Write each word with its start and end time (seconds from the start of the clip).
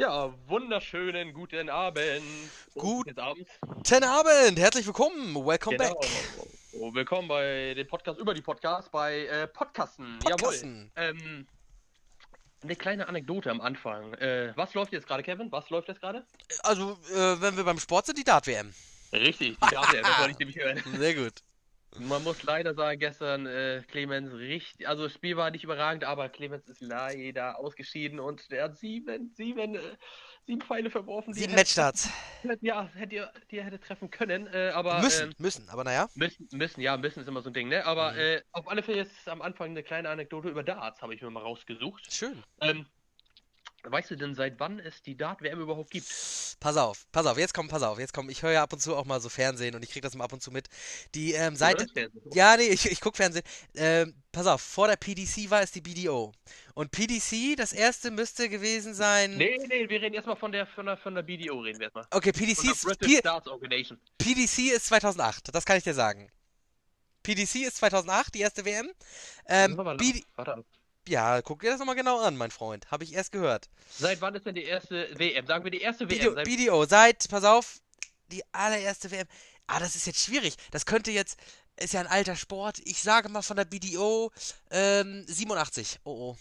Ja, 0.00 0.32
wunderschönen 0.46 1.34
guten 1.34 1.68
Abend. 1.68 2.22
Guten 2.72 3.18
Abend. 3.18 3.46
Abend, 4.02 4.58
herzlich 4.58 4.86
willkommen, 4.86 5.34
welcome 5.34 5.76
Genau. 5.76 5.92
back. 5.92 6.10
Oh, 6.72 6.94
willkommen 6.94 7.28
bei 7.28 7.74
dem 7.74 7.86
Podcast 7.86 8.18
über 8.18 8.32
die 8.32 8.40
Podcast 8.40 8.90
bei 8.90 9.26
äh, 9.26 9.46
Podcasten. 9.46 10.18
Podcasten. 10.20 10.90
Jawohl. 10.96 11.16
Ähm, 11.18 11.46
eine 12.62 12.76
kleine 12.76 13.08
Anekdote 13.08 13.50
am 13.50 13.60
Anfang. 13.60 14.14
Äh, 14.14 14.54
was 14.56 14.72
läuft 14.72 14.94
jetzt 14.94 15.06
gerade, 15.06 15.22
Kevin? 15.22 15.52
Was 15.52 15.68
läuft 15.68 15.88
jetzt 15.88 16.00
gerade? 16.00 16.24
Also, 16.62 16.92
äh, 17.14 17.38
wenn 17.42 17.58
wir 17.58 17.64
beim 17.64 17.78
Sport 17.78 18.06
sind, 18.06 18.16
die 18.16 18.24
Dart-WM. 18.24 18.72
Richtig, 19.12 19.58
die 19.58 19.68
Date, 19.68 20.02
das 20.02 20.18
wollte 20.18 20.30
ich 20.30 20.38
nämlich 20.38 20.56
hören. 20.56 20.82
Sehr 20.96 21.14
gut. 21.14 21.34
Man 21.98 22.22
muss 22.22 22.42
leider 22.44 22.74
sagen, 22.74 23.00
gestern 23.00 23.46
äh, 23.46 23.82
Clemens 23.88 24.32
richtig, 24.32 24.88
also 24.88 25.04
das 25.04 25.12
Spiel 25.12 25.36
war 25.36 25.50
nicht 25.50 25.64
überragend, 25.64 26.04
aber 26.04 26.28
Clemens 26.28 26.68
ist 26.68 26.80
leider 26.80 27.58
ausgeschieden 27.58 28.20
und 28.20 28.50
der 28.50 28.64
hat 28.64 28.76
sieben, 28.78 29.32
sieben, 29.34 29.74
äh, 29.74 29.96
sieben 30.46 30.60
Pfeile 30.60 30.88
verworfen. 30.90 31.34
Sieben 31.34 31.54
Matchstarts. 31.54 32.08
Ja, 32.60 32.88
hätte 32.94 33.14
ihr, 33.16 33.32
die 33.50 33.58
er 33.58 33.64
hätte 33.64 33.80
treffen 33.80 34.10
können, 34.10 34.46
äh, 34.46 34.70
aber 34.72 35.00
Müssen, 35.00 35.26
ähm, 35.26 35.34
müssen, 35.38 35.68
aber 35.68 35.84
naja. 35.84 36.08
müssen, 36.14 36.48
müssen, 36.52 36.80
ja, 36.80 36.96
müssen 36.96 37.20
ist 37.20 37.28
immer 37.28 37.42
so 37.42 37.50
ein 37.50 37.54
Ding, 37.54 37.68
ne? 37.68 37.84
Aber 37.84 38.12
Mhm. 38.12 38.18
äh, 38.18 38.42
auf 38.52 38.68
alle 38.68 38.82
Fälle 38.82 38.98
jetzt 38.98 39.28
am 39.28 39.42
Anfang 39.42 39.70
eine 39.70 39.82
kleine 39.82 40.08
Anekdote 40.08 40.48
über 40.48 40.62
Darts 40.62 41.02
habe 41.02 41.14
ich 41.14 41.20
mir 41.20 41.30
mal 41.30 41.42
rausgesucht. 41.42 42.10
Schön. 42.10 42.42
Ähm, 42.60 42.86
weißt 43.84 44.10
du 44.10 44.16
denn, 44.16 44.34
seit 44.34 44.60
wann 44.60 44.78
es 44.78 45.02
die 45.02 45.16
Dart-WM 45.16 45.60
überhaupt 45.60 45.90
gibt? 45.90 46.06
Pass 46.60 46.76
auf, 46.76 47.06
pass 47.12 47.26
auf, 47.26 47.38
jetzt 47.38 47.54
komm, 47.54 47.68
pass 47.68 47.82
auf, 47.82 47.98
jetzt 47.98 48.12
komm. 48.12 48.28
Ich 48.28 48.42
höre 48.42 48.52
ja 48.52 48.62
ab 48.62 48.72
und 48.72 48.80
zu 48.80 48.96
auch 48.96 49.04
mal 49.04 49.20
so 49.20 49.28
Fernsehen 49.28 49.74
und 49.74 49.82
ich 49.82 49.90
krieg 49.90 50.02
das 50.02 50.14
mal 50.14 50.24
ab 50.24 50.32
und 50.32 50.42
zu 50.42 50.50
mit. 50.50 50.68
Die, 51.14 51.32
ähm, 51.32 51.56
seit. 51.56 51.86
Ja, 52.32 52.56
nee, 52.56 52.64
ich, 52.64 52.90
ich 52.90 53.00
guck 53.00 53.16
Fernsehen. 53.16 53.44
Ähm, 53.74 54.14
pass 54.32 54.46
auf, 54.46 54.60
vor 54.60 54.88
der 54.88 54.96
PDC 54.96 55.50
war 55.50 55.62
es 55.62 55.72
die 55.72 55.80
BDO. 55.80 56.32
Und 56.74 56.90
PDC, 56.90 57.56
das 57.56 57.72
erste 57.72 58.10
müsste 58.10 58.48
gewesen 58.48 58.94
sein. 58.94 59.36
Nee, 59.36 59.58
nee, 59.68 59.88
wir 59.88 60.02
reden 60.02 60.14
erstmal 60.14 60.36
von 60.36 60.52
der, 60.52 60.66
von 60.66 60.86
der, 60.86 60.96
von 60.96 61.14
der 61.14 61.22
BDO, 61.22 61.60
reden 61.60 61.78
wir 61.78 61.86
erstmal. 61.86 62.06
Okay, 62.10 62.32
PDC 62.32 62.64
ist, 62.70 63.00
P 63.00 63.20
Darts 63.20 63.48
Organization. 63.48 64.00
PDC 64.18 64.74
ist 64.74 64.86
2008, 64.86 65.54
das 65.54 65.64
kann 65.64 65.76
ich 65.76 65.84
dir 65.84 65.94
sagen. 65.94 66.30
PDC 67.22 67.66
ist 67.66 67.76
2008, 67.76 68.34
die 68.34 68.40
erste 68.40 68.64
WM. 68.64 68.90
Ähm, 69.46 69.76
Warte, 69.76 70.22
warte. 70.36 70.64
Ja, 71.08 71.42
guck 71.42 71.60
dir 71.60 71.70
das 71.70 71.78
nochmal 71.78 71.96
genau 71.96 72.20
an, 72.20 72.36
mein 72.36 72.50
Freund. 72.50 72.90
Habe 72.90 73.04
ich 73.04 73.14
erst 73.14 73.32
gehört. 73.32 73.68
Seit 73.98 74.20
wann 74.20 74.34
ist 74.34 74.46
denn 74.46 74.54
die 74.54 74.64
erste 74.64 75.08
WM? 75.18 75.46
Sagen 75.46 75.64
wir 75.64 75.70
die 75.70 75.80
erste 75.80 76.08
WM. 76.08 76.18
BDO, 76.18 76.34
Seit, 76.34 76.44
BDO, 76.44 76.84
seit, 76.86 77.28
pass 77.28 77.44
auf, 77.44 77.80
die 78.28 78.42
allererste 78.52 79.10
WM. 79.10 79.26
Ah, 79.66 79.80
das 79.80 79.96
ist 79.96 80.06
jetzt 80.06 80.24
schwierig. 80.24 80.54
Das 80.70 80.86
könnte 80.86 81.10
jetzt, 81.10 81.38
ist 81.76 81.94
ja 81.94 82.00
ein 82.00 82.06
alter 82.06 82.36
Sport. 82.36 82.78
Ich 82.84 83.02
sage 83.02 83.28
mal 83.28 83.42
von 83.42 83.56
der 83.56 83.64
BDO, 83.64 84.30
ähm, 84.70 85.24
87. 85.26 86.00
Oh, 86.04 86.30
oh. 86.32 86.36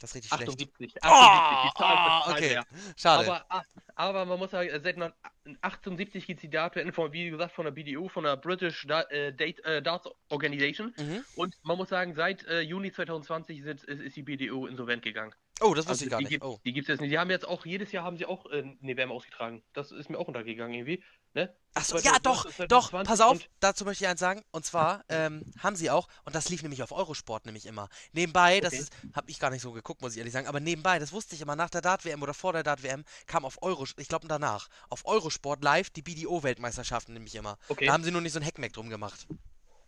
Das 0.00 0.10
ist 0.10 0.16
richtig 0.16 0.34
schlecht. 0.34 0.48
78. 0.50 1.02
78, 1.02 1.72
Oh, 1.78 2.26
oh, 2.28 2.32
okay. 2.32 2.60
Schade. 2.96 3.26
Aber, 3.26 3.46
ah, 3.48 3.62
aber 3.94 4.24
man 4.24 4.38
muss 4.38 4.50
sagen, 4.50 4.68
seit 4.82 4.96
1978 5.44 6.26
gibt 6.26 6.38
es 6.38 6.42
die 6.42 6.50
Dart-WM 6.50 6.92
von, 6.92 7.12
wie 7.12 7.30
gesagt, 7.30 7.54
von 7.54 7.64
der 7.64 7.72
BDO, 7.72 8.08
von 8.08 8.24
der 8.24 8.36
British 8.36 8.84
Da- 8.86 9.02
äh, 9.02 9.32
Date, 9.32 9.64
äh, 9.64 9.82
Darts 9.82 10.08
Organization. 10.28 10.94
Mhm. 10.98 11.24
Und 11.36 11.54
man 11.62 11.76
muss 11.76 11.88
sagen, 11.88 12.14
seit 12.14 12.44
äh, 12.46 12.60
Juni 12.60 12.92
2020 12.92 13.62
sind, 13.62 13.84
ist, 13.84 14.00
ist 14.00 14.16
die 14.16 14.22
BDO 14.22 14.66
insolvent 14.66 15.02
gegangen. 15.02 15.34
Oh, 15.60 15.72
das 15.72 15.86
wusste 15.86 15.90
Also 15.90 16.04
ich 16.06 16.10
gar 16.10 16.18
die 16.18 16.24
nicht. 16.24 16.30
Gibt, 16.32 16.44
Oh. 16.44 16.58
Die 16.64 16.72
gibt 16.72 16.84
es 16.86 16.88
jetzt 16.94 17.00
nicht. 17.00 17.12
Die 17.12 17.18
haben 17.18 17.30
jetzt 17.30 17.46
auch, 17.46 17.64
jedes 17.64 17.92
Jahr 17.92 18.04
haben 18.04 18.16
sie 18.16 18.26
auch 18.26 18.46
äh, 18.46 18.58
eine 18.82 18.96
WM 18.96 19.12
ausgetragen. 19.12 19.62
Das 19.72 19.92
ist 19.92 20.10
mir 20.10 20.18
auch 20.18 20.26
untergegangen 20.26 20.74
irgendwie. 20.74 21.02
Ne? 21.32 21.54
Achso, 21.74 21.96
2019, 21.98 22.12
ja, 22.12 22.18
doch, 22.20 22.44
doch, 22.68 22.90
2020 22.90 23.08
pass 23.08 23.20
auf, 23.20 23.48
dazu 23.60 23.84
möchte 23.84 24.04
ich 24.04 24.08
eins 24.10 24.20
sagen. 24.20 24.42
Und 24.52 24.64
zwar 24.64 25.04
ähm, 25.08 25.42
haben 25.58 25.74
sie 25.74 25.90
auch, 25.90 26.08
und 26.24 26.34
das 26.34 26.48
lief 26.48 26.62
nämlich 26.62 26.82
auf 26.82 26.92
Eurosport 26.92 27.46
nämlich 27.46 27.66
immer. 27.66 27.88
Nebenbei, 28.12 28.60
das 28.60 28.72
Okay. 28.74 28.82
ist, 28.82 28.92
hab 29.14 29.28
ich 29.28 29.40
gar 29.40 29.50
nicht 29.50 29.62
so 29.62 29.72
geguckt, 29.72 30.00
muss 30.00 30.12
ich 30.12 30.18
ehrlich 30.18 30.32
sagen, 30.32 30.46
aber 30.46 30.60
nebenbei, 30.60 30.98
das 31.00 31.12
wusste 31.12 31.34
ich 31.34 31.40
immer, 31.40 31.56
nach 31.56 31.70
der 31.70 31.80
Dart-WM 31.82 32.22
oder 32.22 32.34
vor 32.34 32.52
der 32.52 32.62
Dart-WM 32.62 33.04
kam 33.26 33.44
auf 33.44 33.58
Euro, 33.84 34.00
ich 34.00 34.08
glaube 34.08 34.26
danach, 34.28 34.68
auf 34.88 35.04
Eurosport 35.04 35.62
live 35.62 35.90
die 35.90 36.02
BDO-Weltmeisterschaften 36.02 37.12
nämlich 37.12 37.34
immer. 37.34 37.58
Okay. 37.68 37.86
Da 37.86 37.92
haben 37.92 38.04
sie 38.04 38.10
nur 38.10 38.20
nicht 38.20 38.32
so 38.32 38.40
ein 38.40 38.44
Hackmack 38.44 38.72
drum 38.72 38.88
gemacht. 38.88 39.26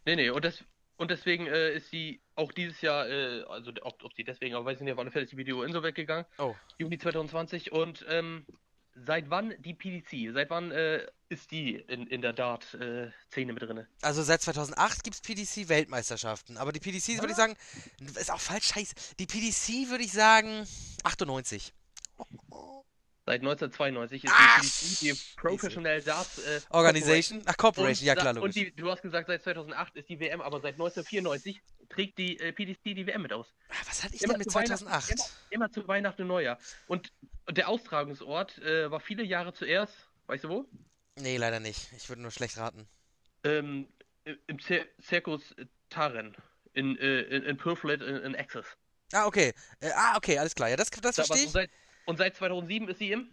Nee, 0.04 0.16
nee, 0.16 0.30
und, 0.30 0.44
das, 0.44 0.62
und 0.96 1.10
deswegen 1.10 1.46
äh, 1.46 1.74
ist 1.74 1.90
sie 1.90 2.20
auch 2.34 2.52
dieses 2.52 2.80
Jahr, 2.80 3.08
äh, 3.08 3.42
also 3.48 3.72
ob, 3.82 4.02
ob 4.04 4.14
sie 4.14 4.24
deswegen, 4.24 4.54
aber 4.54 4.64
weiß 4.64 4.78
ich 4.78 4.84
nicht, 4.84 4.92
auf 4.92 4.98
alle 4.98 5.10
Fälle 5.10 5.24
ist 5.24 5.32
die 5.32 5.36
BDO 5.36 5.62
insolvent 5.62 5.96
gegangen. 5.96 6.26
Oh. 6.38 6.54
Juni 6.78 6.98
2020 6.98 7.72
und 7.72 8.04
ähm, 8.08 8.46
seit 8.94 9.30
wann 9.30 9.54
die 9.58 9.74
PDC? 9.74 10.32
Seit 10.32 10.50
wann 10.50 10.70
äh, 10.70 11.06
ist 11.28 11.50
die 11.50 11.74
in, 11.74 12.06
in 12.06 12.22
der 12.22 12.32
Dart-Szene 12.32 13.52
mit 13.52 13.62
drin? 13.62 13.86
Also 14.02 14.22
seit 14.22 14.42
2008 14.42 15.02
gibt 15.02 15.16
es 15.16 15.22
PDC-Weltmeisterschaften, 15.22 16.56
aber 16.56 16.72
die 16.72 16.80
PDC 16.80 17.20
würde 17.20 17.30
ich 17.30 17.36
sagen, 17.36 17.56
ist 18.00 18.30
auch 18.30 18.40
falsch, 18.40 18.66
scheiße. 18.66 18.94
Die 19.18 19.26
PDC 19.26 19.90
würde 19.90 20.04
ich 20.04 20.12
sagen 20.12 20.66
98. 21.02 21.72
Seit 23.28 23.40
1992 23.40 24.22
ist 24.24 24.32
Ah, 24.32 24.60
die 24.60 24.66
PDC 24.68 25.00
die 25.00 25.34
Professional 25.36 26.00
Darts 26.00 26.38
äh, 26.38 26.60
Organization? 26.70 27.42
Ach, 27.44 27.56
Corporation, 27.56 28.06
ja 28.06 28.12
Und 28.12 28.20
klar, 28.20 28.34
sa- 28.34 28.40
logisch. 28.40 28.56
Und 28.56 28.66
die, 28.66 28.76
du 28.76 28.88
hast 28.88 29.02
gesagt, 29.02 29.26
seit 29.26 29.42
2008 29.42 29.96
ist 29.96 30.08
die 30.08 30.20
WM, 30.20 30.40
aber 30.40 30.60
seit 30.60 30.74
1994 30.74 31.60
trägt 31.88 32.18
die 32.18 32.38
äh, 32.38 32.52
PDC 32.52 32.84
die 32.94 33.04
WM 33.04 33.22
mit 33.22 33.32
aus. 33.32 33.48
Ah, 33.68 33.74
Was 33.88 34.04
hatte 34.04 34.14
ich 34.14 34.22
Immer 34.22 34.34
denn 34.34 34.38
mit 34.38 34.50
zu 34.52 34.54
Weihnachten- 34.56 34.86
2008? 34.86 35.10
Immer, 35.10 35.24
immer 35.50 35.72
zu 35.72 35.88
Weihnachten 35.88 36.22
und 36.22 36.28
Neujahr. 36.28 36.56
Und, 36.86 37.12
und 37.46 37.58
der 37.58 37.68
Austragungsort 37.68 38.58
äh, 38.58 38.88
war 38.92 39.00
viele 39.00 39.24
Jahre 39.24 39.52
zuerst, 39.52 39.92
weißt 40.28 40.44
du 40.44 40.48
wo? 40.48 40.68
Nee, 41.16 41.36
leider 41.36 41.58
nicht. 41.58 41.90
Ich 41.96 42.08
würde 42.08 42.22
nur 42.22 42.30
schlecht 42.30 42.56
raten. 42.58 42.86
Ähm, 43.42 43.88
im- 44.24 44.38
im 44.46 44.60
Zir 44.60 44.86
Circus 45.02 45.42
Taren 45.90 46.36
in, 46.74 46.96
äh, 46.98 47.22
in, 47.22 47.42
in 47.42 47.56
Purfleet 47.56 48.02
in, 48.02 48.16
in 48.18 48.36
Access. 48.36 48.66
Ah, 49.12 49.26
okay. 49.26 49.52
Äh, 49.80 49.90
ah, 49.96 50.16
okay, 50.16 50.38
alles 50.38 50.54
klar. 50.54 50.68
Ja, 50.68 50.76
das, 50.76 50.90
das 50.90 51.16
Da 51.16 51.24
verstehe 51.24 51.46
ich. 51.46 51.50
seit, 51.50 51.70
und 52.06 52.16
seit 52.18 52.34
2007 52.36 52.88
ist 52.88 52.98
sie 52.98 53.12
im? 53.12 53.28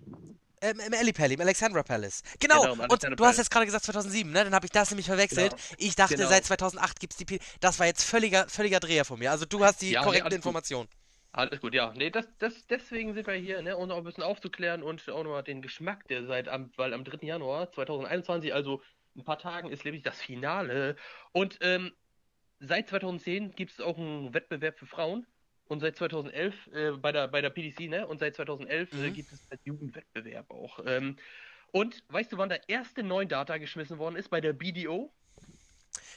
Ähm, 0.62 0.80
Im 0.80 0.94
Ellipelli, 0.94 1.34
im 1.34 1.42
Alexandra 1.42 1.84
Palace. 1.84 2.24
Genau, 2.40 2.62
Genau, 2.62 2.86
und 2.88 3.20
du 3.20 3.26
hast 3.26 3.38
jetzt 3.38 3.52
gerade 3.52 3.66
gesagt 3.66 3.84
2007, 3.84 4.32
ne? 4.32 4.46
Dann 4.46 4.56
habe 4.56 4.66
ich 4.66 4.72
das 4.72 4.92
nämlich 4.92 5.08
verwechselt. 5.08 5.52
Genau. 5.52 5.62
Ich 5.78 5.96
dachte, 5.96 6.16
Genau. 6.16 6.30
seit 6.30 6.46
2008 6.46 7.00
gibt's 7.02 7.18
die 7.18 7.26
P 7.26 7.40
Das 7.60 7.80
war 7.80 7.86
jetzt 7.86 8.04
völliger, 8.04 8.48
völliger 8.48 8.80
Dreher 8.80 9.04
von 9.04 9.20
mir. 9.20 9.32
Also 9.32 9.46
du 9.46 9.64
hast 9.66 9.82
die 9.82 9.92
Ja, 9.92 10.00
nee, 10.00 10.06
korrekte 10.06 10.26
alles 10.26 10.36
gut. 10.36 10.46
Information. 10.46 10.88
Alles 11.34 11.60
gut, 11.60 11.74
ja. 11.74 11.92
Nee, 11.98 12.12
das, 12.12 12.28
das, 12.38 12.66
deswegen 12.68 13.14
sind 13.14 13.28
wir 13.28 13.34
hier, 13.34 13.62
ne, 13.62 13.76
um 13.76 13.90
noch 13.90 13.98
ein 13.98 14.04
bisschen 14.06 14.24
aufzuklären 14.24 14.84
und 14.84 15.10
auch 15.10 15.24
nochmal 15.24 15.44
den 15.44 15.62
Geschmack, 15.62 16.08
der 16.08 16.26
seit 16.28 16.48
am, 16.48 16.72
weil 16.78 16.94
am 16.94 17.04
3. 17.04 17.26
Januar 17.28 17.72
2021, 17.72 18.54
also 18.54 18.82
ein 19.18 19.24
paar 19.26 19.40
Tagen, 19.40 19.70
ist 19.70 19.84
nämlich 19.84 20.04
das 20.04 20.22
Finale. 20.22 20.96
Und 21.34 21.58
ähm, 21.62 21.92
seit 22.60 22.88
2010 22.88 23.52
gibt 23.56 23.72
es 23.74 23.82
auch 23.82 23.98
einen 23.98 24.34
Wettbewerb 24.34 24.78
für 24.80 24.86
Frauen. 24.86 25.26
Und 25.68 25.80
seit 25.80 25.96
2011 25.98 26.54
äh, 26.74 26.92
bei 26.92 27.12
der 27.12 27.28
bei 27.30 27.42
der 27.42 27.50
PDC, 27.50 27.90
ne? 27.90 28.06
Und 28.06 28.20
seit 28.20 28.36
2011 28.36 28.92
äh, 28.92 28.96
Mhm. 28.96 29.14
gibt 29.14 29.32
es 29.32 29.40
einen 29.50 29.60
Jugendwettbewerb 29.64 30.52
auch. 30.52 30.80
Ähm, 30.86 31.18
und 31.72 32.04
weißt 32.10 32.32
du, 32.32 32.38
wann 32.38 32.50
der 32.50 32.68
erste 32.70 33.02
Neun-Data 33.02 33.58
geschmissen 33.58 33.98
worden 33.98 34.16
ist 34.16 34.30
bei 34.30 34.42
der 34.42 34.54
BDO? 34.54 35.12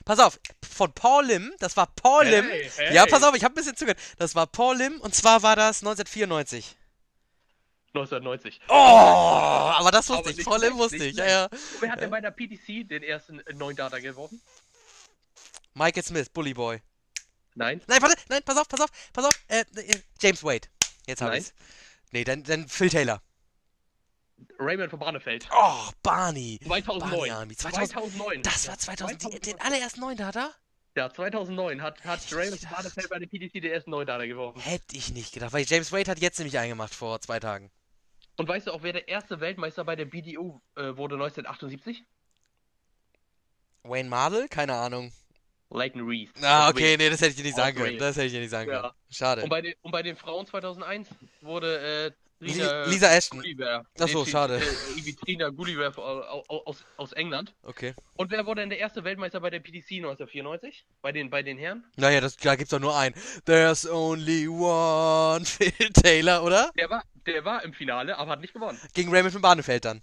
Pass 0.04 0.18
auf, 0.18 0.38
von 0.68 0.92
Paul 0.92 1.24
Lim, 1.26 1.52
das 1.58 1.76
war 1.76 1.86
Paul 1.86 2.26
Lim. 2.26 2.44
Hey, 2.48 2.70
hey. 2.76 2.94
Ja, 2.94 3.06
pass 3.06 3.22
auf, 3.22 3.34
ich 3.34 3.42
habe 3.44 3.54
ein 3.54 3.56
bisschen 3.56 3.76
zugehört. 3.76 3.98
Das 4.18 4.34
war 4.34 4.46
Paul 4.46 4.76
Lim 4.76 5.00
und 5.00 5.14
zwar 5.14 5.42
war 5.42 5.56
das 5.56 5.82
1994. 5.82 6.76
1990. 7.94 8.60
Oh, 8.68 8.72
aber 8.74 9.90
das 9.90 10.08
wusste 10.10 10.28
Aber 10.28 10.38
ich. 10.38 10.44
Paul 10.44 10.60
Lim 10.60 10.76
wusste 10.76 11.02
ich. 11.02 11.16
Ja, 11.16 11.26
ja. 11.26 11.48
Wer 11.80 11.90
hat 11.90 12.00
denn 12.02 12.10
bei 12.10 12.20
der 12.20 12.30
PDC 12.30 12.86
den 12.86 13.02
ersten 13.02 13.40
äh, 13.40 13.54
Neun-Data 13.54 13.98
geworfen? 14.00 14.40
Michael 15.72 16.02
Smith, 16.02 16.28
Bully 16.28 16.52
Boy. 16.52 16.80
Nein? 17.56 17.80
Nein, 17.86 18.02
warte, 18.02 18.16
nein, 18.28 18.42
pass 18.44 18.58
auf, 18.58 18.68
pass 18.68 18.80
auf, 18.80 18.90
pass 19.12 19.24
auf. 19.24 19.32
Äh, 19.48 19.64
äh, 19.76 20.00
James 20.20 20.44
Wade. 20.44 20.68
Jetzt 21.06 21.22
Nein. 21.22 21.38
ich's. 21.38 21.54
Nee, 22.12 22.22
dann, 22.22 22.42
dann 22.44 22.68
Phil 22.68 22.90
Taylor. 22.90 23.22
Raymond 24.58 24.90
von 24.90 24.98
Barnefeld. 24.98 25.48
Oh, 25.50 25.88
Barney. 26.02 26.60
2009. 26.62 27.10
Barney 27.10 27.30
Army. 27.30 27.56
2000, 27.56 27.92
2009. 27.92 28.42
das 28.42 28.68
war 28.68 28.78
2000. 28.78 29.22
Die, 29.22 29.40
den 29.40 29.60
allerersten 29.60 30.00
neuen 30.00 30.18
Data? 30.18 30.50
Ja, 30.94 31.10
2009 31.10 31.82
hat, 31.82 32.04
hat 32.04 32.20
Raymond 32.30 32.60
von. 32.60 32.70
Barnefeld 32.70 33.08
bei 33.08 33.18
der 33.18 33.26
PDC 33.26 33.52
den 33.54 33.72
ersten 33.72 33.90
Neudata 33.90 34.26
geworfen. 34.26 34.60
Hätte 34.60 34.96
ich 34.96 35.12
nicht 35.12 35.32
gedacht, 35.32 35.52
weil 35.54 35.64
James 35.66 35.92
Wade 35.92 36.10
hat 36.10 36.18
jetzt 36.20 36.38
nämlich 36.38 36.58
eingemacht 36.58 36.94
vor 36.94 37.20
zwei 37.20 37.40
Tagen. 37.40 37.70
Und 38.36 38.48
weißt 38.48 38.66
du 38.66 38.72
auch, 38.72 38.82
wer 38.82 38.92
der 38.92 39.08
erste 39.08 39.40
Weltmeister 39.40 39.84
bei 39.84 39.96
der 39.96 40.04
BDO 40.04 40.60
äh, 40.74 40.96
wurde 40.96 41.14
1978? 41.14 42.04
Wayne 43.82 44.10
Mardell? 44.10 44.48
Keine 44.48 44.74
Ahnung. 44.74 45.12
Leighton 45.70 46.06
Reese. 46.06 46.32
Ah, 46.42 46.68
okay, 46.68 46.96
nee, 46.96 47.10
das 47.10 47.20
hätte 47.20 47.30
ich 47.30 47.36
dir 47.36 47.42
nicht 47.44 47.56
sagen 47.56 47.76
können. 47.76 47.98
Das 47.98 48.16
hätte 48.16 48.26
ich 48.26 48.32
dir 48.32 48.40
nicht 48.40 48.50
sagen 48.50 48.70
Ja. 48.70 48.80
können. 48.82 48.92
Schade. 49.10 49.42
Und 49.42 49.48
bei, 49.48 49.60
den, 49.62 49.74
und 49.82 49.90
bei 49.90 50.02
den 50.02 50.16
Frauen 50.16 50.46
2001 50.46 51.08
wurde 51.42 51.78
äh, 52.06 52.10
Trina 52.38 52.84
Li- 52.84 52.90
Lisa 52.92 53.08
Ashton. 53.12 53.40
Gulliver. 53.40 53.84
Ach 53.98 54.08
so, 54.08 54.24
Nee, 54.24 54.30
schade. 54.30 54.56
Äh, 54.60 55.12
Trina 55.24 55.48
Gulliver 55.48 55.96
aus, 55.98 56.44
aus, 56.48 56.84
aus 56.98 57.12
England. 57.14 57.54
Okay. 57.62 57.94
Und 58.14 58.30
wer 58.30 58.46
wurde 58.46 58.60
denn 58.60 58.70
der 58.70 58.78
erste 58.78 59.02
Weltmeister 59.04 59.40
bei 59.40 59.50
der 59.50 59.60
PDC 59.60 59.92
1994? 59.96 60.86
Bei 61.02 61.12
den, 61.12 61.30
bei 61.30 61.42
den 61.42 61.56
Herren? 61.58 61.84
Naja, 61.96 62.20
das, 62.20 62.36
da 62.36 62.54
gibt's 62.56 62.70
doch 62.70 62.78
nur 62.78 62.96
einen. 62.96 63.14
There's 63.46 63.88
only 63.90 64.46
one 64.48 65.44
Phil 65.46 65.72
Taylor, 65.94 66.44
oder? 66.44 66.70
Der 66.78 66.90
war, 66.90 67.02
der 67.26 67.44
war 67.44 67.64
im 67.64 67.72
Finale, 67.72 68.16
aber 68.18 68.32
hat 68.32 68.40
nicht 68.40 68.52
gewonnen. 68.54 68.78
Gegen 68.94 69.10
Raymond 69.10 69.32
von 69.32 69.42
Barnefeld 69.42 69.84
dann. 69.84 70.02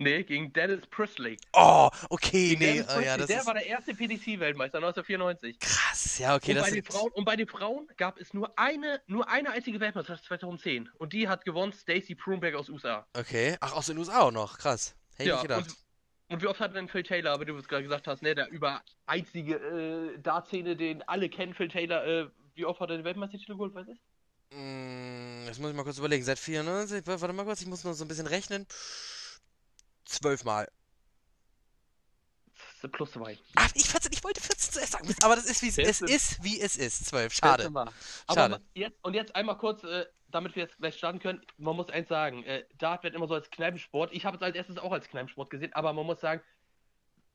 Nee, 0.00 0.22
gegen 0.22 0.52
Dennis 0.52 0.86
Priestley. 0.86 1.36
Oh, 1.54 1.90
okay, 2.10 2.54
Gegen 2.54 2.60
nee. 2.60 2.84
Oh, 2.96 3.00
ja, 3.00 3.16
das 3.16 3.26
der 3.26 3.40
ist 3.40 3.46
war 3.46 3.54
der 3.54 3.66
erste 3.66 3.94
PDC-Weltmeister 3.94 4.78
1994. 4.78 5.58
krass. 5.58 6.18
Ja, 6.18 6.36
okay, 6.36 6.50
und, 6.52 6.56
das 6.58 6.66
bei 6.66 6.70
den 6.70 6.84
ist. 6.84 6.92
Frauen, 6.92 7.10
und 7.12 7.24
bei 7.24 7.34
den 7.34 7.48
Frauen 7.48 7.88
gab 7.96 8.20
es 8.20 8.32
nur 8.32 8.56
eine, 8.56 9.00
nur 9.08 9.28
eine 9.28 9.50
einzige 9.50 9.80
Weltmeisterschaft 9.80 10.24
2010. 10.26 10.88
Und 10.98 11.12
die 11.12 11.28
hat 11.28 11.44
gewonnen 11.44 11.72
Stacey 11.72 12.14
Prunberg 12.14 12.54
aus 12.54 12.68
USA. 12.68 13.08
Okay. 13.14 13.56
Ach, 13.60 13.72
aus 13.72 13.86
den 13.86 13.98
USA 13.98 14.20
auch 14.20 14.30
noch. 14.30 14.58
Krass. 14.58 14.94
Hätte 15.16 15.22
ich 15.22 15.26
Ja, 15.30 15.34
nicht 15.34 15.42
gedacht. 15.42 15.66
und, 16.28 16.34
und 16.34 16.42
wie 16.42 16.46
oft 16.46 16.60
hat 16.60 16.76
denn 16.76 16.88
Phil 16.88 17.02
Taylor, 17.02 17.32
aber 17.32 17.44
du 17.44 17.56
es 17.56 17.66
gerade 17.66 17.82
gesagt 17.82 18.06
hast, 18.06 18.22
ne, 18.22 18.36
der 18.36 18.50
über 18.50 18.82
einzige 19.06 19.56
äh, 19.56 20.18
Dartszene, 20.20 20.76
den 20.76 21.02
alle 21.08 21.28
kennen, 21.28 21.54
Phil 21.54 21.68
Taylor, 21.68 22.04
äh, 22.06 22.28
wie 22.54 22.64
oft 22.66 22.78
hat 22.78 22.90
er 22.90 22.98
den 22.98 23.04
Weltmeistertitel 23.04 23.52
geholt, 23.54 23.74
weißt 23.74 23.88
du? 23.88 24.56
Mm, 24.56 25.44
Jetzt 25.46 25.58
muss 25.58 25.70
ich 25.70 25.76
mal 25.76 25.82
kurz 25.82 25.98
überlegen. 25.98 26.22
Seit 26.22 26.38
94, 26.38 27.04
w- 27.04 27.20
warte 27.20 27.32
mal 27.32 27.44
kurz, 27.44 27.62
ich 27.62 27.66
muss 27.66 27.82
noch 27.82 27.94
so 27.94 28.04
ein 28.04 28.08
bisschen 28.08 28.26
rechnen. 28.28 28.64
Zwölfmal. 30.08 30.68
Das 32.80 32.90
Plus 32.90 33.12
zwei. 33.12 33.38
Ach, 33.56 33.70
ich, 33.74 33.88
14, 33.88 34.10
ich 34.12 34.24
wollte 34.24 34.40
14 34.40 34.72
zuerst 34.72 34.92
sagen, 34.92 35.14
aber 35.22 35.36
das 35.36 35.46
ist 35.46 35.62
wie 35.62 35.68
es, 35.68 35.78
es 35.78 36.00
ist, 36.00 36.42
wie 36.42 36.60
es 36.60 36.76
ist. 36.76 37.06
Zwölf. 37.06 37.32
Schade. 37.32 37.64
Schade. 37.64 37.92
Aber 38.26 38.60
jetzt, 38.74 38.96
und 39.02 39.14
jetzt 39.14 39.34
einmal 39.36 39.58
kurz, 39.58 39.84
äh, 39.84 40.06
damit 40.30 40.56
wir 40.56 40.62
jetzt 40.62 40.78
gleich 40.78 40.96
starten 40.96 41.18
können, 41.18 41.42
man 41.58 41.76
muss 41.76 41.90
eins 41.90 42.08
sagen, 42.08 42.42
äh, 42.44 42.64
Dart 42.78 43.04
wird 43.04 43.14
immer 43.14 43.28
so 43.28 43.34
als 43.34 43.50
Kneipensport. 43.50 44.12
Ich 44.12 44.24
habe 44.24 44.36
es 44.36 44.42
als 44.42 44.56
erstes 44.56 44.78
auch 44.78 44.92
als 44.92 45.08
Kneipensport 45.08 45.50
gesehen, 45.50 45.72
aber 45.74 45.92
man 45.92 46.06
muss 46.06 46.20
sagen, 46.20 46.40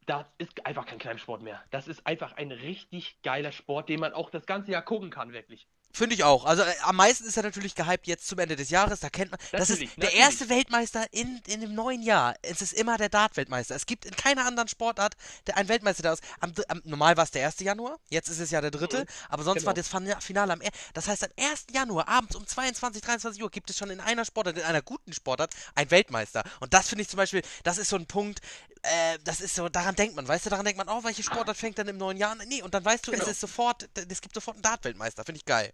Dart 0.06 0.32
ist 0.38 0.66
einfach 0.66 0.86
kein 0.86 1.00
Kneipensport 1.00 1.42
mehr. 1.42 1.64
Das 1.72 1.88
ist 1.88 2.06
einfach 2.08 2.34
ein 2.34 2.52
richtig 2.52 3.22
geiler 3.22 3.52
Sport, 3.52 3.90
den 3.90 4.00
man 4.00 4.14
auch 4.14 4.30
das 4.30 4.46
ganze 4.46 4.72
Jahr 4.72 4.82
gucken 4.82 5.12
kann, 5.12 5.32
wirklich. 5.32 5.68
Finde 5.96 6.16
ich 6.16 6.24
auch. 6.24 6.46
Also 6.46 6.64
äh, 6.64 6.74
am 6.82 6.96
meisten 6.96 7.24
ist 7.26 7.38
er 7.38 7.44
natürlich 7.44 7.76
gehypt 7.76 8.08
jetzt 8.08 8.28
zum 8.28 8.40
Ende 8.40 8.56
des 8.56 8.72
Jahres. 8.72 9.00
Da 9.02 9.10
kennt 9.10 9.30
man. 9.30 9.40
Das 9.52 9.70
ist 9.70 9.76
Natürlich, 9.76 9.94
der 9.96 10.04
natürlich. 10.06 10.24
erste 10.26 10.50
Weltmeister 10.50 11.06
in, 11.12 11.40
in 11.46 11.62
dem 11.62 11.76
neuen 11.76 12.02
Jahr. 12.02 12.34
Es 12.42 12.64
ist 12.64 12.74
immer 12.74 12.98
der 12.98 13.10
Dart-Weltmeister. 13.10 13.76
Es 13.76 13.86
gibt 13.86 14.06
in 14.06 14.16
keiner 14.16 14.46
anderen 14.48 14.68
Sportart 14.68 15.14
der 15.46 15.56
ein 15.58 15.68
Weltmeister 15.68 16.02
da 16.02 16.14
ist. 16.14 16.24
Am, 16.40 16.52
am, 16.68 16.82
normal 16.84 17.16
war 17.16 17.26
es 17.26 17.32
der 17.32 17.46
1. 17.46 17.60
Januar, 17.60 18.00
jetzt 18.10 18.28
ist 18.28 18.40
es 18.40 18.50
ja 18.50 18.60
der 18.60 18.72
3. 18.72 19.02
Mhm, 19.02 19.06
aber 19.30 19.44
sonst 19.44 19.58
genau. 19.60 19.68
war 19.68 19.74
das 19.76 19.88
Fin- 19.88 20.16
Finale 20.20 20.54
am 20.54 20.62
Das 20.96 21.08
heißt, 21.08 21.24
am 21.26 21.32
1. 21.40 21.68
Januar 21.72 22.08
abends 22.08 22.36
um 22.36 22.48
22, 22.48 23.02
23 23.04 23.44
Uhr 23.44 23.52
gibt 23.52 23.70
es 23.70 23.78
schon 23.78 23.92
in 23.92 24.00
einer 24.00 24.26
Sportart, 24.26 24.58
in 24.58 24.64
einer 24.64 24.82
guten 24.82 25.14
Sportart, 25.14 25.54
einen 25.76 25.92
Weltmeister. 25.92 26.44
Und 26.60 26.74
das 26.74 26.90
finde 26.90 27.04
ich 27.04 27.10
zum 27.10 27.18
Beispiel, 27.18 27.44
das 27.64 27.78
ist 27.78 27.90
so 27.90 27.98
ein 27.98 28.08
Punkt, 28.08 28.40
äh, 28.84 29.18
das 29.24 29.42
ist 29.42 29.56
so, 29.56 29.70
daran 29.70 29.96
denkt 29.96 30.16
man, 30.16 30.28
weißt 30.28 30.46
du, 30.46 30.50
daran 30.50 30.66
denkt 30.66 30.78
man, 30.78 30.90
oh, 30.90 31.04
welche 31.04 31.24
Sportart 31.24 31.58
fängt 31.58 31.78
dann 31.80 31.88
im 31.88 31.98
neuen 31.98 32.18
Jahr 32.18 32.32
an? 32.32 32.42
Nee, 32.48 32.62
und 32.62 32.74
dann 32.74 32.84
weißt 32.86 33.08
du, 33.08 33.12
Genau. 33.12 33.24
es 33.24 33.30
ist 33.32 33.42
sofort, 33.42 33.90
es 33.96 34.22
gibt 34.22 34.36
sofort 34.36 34.58
einen 34.58 34.64
Dart-Weltmeister. 34.64 35.24
Finde 35.24 35.38
ich 35.38 35.46
geil. 35.46 35.72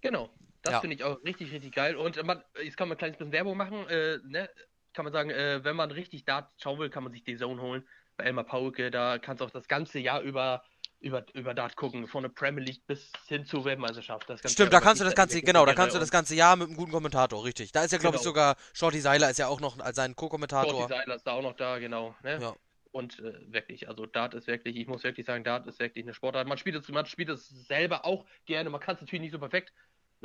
Genau. 0.00 0.30
Das 0.62 0.72
Ja. 0.74 0.80
finde 0.80 0.96
ich 0.96 1.04
auch 1.04 1.22
richtig, 1.24 1.52
richtig 1.52 1.72
geil. 1.74 1.96
Und 1.96 2.16
äh, 2.16 2.22
man, 2.22 2.42
jetzt 2.62 2.76
kann 2.76 2.88
man 2.88 2.96
ein 2.96 2.98
kleines 2.98 3.18
bisschen 3.18 3.32
Werbung 3.32 3.56
machen. 3.56 3.86
Äh, 3.88 4.18
ne? 4.24 4.48
Kann 4.94 5.04
man 5.04 5.12
sagen, 5.12 5.30
äh, 5.30 5.62
wenn 5.64 5.76
man 5.76 5.90
richtig 5.90 6.24
Dart 6.24 6.50
schauen 6.60 6.78
will, 6.78 6.90
kann 6.90 7.02
man 7.04 7.12
sich 7.12 7.22
die 7.24 7.36
Zone 7.36 7.60
holen. 7.60 7.86
Bei 8.16 8.24
Elmar 8.24 8.44
Pauke, 8.44 8.90
da 8.90 9.18
kannst 9.18 9.40
du 9.40 9.44
auch 9.44 9.50
das 9.50 9.68
ganze 9.68 9.98
Jahr 9.98 10.22
über, 10.22 10.64
über, 11.06 11.24
über 11.34 11.54
Dart 11.54 11.76
gucken. 11.76 12.06
Von 12.06 12.24
der 12.24 12.30
Premier 12.30 12.64
League 12.64 12.86
bis 12.86 13.12
hin 13.26 13.44
zur 13.46 13.64
Weltmeisterschaft. 13.64 14.28
Das 14.28 14.42
ganze 14.42 14.54
Stimmt, 14.54 14.72
Jahr 14.72 14.80
da 14.80 14.84
kannst 14.84 15.00
du 15.00 15.04
das 15.04 15.14
ganze, 15.14 15.40
genau, 15.40 15.64
da 15.64 15.74
kannst 15.74 15.94
du 15.94 16.00
das 16.00 16.10
ganze 16.10 16.34
Jahr 16.34 16.56
mit 16.56 16.68
einem 16.68 16.76
guten 16.76 16.92
Kommentator, 16.92 17.44
richtig. 17.44 17.72
Da 17.72 17.84
ist 17.84 17.92
ja, 17.92 17.98
glaube 17.98 18.16
ich, 18.16 18.22
Genau. 18.22 18.30
sogar 18.30 18.56
Shorty 18.72 19.00
Seiler 19.00 19.30
ist 19.30 19.38
ja 19.38 19.46
auch 19.48 19.60
noch 19.60 19.78
als 19.78 19.96
sein 19.96 20.10
Shorty 20.10 20.16
Co-Kommentator. 20.16 20.88
Seiler 20.88 21.14
ist 21.14 21.26
da 21.26 21.32
auch 21.32 21.42
noch 21.42 21.54
da, 21.54 21.78
genau. 21.78 22.14
Ne? 22.22 22.38
Ja. 22.40 22.54
Und 22.90 23.18
äh, 23.18 23.34
wirklich, 23.52 23.88
also 23.88 24.06
Dart 24.06 24.34
ist 24.34 24.46
wirklich, 24.46 24.74
ich 24.76 24.86
muss 24.86 25.04
wirklich 25.04 25.26
sagen, 25.26 25.44
Dart 25.44 25.66
ist 25.66 25.78
wirklich 25.78 26.04
eine 26.04 26.14
Sportart. 26.14 26.48
Man 26.48 26.56
spielt 26.56 26.76
es, 26.76 26.88
man 26.88 27.04
spielt 27.04 27.28
es 27.28 27.48
selber 27.68 28.06
auch 28.06 28.24
gerne. 28.46 28.70
Man 28.70 28.80
kann 28.80 28.94
es 28.94 29.02
natürlich 29.02 29.20
nicht 29.20 29.32
so 29.32 29.38
perfekt. 29.38 29.72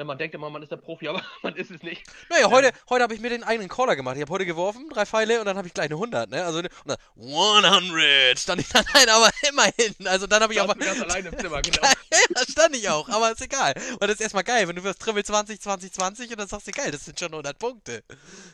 Ne, 0.01 0.05
Man 0.05 0.17
denkt 0.17 0.33
immer, 0.33 0.49
man 0.49 0.63
ist 0.63 0.71
der 0.71 0.77
Profi, 0.77 1.07
aber 1.09 1.21
man 1.43 1.55
ist 1.55 1.69
es 1.69 1.83
nicht. 1.83 2.01
Naja, 2.29 2.49
heute, 2.49 2.71
heute 2.89 3.03
habe 3.03 3.13
ich 3.13 3.21
mir 3.21 3.29
den 3.29 3.43
eigenen 3.43 3.69
Caller 3.69 3.95
gemacht. 3.95 4.15
Ich 4.15 4.21
habe 4.23 4.33
heute 4.33 4.47
geworfen, 4.47 4.89
drei 4.89 5.05
Pfeile 5.05 5.39
und 5.39 5.45
dann 5.45 5.57
habe 5.57 5.67
ich 5.67 5.75
gleich 5.75 5.85
eine 5.85 5.95
100, 5.95 6.29
ne? 6.29 6.43
Also, 6.43 6.57
und 6.57 6.67
dann 6.87 6.97
100 7.17 8.39
stand 8.39 8.61
ich 8.61 8.69
dann 8.69 8.83
halt 8.93 9.09
aber 9.09 9.29
immerhin. 9.47 10.07
Also 10.07 10.25
dann 10.25 10.41
habe 10.41 10.53
ich 10.53 10.61
aber... 10.61 10.73
ganz 10.73 10.99
alleine 11.01 11.29
im 11.29 11.37
Zimmer, 11.37 11.61
genau. 11.61 11.83
ja, 11.83 12.41
stand 12.49 12.75
ich 12.75 12.89
auch, 12.89 13.07
aber 13.09 13.31
ist 13.31 13.41
egal. 13.41 13.75
Und 13.93 14.01
das 14.01 14.13
ist 14.13 14.21
erstmal 14.21 14.43
geil, 14.43 14.67
wenn 14.67 14.75
du 14.75 14.83
wirst 14.83 15.01
Triple 15.01 15.23
20, 15.23 15.61
20, 15.61 15.93
20 15.93 16.31
und 16.31 16.39
dann 16.39 16.47
sagst 16.47 16.67
du, 16.67 16.71
geil, 16.71 16.89
das 16.89 17.05
sind 17.05 17.19
schon 17.19 17.31
100 17.31 17.59
Punkte. 17.59 18.03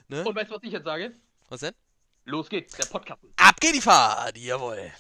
Ne? 0.10 0.26
Und 0.26 0.36
weißt 0.36 0.52
du, 0.52 0.56
was 0.56 0.64
ich 0.64 0.74
jetzt 0.74 0.84
sage? 0.84 1.14
Was 1.48 1.62
denn? 1.62 1.74
Los 2.26 2.50
geht's, 2.50 2.76
der 2.76 2.88
Podcast. 2.88 3.22
Ab 3.38 3.56
geht 3.62 3.74
die 3.74 3.82
Fahrt, 3.82 4.38
jawohl. 4.38 4.92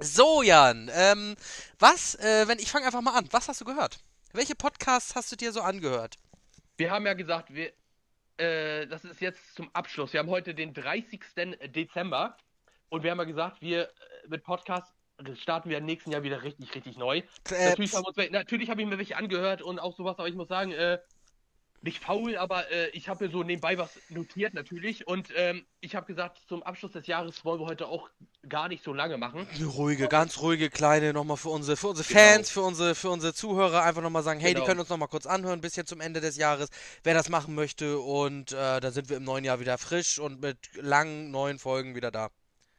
So, 0.00 0.42
Jan, 0.42 0.88
ähm, 0.94 1.34
was, 1.80 2.14
äh, 2.14 2.46
wenn, 2.46 2.60
ich 2.60 2.70
fange 2.70 2.86
einfach 2.86 3.00
mal 3.00 3.16
an. 3.16 3.28
Was 3.32 3.48
hast 3.48 3.60
du 3.60 3.64
gehört? 3.64 3.98
Welche 4.32 4.54
Podcasts 4.54 5.16
hast 5.16 5.32
du 5.32 5.36
dir 5.36 5.50
so 5.50 5.60
angehört? 5.60 6.14
Wir 6.76 6.92
haben 6.92 7.04
ja 7.04 7.14
gesagt, 7.14 7.52
wir, 7.52 7.72
äh, 8.36 8.86
das 8.86 9.04
ist 9.04 9.20
jetzt 9.20 9.56
zum 9.56 9.68
Abschluss. 9.72 10.12
Wir 10.12 10.20
haben 10.20 10.30
heute 10.30 10.54
den 10.54 10.72
30. 10.72 11.20
Dezember 11.74 12.36
und 12.90 13.02
wir 13.02 13.10
haben 13.10 13.18
ja 13.18 13.24
gesagt, 13.24 13.60
wir 13.60 13.88
äh, 13.88 13.88
mit 14.28 14.44
Podcast 14.44 14.86
starten 15.34 15.68
wir 15.68 15.78
im 15.78 15.84
nächsten 15.84 16.12
Jahr 16.12 16.22
wieder 16.22 16.44
richtig, 16.44 16.72
richtig 16.76 16.96
neu. 16.96 17.18
Äh, 17.50 17.70
natürlich 17.70 17.92
haben 17.92 18.04
wir 18.04 18.22
uns, 18.24 18.30
natürlich 18.30 18.70
habe 18.70 18.80
ich 18.80 18.86
mir 18.86 18.98
welche 18.98 19.16
angehört 19.16 19.62
und 19.62 19.80
auch 19.80 19.96
sowas, 19.96 20.16
aber 20.18 20.28
ich 20.28 20.36
muss 20.36 20.46
sagen, 20.46 20.70
äh, 20.70 20.98
nicht 21.82 22.02
faul, 22.02 22.36
aber 22.36 22.70
äh, 22.70 22.88
ich 22.90 23.08
habe 23.08 23.24
mir 23.26 23.30
so 23.30 23.42
nebenbei 23.42 23.78
was 23.78 23.98
notiert 24.08 24.54
natürlich 24.54 25.06
und 25.06 25.28
ähm, 25.36 25.64
ich 25.80 25.94
habe 25.94 26.06
gesagt, 26.06 26.38
zum 26.48 26.62
Abschluss 26.62 26.92
des 26.92 27.06
Jahres 27.06 27.44
wollen 27.44 27.60
wir 27.60 27.66
heute 27.66 27.86
auch 27.86 28.10
gar 28.48 28.68
nicht 28.68 28.82
so 28.82 28.92
lange 28.92 29.16
machen. 29.16 29.46
Eine 29.54 29.66
ruhige, 29.66 30.08
ganz 30.08 30.40
ruhige 30.40 30.70
kleine 30.70 31.12
nochmal 31.12 31.36
für 31.36 31.50
unsere, 31.50 31.76
für 31.76 31.88
unsere 31.88 32.08
Genau. 32.08 32.20
Fans, 32.20 32.50
für 32.50 32.62
unsere, 32.62 32.94
für 32.94 33.10
unsere 33.10 33.32
Zuhörer 33.34 33.82
einfach 33.84 34.02
nochmal 34.02 34.22
sagen, 34.22 34.40
hey, 34.40 34.50
die 34.50 34.54
Genau. 34.54 34.66
können 34.66 34.80
uns 34.80 34.88
nochmal 34.88 35.08
kurz 35.08 35.26
anhören, 35.26 35.60
bis 35.60 35.74
hier 35.74 35.86
zum 35.86 36.00
Ende 36.00 36.20
des 36.20 36.36
Jahres, 36.36 36.68
wer 37.04 37.14
das 37.14 37.28
machen 37.28 37.54
möchte. 37.54 37.98
Und 38.00 38.52
äh, 38.52 38.80
dann 38.80 38.92
sind 38.92 39.08
wir 39.08 39.16
im 39.18 39.24
neuen 39.24 39.44
Jahr 39.44 39.60
wieder 39.60 39.78
frisch 39.78 40.18
und 40.18 40.40
mit 40.40 40.58
langen 40.74 41.30
neuen 41.30 41.58
Folgen 41.58 41.94
wieder 41.94 42.10
da. 42.10 42.30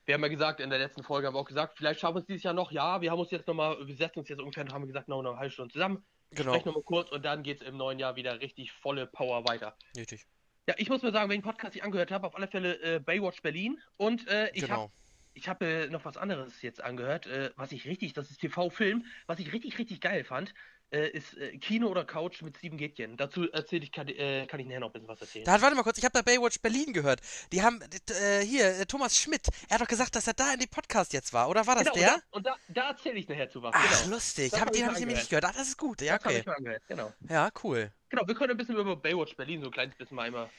Wir 0.06 0.16
haben 0.16 0.24
ja 0.24 0.28
gesagt, 0.30 0.60
in 0.60 0.72
der 0.72 0.80
letzten 0.80 1.04
Folge 1.04 1.28
haben 1.28 1.36
wir 1.36 1.40
auch 1.40 1.46
gesagt, 1.46 1.78
vielleicht 1.78 2.00
schaffen 2.00 2.16
wir 2.16 2.22
es 2.22 2.25
dieses 2.25 2.44
Jahr 2.44 2.54
noch. 2.56 2.72
Ja, 2.72 3.00
wir 3.00 3.12
haben 3.12 3.19
uns 3.19 3.31
jetzt 3.31 3.48
nochmal, 3.48 3.78
wir 3.86 3.96
setzen 3.96 4.19
uns 4.19 4.28
jetzt 4.30 4.40
ungefähr, 4.40 4.66
haben 4.68 4.81
wir 4.81 4.88
gesagt, 4.88 5.07
noch 5.07 5.19
eine 5.19 5.38
halbe 5.38 5.51
Stunde 5.51 5.72
zusammen. 5.72 6.04
Genau, 6.31 6.52
Sprechen 6.54 6.68
nochmal 6.70 6.84
kurz 6.84 7.10
und 7.12 7.24
dann 7.25 7.44
geht 7.44 7.62
es 7.62 7.68
im 7.68 7.77
neuen 7.77 8.00
Jahr 8.00 8.15
wieder 8.15 8.39
richtig 8.39 8.72
volle 8.72 9.08
Power 9.08 9.48
weiter. 9.48 9.75
richtig. 9.98 10.25
Ja, 10.68 10.75
ich 10.77 10.89
muss 10.89 11.01
mir 11.01 11.12
sagen, 11.12 11.30
wenn 11.30 11.38
ich 11.39 11.44
den 11.44 11.50
Podcast 11.50 11.74
nicht 11.74 11.84
angehört 11.84 12.12
habe, 12.12 12.27
auf 12.27 12.36
alle 12.36 12.48
Fälle 12.48 12.80
äh, 12.82 13.00
Baywatch 13.00 13.42
Berlin 13.42 13.80
und 13.98 14.27
äh, 14.27 14.51
ich 14.53 14.70
habe 14.70 14.74
Genau. 14.84 14.94
ich 15.34 15.48
hab, 15.50 15.62
äh, 15.63 15.88
noch 15.88 16.06
was 16.06 16.18
anderes 16.18 16.62
jetzt 16.62 16.82
angehört, 16.84 17.25
äh, 17.25 17.51
was 17.56 17.72
ich 17.72 17.86
richtig, 17.86 18.13
das 18.13 18.30
ist 18.30 18.39
TV-Film, 18.42 19.06
was 19.25 19.39
ich 19.39 19.51
richtig, 19.51 19.80
richtig 19.80 20.00
geil 20.01 20.24
fand, 20.24 20.53
äh, 20.91 21.10
ist 21.10 21.38
äh, 21.38 21.58
Kino 21.58 21.88
oder 21.88 22.05
Couch 22.05 22.41
mit 22.41 22.58
sieben 22.58 22.77
Gätchen. 22.77 23.17
Dazu 23.17 23.50
erzähle 23.51 23.84
ich, 23.84 23.91
kann, 23.91 24.08
äh, 24.08 24.46
kann 24.48 24.60
ich 24.60 24.67
nachher 24.67 24.79
noch 24.79 24.89
ein 24.89 24.93
bisschen 24.93 25.08
was 25.08 25.22
erzählen. 25.22 25.46
Da 25.46 25.62
warte 25.62 25.75
mal 25.75 25.84
kurz, 25.84 25.98
ich 25.98 26.03
habe 26.03 26.13
da 26.13 26.22
Baywatch 26.22 26.60
Berlin 26.62 26.93
gehört. 26.93 27.22
Die 27.51 27.62
haben, 27.62 27.81
äh, 27.81 28.41
hier, 28.41 28.79
äh, 28.79 28.86
Thomas 28.86 29.17
Schmidt, 29.17 29.48
er 29.67 29.75
hat 29.75 29.81
doch 29.81 29.88
gesagt, 29.88 30.15
dass 30.15 30.27
er 30.27 30.34
da 30.34 30.53
in 30.53 30.60
dem 30.60 30.69
Podcast 30.69 31.13
jetzt 31.13 31.34
war, 31.34 31.50
oder 31.50 31.65
war 31.67 31.75
das 31.75 31.86
genau, 31.86 31.96
der? 31.96 32.13
Und 32.31 32.46
da, 32.46 32.53
und 32.53 32.69
da, 32.69 32.81
da 32.81 32.89
erzähle 32.89 33.19
ich 33.19 33.27
nachher 33.27 33.50
zu 33.50 33.62
was. 33.62 33.74
Ach, 33.75 34.01
genau. 34.01 34.15
lustig. 34.15 34.51
Das 34.51 34.60
Hab, 34.60 34.67
hab 34.67 34.74
den 34.74 34.86
habe 34.86 34.93
ich 34.93 35.00
nämlich 35.00 35.17
nicht 35.17 35.29
gehört. 35.29 35.46
Ah, 35.46 35.53
das 35.55 35.67
ist 35.67 35.77
gut. 35.77 36.01
Ja, 36.01 36.17
Das 36.17 36.25
okay. 36.25 36.39
ich 36.39 36.46
mal 36.46 36.55
angehört, 36.55 36.84
genau. 36.88 37.13
Ja, 37.29 37.50
cool. 37.63 37.91
Genau, 38.10 38.27
wir 38.27 38.36
können 38.36 38.51
ein 38.51 38.58
bisschen 38.58 38.75
über 38.75 38.96
Baywatch 38.96 39.36
Berlin 39.36 39.62
so 39.62 39.67
ein 39.67 39.72
kleines 39.72 39.96
bisschen 39.96 40.15
mal 40.15 40.24
einmal. 40.24 40.50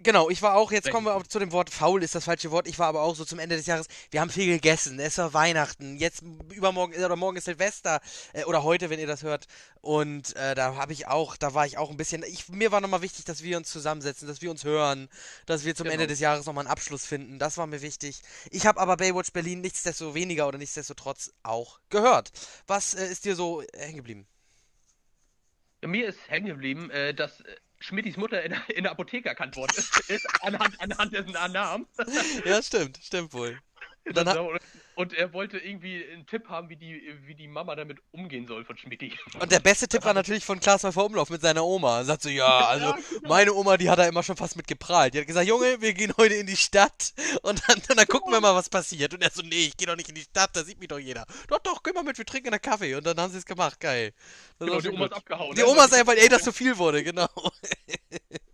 Genau, 0.00 0.30
ich 0.30 0.42
war 0.42 0.54
auch, 0.54 0.70
jetzt 0.70 0.90
kommen 0.92 1.06
wir 1.06 1.16
auch 1.16 1.26
zu 1.26 1.40
dem 1.40 1.50
Wort 1.50 1.70
faul, 1.70 2.04
ist 2.04 2.14
das 2.14 2.24
falsche 2.24 2.52
Wort. 2.52 2.68
Ich 2.68 2.78
war 2.78 2.86
aber 2.86 3.02
auch 3.02 3.16
so 3.16 3.24
zum 3.24 3.40
Ende 3.40 3.56
des 3.56 3.66
Jahres. 3.66 3.88
Wir 4.12 4.20
haben 4.20 4.30
viel 4.30 4.46
gegessen. 4.46 5.00
Es 5.00 5.18
war 5.18 5.34
Weihnachten. 5.34 5.96
Jetzt 5.96 6.22
übermorgen 6.54 6.94
oder 6.94 7.16
morgen 7.16 7.36
ist 7.36 7.46
Silvester 7.46 8.00
äh, 8.32 8.44
oder 8.44 8.62
heute, 8.62 8.90
wenn 8.90 9.00
ihr 9.00 9.08
das 9.08 9.24
hört. 9.24 9.48
Und 9.80 10.36
äh, 10.36 10.54
da 10.54 10.76
habe 10.76 10.92
ich 10.92 11.08
auch, 11.08 11.36
da 11.36 11.52
war 11.52 11.66
ich 11.66 11.78
auch 11.78 11.90
ein 11.90 11.96
bisschen. 11.96 12.22
Ich, 12.22 12.48
mir 12.48 12.70
war 12.70 12.80
nochmal 12.80 13.02
wichtig, 13.02 13.24
dass 13.24 13.42
wir 13.42 13.56
uns 13.56 13.70
zusammensetzen, 13.72 14.28
dass 14.28 14.40
wir 14.40 14.52
uns 14.52 14.62
hören, 14.62 15.08
dass 15.46 15.64
wir 15.64 15.74
zum 15.74 15.84
Genau. 15.84 15.94
Ende 15.94 16.06
des 16.06 16.20
Jahres 16.20 16.46
nochmal 16.46 16.66
einen 16.66 16.72
Abschluss 16.72 17.04
finden. 17.04 17.40
Das 17.40 17.58
war 17.58 17.66
mir 17.66 17.82
wichtig. 17.82 18.22
Ich 18.52 18.66
habe 18.66 18.78
aber 18.80 18.96
Baywatch 18.98 19.32
Berlin 19.32 19.62
nichtsdestoweniger 19.62 20.46
oder 20.46 20.58
nichtsdestotrotz 20.58 21.32
auch 21.42 21.80
gehört. 21.90 22.30
Was 22.68 22.94
äh, 22.94 23.10
ist 23.10 23.24
dir 23.24 23.34
so 23.34 23.62
äh, 23.62 23.66
hängen 23.78 23.96
geblieben? 23.96 24.28
Mir 25.84 26.08
ist 26.08 26.18
hängen 26.28 26.46
geblieben, 26.46 26.90
äh, 26.90 27.14
dass 27.14 27.42
Schmittis 27.80 28.16
Mutter 28.16 28.42
in, 28.42 28.54
in 28.68 28.82
der 28.84 28.92
Apotheke 28.92 29.28
erkannt 29.28 29.56
worden 29.56 29.72
ist, 29.76 30.10
ist 30.10 30.26
anhand, 30.42 30.80
anhand 30.80 31.12
dessen 31.12 31.32
Namen. 31.52 31.86
ja, 32.44 32.62
stimmt, 32.62 32.98
stimmt 33.02 33.32
wohl. 33.32 33.58
Und 34.06 34.16
dann 34.16 34.28
hat, 34.28 34.38
Und 34.98 35.12
er 35.12 35.32
wollte 35.32 35.58
irgendwie 35.58 36.04
einen 36.12 36.26
Tipp 36.26 36.48
haben, 36.48 36.70
wie 36.70 36.74
die, 36.74 37.00
wie 37.24 37.36
die 37.36 37.46
Mama 37.46 37.76
damit 37.76 37.98
umgehen 38.10 38.48
soll 38.48 38.64
von 38.64 38.76
Schmidti. 38.76 39.16
Und 39.38 39.52
der 39.52 39.60
beste 39.60 39.86
Tipp 39.86 40.04
war 40.04 40.12
natürlich 40.12 40.44
von 40.44 40.58
Klaas 40.58 40.82
Häufer 40.82 41.04
Umlauf 41.04 41.30
mit 41.30 41.40
seiner 41.40 41.64
Oma. 41.64 41.98
Er 41.98 42.04
sagt 42.04 42.22
so, 42.22 42.28
ja, 42.28 42.66
also 42.66 42.96
meine 43.22 43.54
Oma, 43.54 43.76
die 43.76 43.88
hat 43.90 44.00
da 44.00 44.08
immer 44.08 44.24
schon 44.24 44.36
fast 44.36 44.56
mit 44.56 44.66
geprahlt. 44.66 45.14
Die 45.14 45.20
hat 45.20 45.28
gesagt, 45.28 45.46
Junge, 45.46 45.80
wir 45.80 45.94
gehen 45.94 46.12
heute 46.16 46.34
in 46.34 46.48
die 46.48 46.56
Stadt 46.56 47.12
und 47.42 47.62
dann, 47.68 47.80
dann 47.86 48.08
gucken 48.08 48.32
wir 48.32 48.40
mal, 48.40 48.56
was 48.56 48.68
passiert. 48.68 49.14
Und 49.14 49.22
er 49.22 49.30
so, 49.30 49.42
nee, 49.42 49.66
ich 49.66 49.76
gehe 49.76 49.86
doch 49.86 49.94
nicht 49.94 50.08
in 50.08 50.16
die 50.16 50.22
Stadt, 50.22 50.50
da 50.54 50.64
sieht 50.64 50.80
mich 50.80 50.88
doch 50.88 50.98
jeder. 50.98 51.26
Doch, 51.46 51.60
doch, 51.60 51.84
geh 51.84 51.92
mal 51.92 52.02
mit, 52.02 52.18
wir 52.18 52.26
trinken 52.26 52.48
einen 52.48 52.60
Kaffee. 52.60 52.96
Und 52.96 53.06
dann 53.06 53.20
haben 53.20 53.30
sie 53.30 53.38
es 53.38 53.46
gemacht, 53.46 53.78
geil. 53.78 54.12
Das 54.58 54.66
Genau, 54.66 54.80
die 54.80 54.88
Oma 54.88 55.06
ist 55.06 55.12
abgehauen. 55.12 55.54
Die 55.54 55.60
ne? 55.60 55.68
Oma 55.68 55.84
ist 55.84 55.94
einfach, 55.94 56.14
ey, 56.14 56.28
das 56.28 56.42
zu 56.42 56.50
viel 56.50 56.76
wurde, 56.76 57.04
genau. 57.04 57.28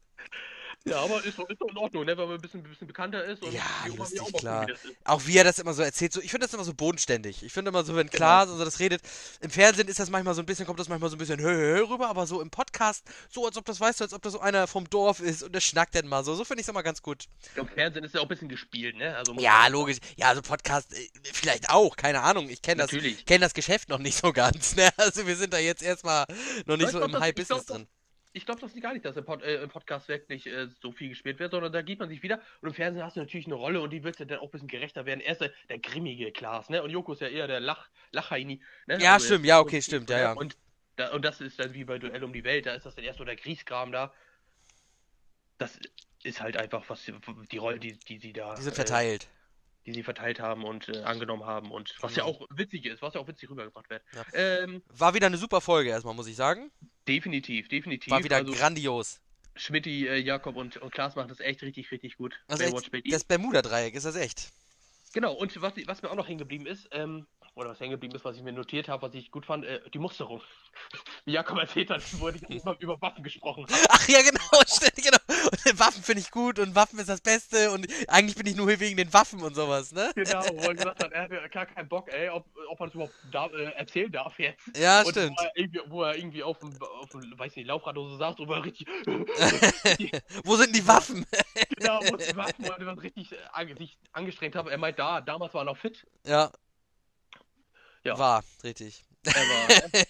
Ja, 0.86 0.98
aber 1.00 1.24
ist 1.24 1.38
doch, 1.38 1.48
ist 1.48 1.58
doch 1.60 1.68
in 1.68 1.78
Ordnung, 1.78 2.04
ne? 2.04 2.16
Wenn 2.16 2.26
man 2.26 2.34
ein 2.36 2.40
bisschen, 2.42 2.60
ein 2.60 2.68
bisschen 2.68 2.86
bekannter 2.86 3.24
ist. 3.24 3.42
Und 3.42 3.52
Ja, 3.54 3.62
lustig, 3.96 4.20
auch 4.20 4.30
klar. 4.32 4.66
gucken. 4.66 4.96
Auch 5.04 5.22
wie 5.26 5.38
er 5.38 5.44
das 5.44 5.58
immer 5.58 5.72
so 5.72 5.82
erzählt, 5.82 6.12
so, 6.12 6.20
ich 6.20 6.30
finde 6.30 6.46
das 6.46 6.52
immer 6.52 6.64
so 6.64 6.74
bodenständig. 6.74 7.42
Ich 7.42 7.52
finde 7.54 7.70
immer 7.70 7.84
so, 7.84 7.96
wenn 7.96 8.10
Klaas 8.10 8.50
und 8.50 8.58
so 8.58 8.64
das 8.66 8.80
redet, 8.80 9.00
im 9.40 9.48
Fernsehen 9.50 9.88
ist 9.88 9.98
das 9.98 10.10
manchmal 10.10 10.34
so 10.34 10.42
ein 10.42 10.46
bisschen, 10.46 10.66
kommt 10.66 10.78
das 10.78 10.90
manchmal 10.90 11.08
so 11.08 11.16
ein 11.16 11.18
bisschen 11.18 11.40
hö, 11.40 11.48
hö, 11.48 11.76
hö 11.78 11.90
rüber, 11.90 12.08
aber 12.10 12.26
so 12.26 12.42
im 12.42 12.50
Podcast, 12.50 13.02
so 13.30 13.46
als 13.46 13.56
ob 13.56 13.64
das, 13.64 13.80
weißt 13.80 14.00
du, 14.00 14.04
als 14.04 14.12
ob 14.12 14.20
das 14.20 14.34
so 14.34 14.40
einer 14.40 14.66
vom 14.66 14.88
Dorf 14.90 15.20
ist 15.20 15.42
und 15.42 15.54
der 15.54 15.60
schnackt 15.60 15.94
dann 15.94 16.06
mal 16.06 16.22
so. 16.22 16.34
So 16.34 16.44
finde 16.44 16.60
ich 16.60 16.66
es 16.66 16.68
immer 16.68 16.82
ganz 16.82 17.00
gut. 17.00 17.24
Im 17.56 17.66
Fernsehen 17.66 18.04
ist 18.04 18.14
ja 18.14 18.20
auch 18.20 18.24
ein 18.24 18.28
bisschen 18.28 18.50
gespielt, 18.50 18.96
ne? 18.96 19.16
Also 19.16 19.32
Ja, 19.38 19.66
logisch. 19.68 19.96
Ja, 20.16 20.28
also 20.28 20.42
Podcast 20.42 20.92
äh, 20.92 21.08
vielleicht 21.32 21.70
auch, 21.70 21.96
keine 21.96 22.20
Ahnung. 22.20 22.50
Ich 22.50 22.60
kenne 22.60 22.86
das, 22.86 22.90
kenn 23.24 23.40
das 23.40 23.54
Geschäft 23.54 23.88
noch 23.88 23.98
nicht 24.00 24.18
so 24.18 24.32
ganz. 24.34 24.76
Ne? 24.76 24.90
Also 24.98 25.26
wir 25.26 25.36
sind 25.36 25.52
da 25.54 25.58
jetzt 25.58 25.82
erstmal 25.82 26.26
noch 26.66 26.76
nicht 26.76 26.86
Ich 26.86 26.92
so 26.92 27.00
im 27.00 27.10
das- 27.12 27.20
High 27.22 27.30
ich 27.30 27.36
Business 27.36 27.66
glaub, 27.66 27.78
drin. 27.78 27.86
Ich 28.36 28.44
glaube 28.44 28.60
das 28.60 28.74
gar 28.80 28.92
nicht, 28.92 29.04
dass 29.04 29.16
im, 29.16 29.24
Pod, 29.24 29.42
äh, 29.42 29.62
im 29.62 29.68
Podcast 29.70 30.08
wirklich 30.08 30.46
äh, 30.46 30.66
so 30.82 30.90
viel 30.90 31.08
gespielt 31.08 31.38
wird, 31.38 31.52
sondern 31.52 31.72
da 31.72 31.82
gibt 31.82 32.00
man 32.00 32.08
sich 32.08 32.22
wieder. 32.24 32.40
Und 32.60 32.68
im 32.68 32.74
Fernsehen 32.74 33.04
hast 33.04 33.16
du 33.16 33.20
natürlich 33.20 33.46
eine 33.46 33.54
Rolle 33.54 33.80
und 33.80 33.90
die 33.90 34.02
wird 34.02 34.18
ja 34.18 34.24
dann 34.24 34.40
auch 34.40 34.46
ein 34.46 34.50
bisschen 34.50 34.66
gerechter 34.68 35.06
werden. 35.06 35.20
Er 35.20 35.32
ist 35.32 35.40
der, 35.40 35.52
der 35.68 35.78
grimmige 35.78 36.32
Klaas, 36.32 36.68
ne? 36.68 36.82
Und 36.82 36.90
Joko 36.90 37.12
ist 37.12 37.20
ja 37.20 37.28
eher 37.28 37.46
der 37.46 37.60
Lach, 37.60 37.88
Lachaini. 38.10 38.60
Ne? 38.86 38.98
Ja, 39.00 39.14
Also 39.14 39.26
stimmt, 39.26 39.46
ja, 39.46 39.60
okay, 39.60 39.80
stimmt, 39.80 40.10
ja, 40.10 40.18
ja. 40.18 40.32
Und, 40.32 40.56
da, 40.96 41.12
und 41.12 41.24
das 41.24 41.40
ist 41.40 41.60
dann 41.60 41.74
wie 41.74 41.84
bei 41.84 41.98
Duell 41.98 42.24
um 42.24 42.32
die 42.32 42.42
Welt, 42.42 42.66
da 42.66 42.74
ist 42.74 42.86
das 42.86 42.96
dann 42.96 43.04
erst 43.04 43.18
so 43.18 43.24
der 43.24 43.36
Grieskram 43.36 43.92
da. 43.92 44.12
Das 45.58 45.78
ist 46.24 46.40
halt 46.40 46.56
einfach, 46.56 46.84
was 46.88 47.04
die 47.52 47.58
Rolle, 47.58 47.78
die, 47.78 47.96
die 47.96 48.18
sie 48.18 48.32
da. 48.32 48.54
Die 48.56 48.62
sind 48.62 48.72
äh, 48.72 48.76
verteilt. 48.76 49.28
Die 49.86 49.92
sie 49.92 50.02
verteilt 50.02 50.40
haben 50.40 50.64
und 50.64 50.88
äh, 50.88 51.02
angenommen 51.02 51.44
haben 51.44 51.70
und 51.70 51.94
was 52.00 52.16
ja 52.16 52.24
Genau. 52.24 52.36
auch 52.36 52.46
witzig 52.50 52.86
ist, 52.86 53.02
was 53.02 53.14
ja 53.14 53.20
auch 53.20 53.28
witzig 53.28 53.50
rübergebracht 53.50 53.88
wird. 53.90 54.02
Ja. 54.14 54.24
Ähm, 54.32 54.82
War 54.88 55.14
wieder 55.14 55.26
eine 55.26 55.36
super 55.36 55.60
Folge 55.60 55.90
erstmal, 55.90 56.14
muss 56.14 56.26
ich 56.26 56.36
sagen. 56.36 56.70
definitiv, 57.06 57.68
definitiv. 57.68 58.10
War 58.10 58.24
wieder 58.24 58.36
also 58.36 58.52
grandios. 58.52 59.20
Schmidti, 59.56 60.08
äh, 60.08 60.16
Jakob 60.16 60.56
und, 60.56 60.78
und 60.78 60.90
Klaas 60.92 61.14
machen 61.14 61.28
das 61.28 61.38
echt 61.40 61.62
richtig, 61.62 61.90
richtig 61.92 62.16
gut. 62.16 62.34
Also 62.48 62.64
echt, 62.64 63.12
das 63.12 63.24
Bermuda-Dreieck 63.24 63.94
ist 63.94 64.04
das 64.04 64.16
echt. 64.16 64.50
Genau, 65.12 65.32
und 65.32 65.62
was, 65.62 65.74
was 65.86 66.02
mir 66.02 66.10
auch 66.10 66.16
noch 66.16 66.26
hängen 66.26 66.38
geblieben 66.38 66.66
ist, 66.66 66.88
ähm, 66.90 67.26
oder 67.54 67.70
was 67.70 67.78
hängen 67.78 67.92
geblieben 67.92 68.16
ist, 68.16 68.24
was 68.24 68.36
ich 68.36 68.42
mir 68.42 68.52
notiert 68.52 68.88
habe, 68.88 69.02
was 69.06 69.14
ich 69.14 69.30
gut 69.30 69.46
fand, 69.46 69.64
äh, 69.64 69.80
die 69.92 70.00
Musterung. 70.00 70.42
Wie 71.26 71.32
Jakob 71.32 71.58
erzählt 71.58 71.88
hat, 71.88 72.02
wo 72.20 72.28
ich 72.28 72.42
über, 72.50 72.76
über 72.80 73.00
Waffen 73.00 73.24
gesprochen 73.24 73.64
habe. 73.64 73.82
Ach 73.88 74.08
ja, 74.08 74.20
genau, 74.20 74.60
stimmt, 74.66 74.96
genau. 74.96 75.16
Und 75.28 75.80
Waffen 75.80 76.02
finde 76.02 76.20
ich 76.20 76.30
gut 76.30 76.58
und 76.58 76.74
Waffen 76.74 76.98
ist 76.98 77.08
das 77.08 77.22
Beste 77.22 77.70
und 77.70 77.86
eigentlich 78.08 78.36
bin 78.36 78.46
ich 78.46 78.56
nur 78.56 78.68
hier 78.68 78.78
wegen 78.80 78.96
den 78.98 79.12
Waffen 79.12 79.42
und 79.42 79.54
sowas, 79.54 79.92
ne? 79.92 80.12
Genau, 80.14 80.42
wo 80.52 80.68
er 80.68 80.74
gesagt 80.74 81.02
hat, 81.02 81.12
er 81.12 81.22
hatte 81.22 81.48
gar 81.50 81.66
keinen 81.66 81.88
Bock, 81.88 82.12
ey, 82.12 82.28
ob, 82.28 82.44
ob 82.68 82.78
man 82.78 82.88
es 82.90 82.94
überhaupt 82.94 83.14
da, 83.32 83.46
äh, 83.46 83.72
erzählen 83.72 84.12
darf 84.12 84.38
jetzt. 84.38 84.60
Ja, 84.76 85.00
und 85.00 85.10
stimmt. 85.12 85.38
Wo 85.38 85.44
er 85.44 85.56
irgendwie, 85.56 85.80
wo 85.86 86.02
er 86.02 86.16
irgendwie 86.16 86.42
auf 86.42 86.58
dem, 86.58 86.76
auf 86.82 87.08
dem, 87.08 87.38
weiß 87.38 87.56
nicht, 87.56 87.66
Laufrad 87.66 87.96
oder 87.96 88.10
so 88.10 88.16
saß 88.18 88.38
und 88.40 88.48
war 88.48 88.62
richtig, 88.62 88.86
Wo 90.44 90.56
sind 90.56 90.76
die 90.76 90.86
Waffen? 90.86 91.24
genau, 91.76 92.02
musste 92.02 92.36
warten, 92.36 92.68
weil 92.68 92.86
er 92.86 93.02
richtig 93.02 93.32
äh, 93.32 93.74
sich 93.78 93.96
angestrengt 94.12 94.56
hat. 94.56 94.66
Er 94.66 94.78
meint, 94.78 94.98
da, 94.98 95.22
damals 95.22 95.54
war 95.54 95.62
er 95.62 95.66
noch 95.66 95.78
fit. 95.78 96.06
Ja. 96.26 96.50
Ja. 98.02 98.18
War, 98.18 98.44
richtig. 98.62 99.02
Er 99.34 99.48
war, 99.48 100.06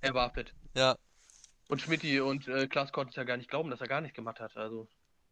er 0.00 0.14
war 0.14 0.30
fit. 0.32 0.52
Ja. 0.74 0.96
Und 1.68 1.80
Schmidti 1.80 2.20
und 2.20 2.46
äh, 2.48 2.66
Klaas 2.66 2.92
konnten 2.92 3.10
es 3.10 3.16
ja 3.16 3.24
gar 3.24 3.36
nicht 3.36 3.50
glauben, 3.50 3.70
dass 3.70 3.80
er 3.80 3.88
gar 3.88 4.00
nicht 4.00 4.14
gemacht 4.14 4.40
hat. 4.40 4.56
Also, 4.56 4.88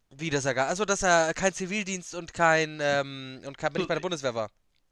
Wie 0.09 0.29
das 0.29 0.45
er 0.45 0.53
gar. 0.53 0.67
Also, 0.67 0.85
dass 0.85 1.03
er 1.03 1.33
kein 1.33 1.53
Zivildienst 1.53 2.15
und 2.15 2.33
kein, 2.33 2.79
ähm, 2.81 3.41
und 3.45 3.57
kein, 3.57 3.71
nicht 3.73 3.87
bei 3.87 3.93
der 3.95 4.01
Bundeswehr 4.01 4.33
war. 4.35 4.49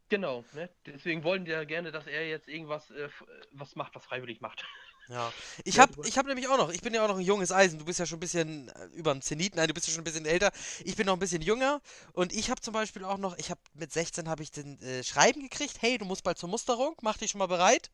genau, 0.09 0.43
ne? 0.53 0.69
Deswegen 0.85 1.23
wollen 1.23 1.45
die 1.45 1.51
ja 1.51 1.63
gerne, 1.63 1.91
dass 1.91 2.07
er 2.07 2.27
jetzt 2.27 2.47
irgendwas 2.47 2.91
äh, 2.91 3.09
was 3.51 3.75
macht, 3.75 3.95
was 3.95 4.05
freiwillig 4.05 4.41
macht. 4.41 4.65
Ja. 5.09 5.31
Ich 5.65 5.75
Ja, 5.75 5.83
hab, 5.83 5.95
du- 5.95 6.03
ich 6.03 6.17
hab 6.17 6.25
nämlich 6.25 6.47
auch 6.47 6.57
noch, 6.57 6.71
ich 6.71 6.81
bin 6.81 6.93
ja 6.93 7.03
auch 7.03 7.09
noch 7.09 7.17
ein 7.17 7.25
junges 7.25 7.51
Eisen. 7.51 7.77
Du 7.79 7.85
bist 7.85 7.99
ja 7.99 8.05
schon 8.05 8.17
ein 8.17 8.21
bisschen 8.21 8.69
äh, 8.69 8.85
über 8.93 9.11
dem 9.13 9.21
Zenit, 9.21 9.55
nein, 9.55 9.67
du 9.67 9.73
bist 9.73 9.87
ja 9.87 9.93
schon 9.93 10.01
ein 10.01 10.05
bisschen 10.05 10.25
älter. 10.25 10.51
Ich 10.85 10.95
bin 10.95 11.05
noch 11.05 11.13
ein 11.13 11.19
bisschen 11.19 11.41
jünger 11.41 11.81
und 12.13 12.31
ich 12.31 12.49
habe 12.49 12.61
zum 12.61 12.73
Beispiel 12.73 13.03
auch 13.03 13.17
noch, 13.17 13.37
ich 13.37 13.49
habe 13.49 13.59
mit 13.73 13.91
16 13.91 14.29
habe 14.29 14.41
ich 14.43 14.51
den 14.51 14.79
äh, 14.81 15.03
Schreiben 15.03 15.41
gekriegt, 15.41 15.81
hey, 15.81 15.97
du 15.97 16.05
musst 16.05 16.23
bald 16.23 16.37
zur 16.37 16.49
Musterung, 16.49 16.95
mach 17.01 17.17
dich 17.17 17.31
schon 17.31 17.39
mal 17.39 17.47
bereit. 17.47 17.91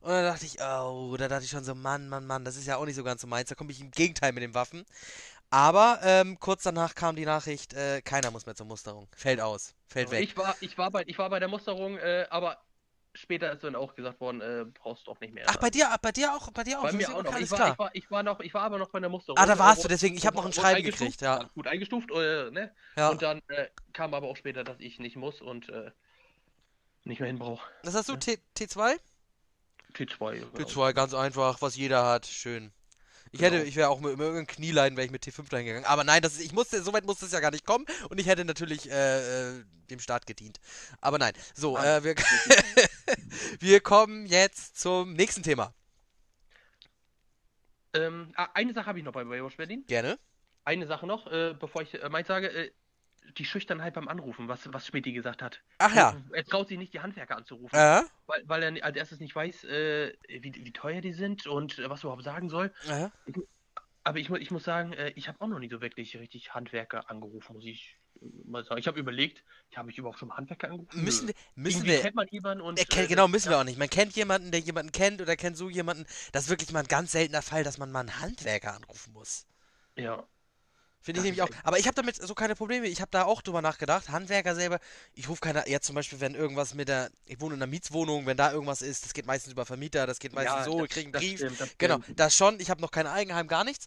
Und 0.00 0.10
dann 0.10 0.24
dachte 0.24 0.46
ich, 0.46 0.60
oh, 0.60 1.16
da 1.18 1.26
dachte 1.28 1.44
ich 1.44 1.50
schon 1.50 1.64
so, 1.64 1.74
Mann, 1.74 2.08
Mann, 2.08 2.26
Mann, 2.26 2.44
das 2.44 2.56
ist 2.56 2.66
ja 2.66 2.76
auch 2.76 2.84
nicht 2.84 2.94
so 2.96 3.02
ganz 3.02 3.20
so 3.22 3.26
meins. 3.26 3.48
Da 3.48 3.54
komme 3.54 3.72
ich 3.72 3.80
im 3.80 3.90
Gegenteil 3.90 4.32
mit 4.32 4.42
den 4.42 4.54
Waffen. 4.54 4.84
Aber 5.50 6.00
ähm, 6.02 6.38
kurz 6.38 6.62
danach 6.62 6.94
kam 6.94 7.16
die 7.16 7.24
Nachricht, 7.24 7.72
äh, 7.72 8.02
keiner 8.02 8.30
muss 8.30 8.44
mehr 8.46 8.54
zur 8.54 8.66
Musterung. 8.66 9.08
Fällt 9.16 9.40
aus, 9.40 9.74
fällt 9.86 10.10
weg. 10.10 10.22
Ich 10.22 10.36
war, 10.36 10.54
ich 10.60 10.76
war 10.76 10.90
bei, 10.90 11.02
ich 11.06 11.18
war 11.18 11.30
bei 11.30 11.38
der 11.38 11.48
Musterung, 11.48 11.96
äh, 11.96 12.26
aber 12.30 12.58
später 13.18 13.52
ist 13.52 13.64
dann 13.64 13.74
auch 13.74 13.94
gesagt 13.94 14.20
worden, 14.20 14.40
äh, 14.40 14.64
brauchst 14.64 15.06
du 15.06 15.10
auch 15.10 15.20
nicht 15.20 15.34
mehr. 15.34 15.44
Ach, 15.48 15.56
bei 15.56 15.70
dir, 15.70 15.88
bei 16.00 16.12
dir 16.12 16.34
auch, 16.34 16.50
bei 16.52 16.64
dir 16.64 16.78
auch. 16.78 16.84
Bei 16.84 16.92
mir 16.92 17.14
auch 17.14 17.22
noch. 17.22 17.38
Ich 17.38 17.50
war, 17.50 17.58
klar. 17.58 17.72
ich, 17.72 17.78
war, 17.78 17.90
ich, 17.94 18.10
war 18.10 18.22
noch, 18.22 18.40
ich 18.40 18.54
war 18.54 18.62
aber 18.62 18.78
noch 18.78 18.90
bei 18.90 19.00
der 19.00 19.08
Musterung. 19.08 19.38
Ah, 19.38 19.46
da 19.46 19.58
warst 19.58 19.84
du, 19.84 19.88
deswegen, 19.88 20.16
ich 20.16 20.26
habe 20.26 20.36
noch 20.36 20.46
ein 20.46 20.52
Schreiben 20.52 20.82
gekriegt, 20.82 21.20
ja. 21.20 21.44
Gut 21.54 21.66
eingestuft, 21.66 22.10
äh, 22.10 22.50
ne? 22.50 22.72
ja. 22.96 23.08
Und 23.10 23.22
dann 23.22 23.42
äh, 23.48 23.68
kam 23.92 24.14
aber 24.14 24.28
auch 24.28 24.36
später, 24.36 24.64
dass 24.64 24.78
ich 24.80 24.98
nicht 24.98 25.16
muss 25.16 25.40
und 25.40 25.68
äh, 25.68 25.90
nicht 27.04 27.20
mehr 27.20 27.26
hin 27.26 27.38
brauche. 27.38 27.66
Was 27.82 27.94
hast 27.94 28.08
du, 28.08 28.14
Ja. 28.14 28.18
T 28.18 28.38
T2? 28.56 28.98
T2. 29.94 30.32
genau. 30.32 30.46
T2, 30.56 30.92
ganz 30.92 31.14
einfach, 31.14 31.60
was 31.60 31.76
jeder 31.76 32.04
hat, 32.04 32.26
schön. 32.26 32.72
Ich 33.32 33.40
Genau. 33.40 33.56
hätte, 33.56 33.66
ich 33.66 33.76
wäre 33.76 33.88
auch 33.88 34.00
mit, 34.00 34.12
mit 34.12 34.20
irgendeinem 34.20 34.46
Knieleiden, 34.46 34.96
wäre 34.96 35.04
ich 35.06 35.10
mit 35.12 35.22
T5 35.24 35.48
dahin 35.50 35.66
gegangen. 35.66 35.84
Aber 35.84 36.04
nein, 36.04 36.22
das 36.22 36.34
ist, 36.34 36.40
ich 36.40 36.52
musste, 36.52 36.82
so 36.82 36.92
weit 36.92 37.04
musste 37.04 37.26
es 37.26 37.32
ja 37.32 37.40
gar 37.40 37.50
nicht 37.50 37.64
kommen 37.66 37.84
und 38.08 38.18
ich 38.18 38.26
hätte 38.26 38.44
natürlich 38.44 38.90
äh, 38.90 39.58
äh, 39.58 39.64
dem 39.90 40.00
Staat 40.00 40.26
gedient. 40.26 40.58
Aber 41.00 41.18
nein. 41.18 41.32
So, 41.54 41.76
Ah. 41.76 41.96
äh, 41.98 42.04
wir, 42.04 42.14
wir 43.60 43.80
kommen 43.80 44.26
jetzt 44.26 44.78
zum 44.78 45.12
nächsten 45.14 45.42
Thema. 45.42 45.72
Ähm, 47.94 48.32
ah, 48.36 48.48
eine 48.54 48.72
Sache 48.74 48.86
habe 48.86 48.98
ich 48.98 49.04
noch 49.04 49.12
bei 49.12 49.24
Baywatch 49.24 49.56
Berlin. 49.56 49.84
Gerne. 49.86 50.18
Eine 50.64 50.86
Sache 50.86 51.06
noch, 51.06 51.26
äh, 51.32 51.54
bevor 51.58 51.82
ich 51.82 51.94
äh, 52.02 52.08
meins 52.08 52.28
sage. 52.28 52.72
Die 53.36 53.44
Schüchternheit 53.44 53.94
beim 53.94 54.08
Anrufen, 54.08 54.48
was, 54.48 54.72
was 54.72 54.86
Schmidti 54.86 55.12
gesagt 55.12 55.42
hat. 55.42 55.60
Ach 55.78 55.94
ja. 55.94 56.16
Er 56.32 56.44
traut 56.44 56.68
sich 56.68 56.78
nicht, 56.78 56.94
die 56.94 57.00
Handwerker 57.00 57.36
anzurufen. 57.36 57.76
Äh, 57.76 58.02
Weil, 58.26 58.42
weil 58.46 58.62
er 58.62 58.84
als 58.84 58.96
erstes 58.96 59.20
nicht 59.20 59.34
weiß, 59.34 59.64
äh, 59.64 60.12
wie, 60.28 60.52
wie 60.54 60.72
teuer 60.72 61.00
die 61.00 61.12
sind 61.12 61.46
und 61.46 61.78
äh, 61.78 61.90
was 61.90 62.00
er 62.00 62.04
überhaupt 62.04 62.24
sagen 62.24 62.48
soll. 62.48 62.72
äh. 62.88 63.08
Aber 64.04 64.18
ich, 64.18 64.30
ich 64.30 64.50
muss 64.50 64.64
sagen, 64.64 64.94
äh, 64.94 65.10
ich 65.16 65.28
habe 65.28 65.38
auch 65.40 65.48
noch 65.48 65.58
nie 65.58 65.68
so 65.68 65.82
wirklich 65.82 66.16
richtig 66.16 66.54
Handwerker 66.54 67.10
angerufen, 67.10 67.52
muss 67.52 67.66
ich 67.66 67.98
äh, 68.22 68.26
mal 68.46 68.64
sagen. 68.64 68.80
Ich 68.80 68.86
habe 68.86 68.98
überlegt, 68.98 69.44
habe 69.76 69.90
ich 69.90 69.98
überhaupt 69.98 70.18
schon 70.18 70.28
mal 70.28 70.36
Handwerker 70.38 70.70
angerufen? 70.70 71.04
Müssen 71.04 71.28
wir, 71.28 71.34
müssen 71.56 71.78
Irgendwie 71.78 71.92
wir, 71.92 72.00
kennt 72.00 72.14
man 72.14 72.26
jemanden 72.30 72.62
und. 72.62 72.80
äh, 72.80 72.84
kenn, 72.86 73.04
äh, 73.04 73.06
genau, 73.08 73.28
müssen 73.28 73.48
ja, 73.48 73.56
wir 73.56 73.60
auch 73.60 73.64
nicht. 73.64 73.78
Man 73.78 73.90
kennt 73.90 74.16
jemanden, 74.16 74.50
der 74.50 74.60
jemanden 74.60 74.92
kennt 74.92 75.20
oder 75.20 75.36
kennt 75.36 75.58
so 75.58 75.68
jemanden. 75.68 76.06
Das 76.32 76.44
ist 76.44 76.50
wirklich 76.50 76.72
mal 76.72 76.80
ein 76.80 76.88
ganz 76.88 77.12
seltener 77.12 77.42
Fall, 77.42 77.64
dass 77.64 77.76
man 77.76 77.90
mal 77.90 78.00
einen 78.00 78.18
Handwerker 78.20 78.74
anrufen 78.74 79.12
muss. 79.12 79.46
Ja. 79.96 80.26
Finde 81.00 81.20
ich 81.20 81.24
nämlich 81.24 81.42
auch. 81.42 81.48
Aber 81.64 81.78
ich 81.78 81.86
habe 81.86 81.94
damit 81.94 82.16
so 82.16 82.34
keine 82.34 82.54
Probleme. 82.54 82.86
Ich 82.86 83.00
habe 83.00 83.10
da 83.10 83.24
auch 83.24 83.40
drüber 83.42 83.62
nachgedacht. 83.62 84.08
Handwerker 84.10 84.54
selber, 84.54 84.80
ich 85.14 85.28
rufe 85.28 85.40
keiner. 85.40 85.68
Jetzt 85.68 85.86
zum 85.86 85.94
Beispiel, 85.94 86.20
wenn 86.20 86.34
irgendwas 86.34 86.74
mit 86.74 86.88
der. 86.88 87.10
Ich 87.26 87.40
wohne 87.40 87.54
in 87.54 87.62
einer 87.62 87.70
Mietswohnung, 87.70 88.26
wenn 88.26 88.36
da 88.36 88.52
irgendwas 88.52 88.82
ist, 88.82 89.04
das 89.04 89.14
geht 89.14 89.26
meistens 89.26 89.52
über 89.52 89.64
Vermieter, 89.64 90.06
das 90.06 90.18
geht 90.18 90.32
meistens 90.32 90.56
ja, 90.58 90.64
so, 90.64 90.84
ich 90.84 90.90
kriege 90.90 91.06
einen 91.06 91.12
Brief. 91.12 91.38
stimmt, 91.38 91.60
das 91.60 91.70
Genau, 91.78 92.00
stimmt. 92.02 92.20
das 92.20 92.36
schon. 92.36 92.60
Ich 92.60 92.70
habe 92.70 92.80
noch 92.80 92.90
kein 92.90 93.06
Eigenheim, 93.06 93.46
gar 93.48 93.64
nichts. 93.64 93.86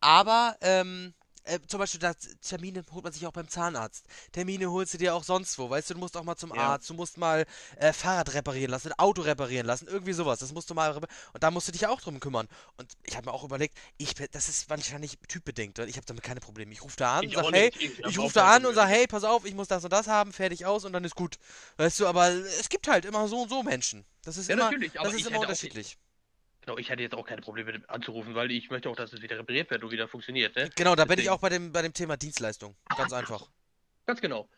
Aber, 0.00 0.56
ähm. 0.60 1.14
Äh, 1.44 1.58
zum 1.66 1.78
Beispiel, 1.80 2.00
da, 2.00 2.12
Termine 2.40 2.84
holt 2.92 3.04
man 3.04 3.12
sich 3.12 3.26
auch 3.26 3.32
beim 3.32 3.48
Zahnarzt. 3.48 4.06
Termine 4.32 4.70
holst 4.70 4.94
du 4.94 4.98
dir 4.98 5.14
auch 5.14 5.24
sonst 5.24 5.58
wo. 5.58 5.68
Weißt 5.68 5.90
du, 5.90 5.94
du 5.94 6.00
musst 6.00 6.16
auch 6.16 6.24
mal 6.24 6.36
zum 6.36 6.54
Ja. 6.54 6.72
Arzt, 6.72 6.88
du 6.90 6.94
musst 6.94 7.18
mal 7.18 7.44
äh, 7.76 7.92
Fahrrad 7.92 8.34
reparieren 8.34 8.70
lassen, 8.70 8.92
Auto 8.98 9.22
reparieren 9.22 9.66
lassen, 9.66 9.88
irgendwie 9.88 10.12
sowas. 10.12 10.38
Das 10.38 10.52
musst 10.52 10.70
du 10.70 10.74
mal. 10.74 10.92
Und 10.96 11.42
da 11.42 11.50
musst 11.50 11.68
du 11.68 11.72
dich 11.72 11.86
auch 11.86 12.00
drum 12.00 12.20
kümmern. 12.20 12.48
Und 12.76 12.92
ich 13.04 13.16
habe 13.16 13.26
mir 13.26 13.32
auch 13.32 13.44
überlegt, 13.44 13.76
ich, 13.98 14.14
das 14.14 14.48
ist 14.48 14.70
wahrscheinlich 14.70 15.18
typbedingt. 15.28 15.78
Ich 15.80 15.96
habe 15.96 16.06
damit 16.06 16.22
keine 16.22 16.40
Probleme. 16.40 16.72
Ich 16.72 16.82
rufe 16.82 16.96
da 16.96 17.18
an, 17.18 17.24
Ich 17.24 17.34
sag, 17.34 17.44
auch 17.44 17.52
hey. 17.52 17.70
Ich 17.78 17.98
ich 17.98 18.18
rufe 18.18 18.34
da 18.34 18.54
an 18.54 18.64
und 18.66 18.74
sage, 18.74 18.90
hey, 18.90 19.06
pass 19.06 19.24
auf, 19.24 19.44
ich 19.44 19.54
muss 19.54 19.68
das 19.68 19.84
und 19.84 19.92
das 19.92 20.06
haben, 20.06 20.32
fertig 20.32 20.66
aus 20.66 20.84
und 20.84 20.92
dann 20.92 21.04
ist 21.04 21.14
gut. 21.14 21.36
Weißt 21.76 21.98
du, 22.00 22.06
aber 22.06 22.28
es 22.28 22.68
gibt 22.68 22.88
halt 22.88 23.04
immer 23.04 23.26
so 23.28 23.42
und 23.42 23.48
so 23.48 23.62
Menschen. 23.62 24.04
Das 24.24 24.36
ist 24.36 24.48
Ja, 24.48 24.54
immer, 24.54 24.64
natürlich, 24.64 24.98
aber 24.98 25.08
das 25.10 25.20
ist 25.20 25.26
immer 25.26 25.40
unterschiedlich. 25.40 25.98
Genau, 26.62 26.78
ich 26.78 26.90
hätte 26.90 27.02
jetzt 27.02 27.14
auch 27.14 27.26
keine 27.26 27.42
Probleme 27.42 27.72
mit 27.72 27.90
anzurufen, 27.90 28.34
weil 28.36 28.50
ich 28.52 28.70
möchte 28.70 28.88
auch, 28.88 28.94
dass 28.94 29.12
es 29.12 29.20
wieder 29.20 29.36
repariert 29.36 29.70
wird 29.70 29.82
und 29.82 29.90
wieder 29.90 30.06
funktioniert, 30.06 30.54
ne? 30.54 30.70
Genau, 30.76 30.94
da 30.94 31.04
bin 31.04 31.14
ich 31.14 31.24
Deswegen. 31.24 31.34
auch 31.34 31.40
bei 31.40 31.48
dem, 31.48 31.72
bei 31.72 31.82
dem 31.82 31.92
Thema 31.92 32.16
Dienstleistung. 32.16 32.76
Ganz 32.96 33.12
einfach. 33.12 33.48
Ganz 34.06 34.20
genau. 34.20 34.48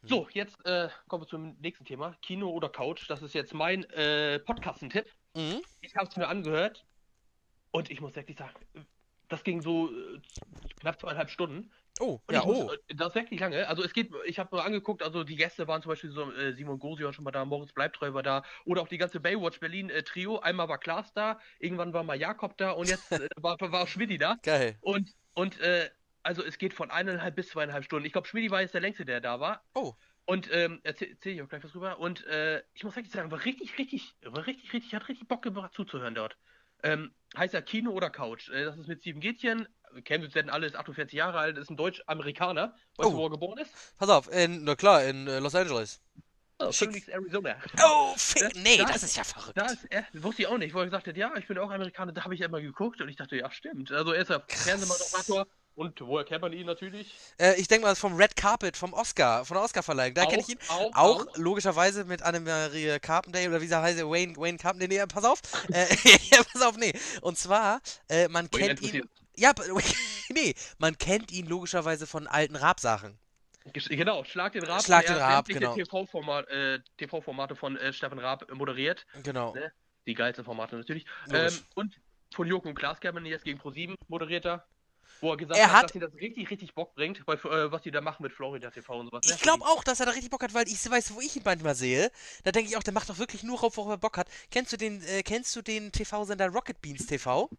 Hm. 0.00 0.08
So, 0.08 0.28
jetzt 0.32 0.64
äh, 0.64 0.88
kommen 1.06 1.24
wir 1.24 1.28
zum 1.28 1.56
nächsten 1.60 1.84
Thema. 1.84 2.16
Kino 2.22 2.48
oder 2.48 2.70
Couch. 2.70 3.08
Das 3.10 3.20
ist 3.20 3.34
jetzt 3.34 3.52
mein 3.52 3.84
äh, 3.90 4.38
Podcast-Tipp. 4.38 5.06
Mhm. 5.34 5.60
Ich 5.82 5.94
habe 5.96 6.08
es 6.08 6.16
mir 6.16 6.28
angehört 6.28 6.86
und 7.72 7.90
ich 7.90 8.00
muss 8.00 8.14
wirklich 8.14 8.38
sagen, 8.38 8.54
das 9.28 9.44
ging 9.44 9.60
so 9.60 9.90
äh, 9.90 10.20
knapp 10.80 11.00
zweieinhalb 11.00 11.30
Stunden. 11.30 11.70
Oh, 12.00 12.20
Und 12.26 12.34
ja, 12.34 12.44
muss, 12.44 12.58
oh. 12.58 12.72
äh, 12.72 12.94
Das 12.94 13.08
ist 13.08 13.14
wirklich 13.16 13.40
lange. 13.40 13.66
Also 13.68 13.82
es 13.82 13.92
geht, 13.92 14.10
ich 14.26 14.38
habe 14.38 14.54
mal 14.54 14.62
angeguckt, 14.62 15.02
also 15.02 15.24
die 15.24 15.36
Gäste 15.36 15.66
waren 15.66 15.82
zum 15.82 15.90
Beispiel 15.90 16.10
so, 16.10 16.32
äh, 16.32 16.52
Simon 16.52 16.78
Gosi 16.78 17.04
war 17.04 17.12
schon 17.12 17.24
mal 17.24 17.30
da, 17.30 17.44
Moritz 17.44 17.72
Bleibtreu 17.72 18.12
war 18.14 18.22
da, 18.22 18.44
oder 18.64 18.82
auch 18.82 18.88
die 18.88 18.98
ganze 18.98 19.20
Baywatch 19.20 19.60
Berlin 19.60 19.90
äh, 19.90 20.02
Trio. 20.02 20.38
Einmal 20.38 20.68
war 20.68 20.78
Klaas 20.78 21.12
da, 21.12 21.38
irgendwann 21.58 21.92
war 21.92 22.04
mal 22.04 22.18
Jakob 22.18 22.56
da 22.56 22.72
und 22.72 22.88
jetzt 22.88 23.10
äh, 23.12 23.28
war, 23.36 23.58
war 23.60 23.86
Schmidti 23.86 24.18
da. 24.18 24.36
Geil. 24.42 24.76
Und, 24.80 25.14
und 25.34 25.60
äh, 25.60 25.90
also 26.22 26.42
es 26.44 26.58
geht 26.58 26.74
von 26.74 26.90
eineinhalb 26.90 27.36
bis 27.36 27.48
zweieinhalb 27.48 27.84
Stunden. 27.84 28.06
Ich 28.06 28.12
glaube, 28.12 28.28
Schmidti 28.28 28.50
war 28.50 28.60
jetzt 28.60 28.74
der 28.74 28.80
längste, 28.80 29.04
der 29.04 29.20
da 29.20 29.40
war. 29.40 29.64
Oh. 29.74 29.94
Und 30.24 30.50
ähm, 30.52 30.80
erzähl, 30.84 31.08
erzähl 31.10 31.34
ich 31.34 31.42
auch 31.42 31.48
gleich 31.48 31.64
was 31.64 31.72
drüber. 31.72 31.98
Und 31.98 32.26
ich 32.74 32.84
muss 32.84 32.94
wirklich 32.94 33.12
sagen, 33.12 33.30
war 33.30 33.46
richtig, 33.46 33.78
richtig, 33.78 34.14
war 34.22 34.46
richtig, 34.46 34.74
richtig, 34.74 34.94
hat 34.94 35.08
richtig 35.08 35.26
Bock 35.26 35.40
gemacht 35.40 35.72
zuzuhören 35.72 36.14
dort. 36.14 36.36
Ähm, 36.82 37.12
heißt 37.36 37.54
ja 37.54 37.60
Kino 37.60 37.90
oder 37.92 38.10
Couch. 38.10 38.48
Äh, 38.50 38.64
das 38.64 38.76
ist 38.78 38.86
mit 38.88 39.00
Steven 39.00 39.20
Gätchen. 39.20 39.68
Kennen 40.04 40.22
wir 40.22 40.30
denn 40.30 40.50
alle, 40.50 40.66
ist 40.66 40.76
48 40.76 41.16
Jahre 41.16 41.38
alt, 41.38 41.56
ist 41.58 41.70
ein 41.70 41.76
Deutsch-Amerikaner. 41.76 42.74
Weißt 42.96 43.08
Oh. 43.08 43.10
du, 43.12 43.16
wo 43.16 43.26
er 43.26 43.30
geboren 43.30 43.58
ist? 43.58 43.72
Pass 43.98 44.08
auf, 44.10 44.30
in, 44.32 44.64
na 44.64 44.74
klar, 44.76 45.02
in 45.04 45.26
äh, 45.26 45.38
Los 45.38 45.54
Angeles. 45.54 46.00
Oh. 46.60 46.72
Phoenix, 46.72 47.08
Arizona. 47.08 47.56
Oh, 47.84 48.12
fick. 48.16 48.42
Ja, 48.42 48.48
Nee, 48.62 48.76
da 48.78 48.84
das 48.84 49.02
ist- 49.04 49.16
ja 49.16 49.24
verrückt. 49.24 49.56
Da 49.56 49.66
ist 49.66 49.84
er, 49.90 50.04
wusste 50.12 50.42
ich 50.42 50.48
auch 50.48 50.58
nicht, 50.58 50.74
wo 50.74 50.80
er 50.80 50.84
gesagt 50.86 51.06
hat, 51.06 51.16
ja, 51.16 51.32
ich 51.36 51.46
bin 51.46 51.56
auch 51.58 51.70
Amerikaner, 51.70 52.12
da 52.12 52.24
habe 52.24 52.34
ich 52.34 52.40
immer 52.40 52.60
geguckt 52.60 53.00
und 53.00 53.08
ich 53.08 53.16
dachte, 53.16 53.36
ja, 53.36 53.50
stimmt. 53.50 53.90
Also 53.92 54.12
er 54.12 54.22
ist 54.22 54.30
ja 54.30 54.42
Fernsehmoderator 54.48 55.46
und 55.78 56.00
woher 56.00 56.24
kennt 56.24 56.42
man 56.42 56.52
ihn 56.52 56.66
natürlich? 56.66 57.14
Äh, 57.38 57.54
ich 57.54 57.68
denke 57.68 57.86
mal 57.86 57.94
vom 57.94 58.16
Red 58.16 58.34
Carpet, 58.34 58.76
vom 58.76 58.92
Oscar, 58.92 59.44
von 59.44 59.54
der 59.54 59.62
Oscar-Verleihung. 59.62 60.14
Da 60.14 60.26
kenne 60.26 60.42
ich 60.42 60.48
ihn. 60.48 60.58
Auch, 60.68 60.90
Auch, 60.94 61.26
logischerweise 61.36 62.04
mit 62.04 62.20
Annemarie 62.22 62.98
Carpendale 62.98 63.48
oder 63.48 63.60
wie 63.62 63.68
sie 63.68 63.80
heißt, 63.80 64.00
Wayne, 64.00 64.36
Wayne 64.36 64.58
Carpendale. 64.58 64.88
Nee, 64.88 65.06
pass 65.06 65.24
auf. 65.24 65.40
äh, 65.72 65.86
ja, 66.32 66.42
pass 66.52 66.62
auf, 66.62 66.76
nee. 66.76 66.92
Und 67.22 67.38
zwar, 67.38 67.80
äh, 68.08 68.26
man 68.26 68.48
Wayne 68.52 68.74
kennt 68.74 68.82
ihn. 68.82 69.08
Ja, 69.36 69.52
nee, 70.30 70.54
man 70.78 70.98
kennt 70.98 71.30
ihn 71.30 71.46
logischerweise 71.46 72.08
von 72.08 72.26
alten 72.26 72.56
Rap-Sachen. 72.56 73.16
Gesch- 73.72 73.88
Genau, 73.88 74.24
Schlag 74.24 74.54
den 74.54 74.64
Raab. 74.64 74.82
Schlag 74.82 75.06
den 75.06 75.16
Raab, 75.16 75.46
genau. 75.46 75.74
TV-Format, 75.74 76.48
äh, 76.48 76.80
TV-Formate 76.96 77.54
von 77.54 77.76
äh, 77.76 77.92
Stefan 77.92 78.18
Raab 78.18 78.52
moderiert. 78.52 79.06
Genau. 79.22 79.54
Ne? 79.54 79.72
Die 80.08 80.14
geilsten 80.14 80.44
Formate 80.44 80.74
natürlich. 80.74 81.06
Ähm, 81.32 81.52
und 81.76 81.94
von 82.34 82.48
Joko 82.48 82.68
und 82.68 82.74
Klaas 82.74 82.98
kennt 82.98 83.14
man 83.14 83.24
ihn 83.24 83.30
jetzt 83.30 83.44
gegen 83.44 83.60
Pro7 83.60 83.94
moderiert 84.08 84.44
er. 84.44 84.66
Wo 85.20 85.30
er 85.30 85.36
gesagt 85.36 85.58
Er 85.58 85.72
hat, 85.72 85.84
dass 85.84 85.94
ihn 85.94 86.00
das 86.00 86.14
richtig, 86.14 86.50
richtig 86.50 86.74
Bock 86.74 86.94
bringt, 86.94 87.22
weil, 87.26 87.36
äh, 87.36 87.72
was 87.72 87.82
die 87.82 87.90
da 87.90 88.00
machen 88.00 88.22
mit 88.22 88.32
Florida 88.32 88.70
TV 88.70 88.98
und 88.98 89.06
sowas. 89.06 89.26
ne? 89.26 89.34
Ich 89.34 89.40
glaube 89.40 89.64
auch, 89.64 89.82
dass 89.84 90.00
er 90.00 90.06
da 90.06 90.12
richtig 90.12 90.30
Bock 90.30 90.42
hat, 90.42 90.54
weil 90.54 90.68
ich 90.68 90.88
weiß, 90.88 91.14
wo 91.14 91.20
ich 91.20 91.36
ihn 91.36 91.42
manchmal 91.44 91.74
sehe. 91.74 92.10
Da 92.44 92.52
denke 92.52 92.70
ich 92.70 92.76
auch, 92.76 92.82
der 92.82 92.92
macht 92.92 93.08
doch 93.08 93.18
wirklich 93.18 93.42
nur, 93.42 93.60
worauf 93.60 93.88
er 93.88 93.98
Bock 93.98 94.16
hat. 94.16 94.28
Kennst 94.50 94.72
du 94.72 94.76
den, 94.76 95.02
äh, 95.02 95.22
kennst 95.22 95.54
du 95.56 95.62
den 95.62 95.92
TV-Sender 95.92 96.48
Rocket 96.48 96.80
Beans 96.80 97.06
TV? 97.06 97.50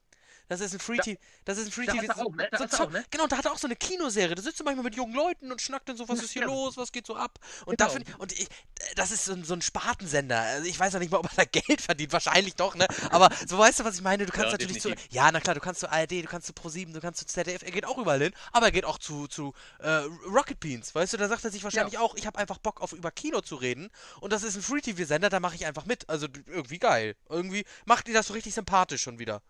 Das 0.50 0.60
ist 0.62 0.74
ein 0.74 0.79
Free 0.79 0.98
TV. 0.98 1.20
Das 1.46 1.58
ist 1.60 1.68
ein 1.68 1.72
Free 1.72 1.86
da 1.86 1.94
TV. 1.94 2.29
ne? 2.32 2.50
So, 2.70 2.86
ne? 2.89 3.06
Genau, 3.12 3.27
da 3.27 3.38
hat 3.38 3.46
er 3.46 3.53
auch 3.53 3.58
so 3.60 3.68
eine 3.68 3.75
Kinoserie. 3.75 4.34
Da 4.36 4.41
sitzt 4.41 4.60
du 4.60 4.63
manchmal 4.63 4.84
mit 4.84 4.96
jungen 4.96 5.13
Leuten 5.13 5.51
und 5.51 5.62
schnackt 5.62 5.88
dann 5.88 5.96
so, 5.96 6.10
was 6.10 6.18
Ja, 6.18 6.24
ist 6.25 6.32
hier 6.32 6.41
ja. 6.41 6.48
los, 6.48 6.75
was 6.75 6.91
geht 6.91 7.06
so 7.06 7.15
ab. 7.15 7.39
Und 7.65 7.77
Genau. 7.77 7.88
da 7.89 7.94
find, 7.96 8.20
und 8.20 8.32
ich, 8.34 8.48
das 8.96 9.12
ist 9.12 9.25
so 9.25 9.34
ein, 9.34 9.44
so 9.44 9.53
ein 9.53 9.62
Spartensender. 9.62 10.39
Also 10.39 10.68
ich 10.68 10.79
weiß 10.79 10.96
auch 10.96 11.00
nicht 11.00 11.12
mal, 11.12 11.20
ob 11.20 11.25
er 11.25 11.36
da 11.36 11.46
Geld 11.46 11.82
verdient. 11.82 12.12
Wahrscheinlich 12.12 12.56
doch, 12.56 12.75
ne? 12.75 12.88
Aber 13.12 13.29
so 13.48 13.58
weißt 13.60 13.79
du, 13.79 13.84
was 13.86 13.96
ich 13.96 14.01
meine? 14.01 14.25
Du 14.25 14.32
kannst 14.32 14.48
Ja, 14.48 14.51
natürlich 14.53 14.82
zu. 14.82 14.89
definitiv. 14.89 15.13
Ja, 15.13 15.32
na 15.32 15.39
klar, 15.39 15.53
du 15.53 15.62
kannst 15.62 15.82
zu 15.82 15.89
ARD, 15.91 16.12
du 16.12 16.24
kannst 16.27 16.48
zu 16.48 16.53
Pro7, 16.53 16.94
du 16.94 17.00
kannst 17.00 17.20
zu 17.20 17.27
ZDF. 17.27 17.62
Er 17.62 17.72
geht 17.72 17.86
auch 17.86 18.00
überall 18.00 18.22
hin. 18.22 18.34
Aber 18.51 18.65
er 18.65 18.72
geht 18.72 18.86
auch 18.86 18.98
zu, 18.98 19.27
zu 19.27 19.53
äh, 19.77 19.88
Rocket 20.27 20.60
Beans. 20.60 20.96
Weißt 20.96 21.13
du, 21.13 21.18
da 21.18 21.27
sagt 21.27 21.44
er 21.46 21.51
sich 21.51 21.63
wahrscheinlich 21.63 22.00
auch, 22.00 22.15
ich 22.15 22.25
habe 22.25 22.39
einfach 22.39 22.58
Bock 22.58 22.82
auf 22.82 22.94
über 22.94 23.12
Kino 23.12 23.41
zu 23.41 23.56
reden. 23.56 23.89
Und 24.20 24.34
das 24.34 24.41
ist 24.41 24.56
ein 24.56 24.63
Free-TV-Sender, 24.63 25.29
da 25.29 25.39
mache 25.39 25.53
ich 25.56 25.68
einfach 25.68 25.86
mit. 25.86 26.10
Also 26.10 26.25
irgendwie 26.48 26.79
geil. 26.79 27.15
Irgendwie 27.29 27.65
macht 27.86 28.08
die 28.08 28.13
das 28.13 28.25
so 28.27 28.34
richtig 28.34 28.56
sympathisch 28.56 29.03
schon 29.03 29.20
wieder. 29.20 29.44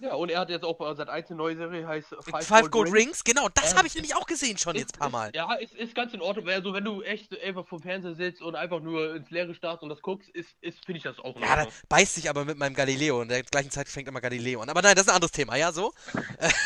Ja, 0.00 0.14
und 0.14 0.30
er 0.30 0.40
hat 0.40 0.48
jetzt 0.48 0.64
auch 0.64 0.76
bei 0.78 0.94
seit 0.94 1.08
eins 1.10 1.28
eine 1.28 1.36
neue 1.36 1.56
Serie, 1.56 1.86
heißt 1.86 2.14
Five, 2.42 2.70
Gold, 2.70 2.90
Rings. 2.92 3.22
genau, 3.22 3.48
das 3.52 3.72
Ja. 3.72 3.76
habe 3.78 3.86
ich 3.86 3.94
nämlich 3.94 4.14
auch 4.16 4.24
gesehen 4.26 4.56
schon 4.56 4.74
Ist- 4.74 4.80
jetzt 4.80 4.94
ein 4.96 4.98
paar 4.98 5.08
ist- 5.08 5.12
Mal. 5.12 5.30
Ja, 5.34 5.52
ist, 5.54 5.74
ist 5.74 5.94
ganz 5.94 6.14
in 6.14 6.22
Ordnung. 6.22 6.48
Also 6.48 6.72
wenn 6.72 6.84
du 6.84 7.02
echt 7.02 7.38
einfach 7.42 7.66
vom 7.66 7.82
Fernseher 7.82 8.14
sitzt 8.14 8.40
und 8.40 8.54
einfach 8.54 8.80
nur 8.80 9.14
ins 9.16 9.30
Leere 9.30 9.54
starrst 9.54 9.82
und 9.82 9.90
das 9.90 10.00
guckst, 10.00 10.28
ist, 10.30 10.48
ist 10.62 10.84
finde 10.86 10.96
ich 10.98 11.02
das 11.04 11.18
auch 11.18 11.36
in 11.36 11.42
Ja, 11.42 11.64
da 11.64 11.68
beißt 11.90 12.14
sich 12.14 12.30
aber 12.30 12.44
mit 12.46 12.56
meinem 12.56 12.74
Galileo. 12.74 13.20
In 13.20 13.28
der 13.28 13.42
gleichen 13.42 13.70
Zeit 13.70 13.88
fängt 13.88 14.08
immer 14.08 14.20
Galileo 14.22 14.62
an. 14.62 14.70
Aber 14.70 14.80
nein, 14.80 14.94
das 14.94 15.04
ist 15.04 15.08
ein 15.10 15.16
anderes 15.16 15.32
Thema, 15.32 15.56
ja, 15.56 15.70
so? 15.70 15.92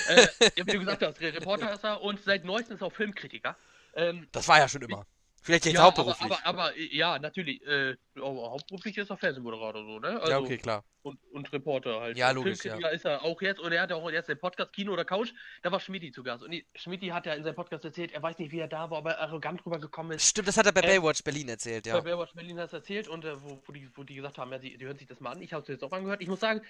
äh, 0.09 0.27
ja, 0.57 0.67
wie 0.67 0.73
du 0.73 0.79
gesagt 0.79 1.03
hast, 1.03 1.21
Reporter 1.21 1.73
ist 1.73 1.85
er 1.85 2.01
und 2.03 2.23
seit 2.23 2.45
neuestem 2.45 2.77
ist 2.77 2.83
er 2.83 2.87
auch 2.87 2.93
Filmkritiker. 2.93 3.57
Ähm, 3.97 4.29
Das 4.33 4.47
war 4.49 4.59
ja 4.59 4.69
schon 4.69 4.83
immer. 4.83 5.05
Vielleicht 5.45 5.67
jetzt 5.67 5.75
ja, 5.75 5.83
hauptberuflich. 5.83 6.33
Aber, 6.33 6.47
aber, 6.47 6.63
aber 6.63 6.77
äh, 6.77 6.97
ja, 6.97 7.19
natürlich. 7.19 7.61
Äh, 7.67 7.97
hauptberuflich 8.19 8.97
ist 8.97 9.11
er 9.11 9.19
Fernsehmoderator 9.19 9.85
so, 9.85 9.99
ne? 9.99 10.19
Also, 10.19 10.31
ja, 10.31 10.39
okay, 10.39 10.57
klar. 10.57 10.85
und, 11.03 11.19
und 11.33 11.53
Reporter 11.53 12.01
halt. 12.01 12.17
Ja, 12.17 12.31
logisch, 12.31 12.61
Filmkritiker 12.61 12.91
ist 12.93 13.05
er 13.05 13.23
auch 13.23 13.43
jetzt 13.43 13.61
und 13.61 13.71
er 13.71 13.83
hat 13.83 13.93
auch 13.93 14.11
jetzt 14.11 14.31
den 14.31 14.39
Podcast 14.39 14.73
Kino 14.73 14.95
oder 14.95 15.05
Couch. 15.05 15.35
Da 15.63 15.71
war 15.71 15.81
Schmidti 15.81 16.13
zu 16.13 16.23
Gast. 16.23 16.43
Und 16.43 16.55
Schmidti 16.75 17.09
hat 17.09 17.27
ja 17.27 17.35
in 17.35 17.45
seinem 17.45 17.57
Podcast 17.57 17.85
erzählt, 17.85 18.13
er 18.13 18.23
weiß 18.23 18.39
nicht, 18.39 18.53
wie 18.53 18.59
er 18.59 18.69
da 18.69 18.89
war, 18.91 18.99
aber 18.99 19.13
er 19.13 19.21
arrogant 19.21 19.65
rübergekommen 19.67 20.13
ist. 20.13 20.27
Stimmt, 20.27 20.49
das 20.49 20.57
hat 20.57 20.65
er 20.65 20.73
bei 20.73 20.81
Äh, 20.81 20.99
Baywatch 20.99 21.23
Berlin 21.23 21.51
erzählt, 21.51 21.87
ja. 21.87 21.95
Bei 21.95 22.01
Baywatch 22.01 22.33
Berlin 22.33 22.59
hat 22.59 22.69
es 22.69 22.73
erzählt 22.73 23.09
und 23.09 23.27
äh, 23.27 23.43
wo, 23.43 23.61
wo, 23.67 23.73
die, 23.73 23.91
wo 23.95 24.03
die 24.03 24.15
gesagt 24.15 24.39
haben, 24.39 24.51
ja, 24.51 24.59
die, 24.59 24.79
die 24.79 24.87
hören 24.87 24.97
sich 24.97 25.07
das 25.07 25.21
mal 25.21 25.33
an. 25.33 25.43
Ich 25.43 25.53
habe 25.53 25.61
es 25.61 25.69
jetzt 25.69 25.85
auch 25.85 25.93
angehört. 25.93 26.23
Ich 26.23 26.29
muss 26.29 26.41
sagen, 26.41 26.63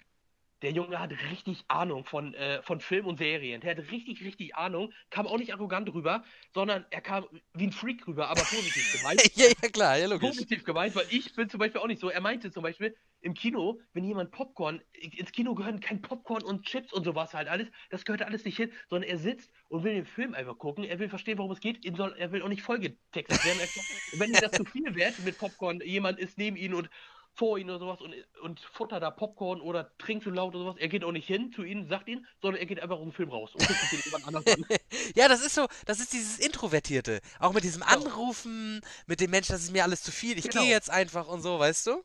der 0.64 0.72
Junge 0.72 0.98
hat 0.98 1.12
richtig 1.30 1.64
Ahnung 1.68 2.04
von, 2.04 2.34
äh, 2.34 2.62
von 2.62 2.80
Film 2.80 3.06
und 3.06 3.18
Serien. 3.18 3.60
Der 3.60 3.76
hat 3.76 3.90
richtig, 3.90 4.24
richtig 4.24 4.56
Ahnung. 4.56 4.92
Kam 5.10 5.26
auch 5.26 5.38
nicht 5.38 5.52
arrogant 5.52 5.92
rüber, 5.92 6.24
sondern 6.52 6.84
er 6.90 7.00
kam 7.00 7.26
wie 7.52 7.66
ein 7.66 7.72
Freak 7.72 8.06
rüber, 8.06 8.28
aber 8.28 8.40
positiv 8.40 9.00
gemeint. 9.00 9.22
ja, 9.36 9.46
ja, 9.46 9.68
klar, 9.68 9.98
ja, 9.98 10.06
logisch. 10.06 10.28
positiv 10.28 10.64
gemeint, 10.64 10.96
weil 10.96 11.06
ich 11.10 11.34
bin 11.34 11.48
zum 11.48 11.60
Beispiel 11.60 11.80
auch 11.80 11.86
nicht 11.86 12.00
so. 12.00 12.08
Er 12.10 12.20
meinte 12.20 12.50
zum 12.50 12.62
Beispiel, 12.62 12.96
im 13.24 13.34
Kino, 13.34 13.80
wenn 13.94 14.04
jemand 14.04 14.30
Popcorn, 14.30 14.82
ins 14.92 15.32
Kino 15.32 15.54
gehören 15.54 15.80
kein 15.80 16.02
Popcorn 16.02 16.42
und 16.42 16.66
Chips 16.66 16.92
und 16.92 17.04
sowas 17.04 17.32
halt 17.32 17.48
alles, 17.48 17.68
das 17.90 18.04
gehört 18.04 18.22
alles 18.22 18.44
nicht 18.44 18.56
hin, 18.56 18.70
sondern 18.88 19.08
er 19.08 19.18
sitzt 19.18 19.50
und 19.68 19.82
will 19.82 19.94
den 19.94 20.04
Film 20.04 20.34
einfach 20.34 20.58
gucken, 20.58 20.84
er 20.84 20.98
will 20.98 21.08
verstehen, 21.08 21.38
worum 21.38 21.50
es 21.52 21.60
geht, 21.60 21.84
er 21.84 22.32
will 22.32 22.42
auch 22.42 22.48
nicht 22.48 22.62
vollgetextet 22.62 23.44
werden. 23.44 23.60
Er, 23.60 24.18
wenn 24.20 24.30
ihm 24.30 24.40
das 24.40 24.52
zu 24.52 24.64
viel 24.64 24.94
wird 24.94 25.18
mit 25.24 25.38
Popcorn, 25.38 25.80
jemand 25.80 26.18
ist 26.18 26.36
neben 26.36 26.56
ihm 26.56 26.74
und 26.74 26.90
vor 27.34 27.58
ihm 27.58 27.68
oder 27.68 27.78
sowas 27.78 28.00
und, 28.00 28.14
und 28.42 28.60
futtert 28.60 29.02
da 29.02 29.10
Popcorn 29.10 29.60
oder 29.60 29.90
trinkt 29.98 30.24
zu 30.24 30.30
laut 30.30 30.54
oder 30.54 30.64
sowas, 30.64 30.76
er 30.78 30.88
geht 30.88 31.02
auch 31.04 31.12
nicht 31.12 31.26
hin 31.26 31.52
zu 31.52 31.62
ihnen, 31.64 31.88
sagt 31.88 32.08
ihn, 32.08 32.26
sondern 32.40 32.60
er 32.60 32.66
geht 32.66 32.80
einfach 32.80 32.96
aus 32.96 33.02
dem 33.02 33.12
Film 33.12 33.30
raus 33.30 33.50
und 33.54 33.66
guckt 33.66 33.80
sich 33.90 34.04
jemand 34.04 34.26
anders 34.26 34.46
an. 34.46 34.64
Ja, 35.16 35.28
das 35.28 35.44
ist 35.44 35.54
so, 35.54 35.66
das 35.86 35.98
ist 36.00 36.12
dieses 36.12 36.38
Introvertierte. 36.38 37.20
Auch 37.40 37.52
mit 37.52 37.64
diesem 37.64 37.82
Genau. 37.82 37.92
Anrufen, 38.06 38.80
mit 39.06 39.20
dem 39.20 39.30
Mensch, 39.30 39.48
das 39.48 39.62
ist 39.62 39.72
mir 39.72 39.82
alles 39.82 40.02
zu 40.02 40.12
viel. 40.12 40.38
Ich 40.38 40.48
Genau. 40.48 40.62
gehe 40.62 40.70
jetzt 40.70 40.90
einfach 40.90 41.26
und 41.28 41.42
so, 41.42 41.58
weißt 41.58 41.88
du? 41.88 42.04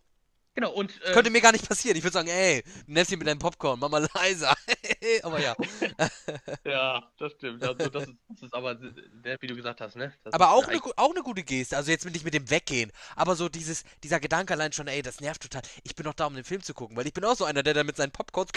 Genau, 0.55 0.71
und 0.73 0.99
äh, 1.03 1.13
Könnte 1.13 1.29
mir 1.29 1.41
gar 1.41 1.51
nicht 1.51 1.67
passieren. 1.69 1.95
Ich 1.95 2.03
würde 2.03 2.13
sagen, 2.15 2.27
ey, 2.27 2.63
du 2.87 2.91
nennst 2.93 3.11
ihn 3.11 3.19
mit 3.19 3.27
deinem 3.27 3.39
Popcorn, 3.39 3.79
mach 3.79 3.89
mal 3.89 4.07
leiser. 4.15 4.55
aber 5.23 5.39
ja. 5.39 5.55
ja, 6.65 7.03
das 7.17 7.31
stimmt. 7.33 7.63
Also 7.63 7.89
das 7.89 8.03
ist, 8.07 8.13
das 8.29 8.43
ist 8.43 8.53
aber, 8.53 8.79
wie 8.79 9.47
du 9.47 9.55
gesagt 9.55 9.81
hast, 9.81 9.95
ne? 9.95 10.13
Das 10.23 10.33
Aber 10.33 10.45
ist 10.45 10.51
auch 10.51 10.67
ein 10.67 10.79
eine, 10.81 10.97
auch 10.97 11.11
eine 11.11 11.21
gute 11.21 11.43
Geste. 11.43 11.77
Also 11.77 11.91
jetzt 11.91 12.05
nicht 12.05 12.25
mit 12.25 12.33
dem 12.33 12.49
Weggehen. 12.49 12.91
Aber 13.15 13.35
so 13.35 13.49
dieses, 13.49 13.83
dieser 14.03 14.19
Gedanke 14.19 14.53
allein 14.53 14.71
schon, 14.73 14.87
ey, 14.87 15.01
das 15.01 15.19
nervt 15.21 15.41
total. 15.41 15.61
Ich 15.83 15.95
bin 15.95 16.05
doch 16.05 16.13
da, 16.13 16.25
um 16.27 16.35
den 16.35 16.43
Film 16.43 16.63
zu 16.63 16.73
gucken, 16.73 16.95
weil 16.97 17.07
ich 17.07 17.13
bin 17.13 17.25
auch 17.25 17.35
so 17.35 17.45
einer, 17.45 17.63
der 17.63 17.73
da 17.73 17.83
mit 17.83 17.97
seinen 17.97 18.11
Popcorns. 18.11 18.51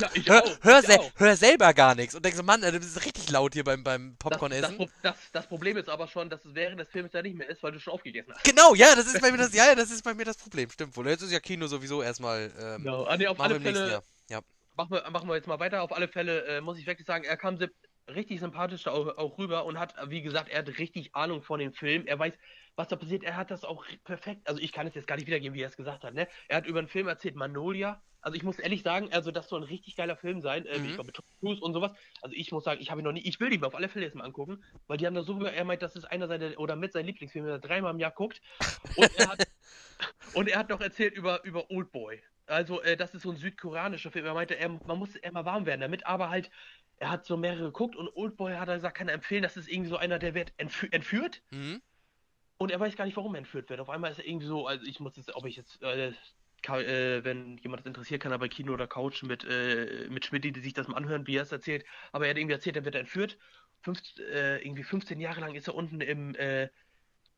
Ja, 0.00 0.10
ich 0.14 0.28
hör, 0.28 0.42
auch, 0.42 0.58
hör, 0.62 0.80
ich 0.80 0.86
sel 0.86 0.98
auch. 0.98 1.10
hör 1.16 1.36
selber 1.36 1.74
gar 1.74 1.94
nichts. 1.94 2.14
Und 2.14 2.24
denkst 2.24 2.36
so, 2.36 2.42
Mann, 2.42 2.62
ey, 2.62 2.72
du 2.72 2.78
bist 2.80 3.04
richtig 3.04 3.30
laut 3.30 3.54
hier 3.54 3.64
beim, 3.64 3.84
beim 3.84 4.16
Das, 4.28 4.40
Popcorn 4.40 4.52
das, 4.52 4.72
das, 5.02 5.16
das 5.32 5.46
Problem 5.46 5.76
ist 5.76 5.88
aber 5.88 6.08
schon, 6.08 6.30
dass 6.30 6.44
es 6.44 6.54
während 6.54 6.80
des 6.80 6.88
Films 6.88 7.12
ja 7.12 7.22
nicht 7.22 7.36
mehr 7.36 7.48
ist, 7.48 7.62
weil 7.62 7.72
du 7.72 7.80
schon 7.80 7.92
aufgegessen 7.92 8.32
hast. 8.34 8.44
Genau, 8.44 8.74
ja, 8.74 8.94
das 8.94 9.06
ist 9.06 9.20
bei 9.20 9.30
mir 9.30 9.38
das, 9.38 9.52
ja, 9.54 9.66
ja, 9.66 9.74
das 9.74 9.90
ist 9.90 10.02
bei 10.02 10.14
mir 10.14 10.24
das 10.24 10.36
Problem. 10.38 10.70
Stimmt 10.70 10.96
wohl. 10.96 11.08
Jetzt 11.08 11.22
ist 11.22 11.32
ja 11.32 11.40
Kino 11.40 11.66
sowieso 11.66 12.02
erstmal. 12.02 12.52
Ähm, 12.58 12.82
Genau. 12.82 13.04
Ah, 13.04 13.16
nee, 13.16 13.26
auf 13.26 13.40
alle 13.40 13.60
Fälle 13.60 13.90
Jahr. 13.90 14.02
Ja. 14.28 14.40
Machen 14.76 14.90
wir, 14.92 15.10
machen 15.10 15.28
wir 15.28 15.36
jetzt 15.36 15.48
mal 15.48 15.60
weiter. 15.60 15.82
Auf 15.82 15.92
alle 15.94 16.08
Fälle 16.08 16.44
äh, 16.46 16.60
muss 16.60 16.78
ich 16.78 16.86
wirklich 16.86 17.06
sagen, 17.06 17.24
er 17.24 17.36
kam 17.36 17.58
richtig 18.08 18.40
sympathisch 18.40 18.86
auch, 18.86 19.16
auch 19.16 19.38
rüber 19.38 19.64
und 19.64 19.78
hat, 19.78 19.94
wie 20.08 20.22
gesagt, 20.22 20.48
er 20.48 20.60
hat 20.60 20.78
richtig 20.78 21.14
Ahnung 21.14 21.42
von 21.42 21.60
dem 21.60 21.72
Film. 21.72 22.06
Er 22.06 22.18
weiß, 22.18 22.34
was 22.76 22.88
da 22.88 22.96
passiert. 22.96 23.22
Er 23.22 23.36
hat 23.36 23.50
das 23.50 23.64
auch 23.64 23.84
perfekt. 24.04 24.48
Also 24.48 24.60
ich 24.60 24.72
kann 24.72 24.86
es 24.86 24.94
jetzt 24.94 25.06
gar 25.06 25.16
nicht 25.16 25.26
wiedergeben, 25.26 25.54
wie 25.54 25.62
er 25.62 25.68
es 25.68 25.76
gesagt 25.76 26.04
hat. 26.04 26.14
Ne? 26.14 26.26
Er 26.48 26.56
hat 26.56 26.66
über 26.66 26.78
einen 26.78 26.88
Film 26.88 27.08
erzählt, 27.08 27.36
Magnolia. 27.36 28.02
Also 28.20 28.36
ich 28.36 28.44
muss 28.44 28.60
ehrlich 28.60 28.82
sagen, 28.82 29.12
also 29.12 29.32
das 29.32 29.48
soll 29.48 29.60
ein 29.60 29.66
richtig 29.66 29.96
geiler 29.96 30.16
Film 30.16 30.40
sein. 30.42 30.64
Äh, 30.64 30.78
Mhm. 30.78 30.86
Ich 30.86 30.94
glaube 30.94 31.12
Cruise 31.40 31.60
und 31.60 31.74
sowas. 31.74 31.92
Also 32.22 32.36
ich 32.36 32.52
muss 32.52 32.64
sagen, 32.64 32.80
ich 32.80 32.90
habe 32.90 33.00
ihn 33.00 33.04
noch 33.04 33.12
nie. 33.12 33.20
Ich 33.20 33.40
will 33.40 33.52
ihn 33.52 33.60
mir 33.60 33.66
auf 33.66 33.74
alle 33.74 33.88
Fälle 33.88 34.04
jetzt 34.04 34.14
mal 34.14 34.24
angucken, 34.24 34.62
weil 34.86 34.96
die 34.96 35.06
haben 35.06 35.14
da 35.14 35.22
so 35.22 35.34
über. 35.34 35.52
Er 35.52 35.64
meint, 35.64 35.82
das 35.82 35.96
ist 35.96 36.04
einer 36.04 36.28
seiner 36.28 36.58
oder 36.58 36.76
mit 36.76 36.92
seinen 36.92 37.06
Lieblingsfilmen, 37.06 37.50
den 37.50 37.56
er 37.56 37.60
dreimal 37.60 37.92
im 37.92 37.98
Jahr 37.98 38.12
guckt. 38.12 38.40
Und 38.96 39.10
er 39.18 39.28
hat 39.28 39.46
und 40.34 40.48
er 40.48 40.58
hat 40.58 40.68
noch 40.70 40.80
erzählt 40.80 41.14
über, 41.14 41.44
über 41.44 41.70
Oldboy. 41.70 42.22
Also, 42.46 42.82
äh, 42.82 42.96
das 42.96 43.14
ist 43.14 43.22
so 43.22 43.30
ein 43.30 43.36
südkoreanischer 43.36 44.10
Film. 44.10 44.26
Er 44.26 44.34
meinte, 44.34 44.56
er, 44.58 44.68
man 44.68 44.98
muss 44.98 45.14
immer 45.16 45.44
warm 45.44 45.64
werden 45.66 45.80
damit, 45.80 46.06
aber 46.06 46.28
halt, 46.28 46.50
er 46.98 47.10
hat 47.10 47.24
so 47.24 47.36
mehrere 47.36 47.64
geguckt 47.66 47.96
und 47.96 48.08
Oldboy 48.14 48.54
hat 48.54 48.68
er 48.68 48.76
gesagt, 48.76 48.96
kann 48.96 49.08
er 49.08 49.14
empfehlen, 49.14 49.42
das 49.42 49.56
ist 49.56 49.68
irgendwie 49.68 49.90
so 49.90 49.96
einer, 49.96 50.18
der 50.18 50.34
wird 50.34 50.52
entfü 50.56 50.88
entführt 50.90 51.42
Mhm. 51.50 51.82
und 52.58 52.70
er 52.70 52.78
weiß 52.80 52.96
gar 52.96 53.04
nicht, 53.06 53.16
warum 53.16 53.34
er 53.34 53.38
entführt 53.38 53.70
wird. 53.70 53.80
Auf 53.80 53.90
einmal 53.90 54.10
ist 54.12 54.18
er 54.18 54.26
irgendwie 54.26 54.46
so, 54.46 54.66
also 54.66 54.84
ich 54.86 55.00
muss 55.00 55.16
jetzt, 55.16 55.34
ob 55.34 55.46
ich 55.46 55.56
jetzt, 55.56 55.82
äh, 55.82 56.12
äh, 56.68 57.24
wenn 57.24 57.58
jemand 57.58 57.80
das 57.80 57.86
interessiert, 57.86 58.22
kann 58.22 58.30
er 58.32 58.38
bei 58.38 58.48
Kino 58.48 58.72
oder 58.72 58.86
Couch 58.86 59.22
mit, 59.24 59.44
äh, 59.44 60.06
mit 60.10 60.24
Schmidt, 60.24 60.44
die 60.44 60.60
sich 60.60 60.74
das 60.74 60.86
mal 60.86 60.96
anhören, 60.96 61.26
wie 61.26 61.36
er 61.36 61.42
es 61.42 61.50
erzählt. 61.52 61.84
Aber 62.12 62.26
er 62.26 62.30
hat 62.30 62.38
irgendwie 62.38 62.54
erzählt, 62.54 62.76
er 62.76 62.84
wird 62.84 62.94
entführt. 62.94 63.36
Fünf, 63.82 64.00
äh, 64.18 64.64
irgendwie 64.64 64.84
15 64.84 65.18
Jahre 65.20 65.40
lang 65.40 65.56
ist 65.56 65.66
er 65.66 65.74
unten 65.74 66.00
im, 66.00 66.36
äh, 66.36 66.68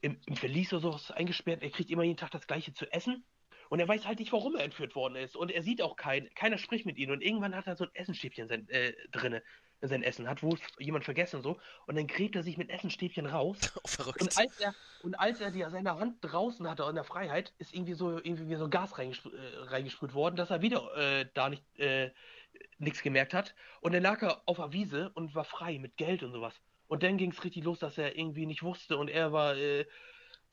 im, 0.04 0.20
im 0.26 0.36
Verlies 0.36 0.72
oder 0.72 0.82
sowas 0.82 1.10
eingesperrt. 1.10 1.62
Er 1.62 1.70
kriegt 1.70 1.90
immer 1.90 2.02
jeden 2.02 2.18
Tag 2.18 2.30
das 2.30 2.46
Gleiche 2.46 2.74
zu 2.74 2.90
essen. 2.92 3.24
Und 3.70 3.80
er 3.80 3.88
weiß 3.88 4.06
halt 4.06 4.18
nicht, 4.18 4.32
warum 4.32 4.54
er 4.56 4.64
entführt 4.64 4.94
worden 4.94 5.16
ist. 5.16 5.34
Und 5.34 5.50
er 5.50 5.62
sieht 5.62 5.80
auch 5.80 5.96
keinen. 5.96 6.28
Keiner 6.34 6.58
spricht 6.58 6.84
mit 6.84 6.98
ihm. 6.98 7.10
Und 7.10 7.22
irgendwann 7.22 7.56
hat 7.56 7.66
er 7.66 7.76
so 7.76 7.84
ein 7.84 7.94
Essenstäbchen 7.94 8.46
sein- 8.46 8.68
äh, 8.68 8.92
drinne. 9.10 9.42
sein 9.80 10.02
Essen, 10.02 10.28
hat 10.28 10.42
wohl 10.42 10.58
jemand 10.78 11.04
vergessen 11.04 11.42
so 11.42 11.58
und 11.86 11.96
dann 11.96 12.06
gräbt 12.06 12.36
er 12.36 12.42
sich 12.42 12.56
mit 12.56 12.70
Essenstäbchen 12.70 13.26
raus. 13.26 13.58
Oh, 13.84 13.88
verrückt. 13.88 14.22
Und 14.22 14.36
als 14.38 14.58
er, 14.58 14.74
und 15.02 15.14
als 15.16 15.40
er 15.40 15.50
die, 15.50 15.62
seine 15.68 15.98
Hand 15.98 16.18
draußen 16.22 16.66
hatte 16.68 16.84
in 16.84 16.94
der 16.94 17.04
Freiheit, 17.04 17.52
ist 17.58 17.74
irgendwie 17.74 17.92
so, 17.94 18.12
irgendwie 18.12 18.54
so 18.54 18.68
Gas 18.70 18.96
reingesprüht, 18.96 19.34
äh, 19.34 19.58
reingesprüht 19.64 20.14
worden, 20.14 20.36
dass 20.36 20.50
er 20.50 20.62
wieder 20.62 20.96
äh, 20.96 21.26
da 21.34 21.50
nicht 21.50 21.64
äh, 21.78 22.12
nichts 22.78 23.02
gemerkt 23.02 23.34
hat. 23.34 23.54
Und 23.80 23.92
dann 23.92 24.02
lag 24.02 24.22
er 24.22 24.42
auf 24.46 24.56
der 24.56 24.72
Wiese 24.72 25.10
und 25.14 25.34
war 25.34 25.44
frei 25.44 25.78
mit 25.78 25.96
Geld 25.96 26.22
und 26.22 26.32
sowas. 26.32 26.54
Und 26.88 27.02
dann 27.02 27.16
ging 27.16 27.30
es 27.30 27.42
richtig 27.44 27.64
los, 27.64 27.78
dass 27.78 27.98
er 27.98 28.16
irgendwie 28.16 28.46
nicht 28.46 28.62
wusste 28.62 28.96
und 28.96 29.08
er 29.08 29.32
war, 29.32 29.56
äh, 29.56 29.86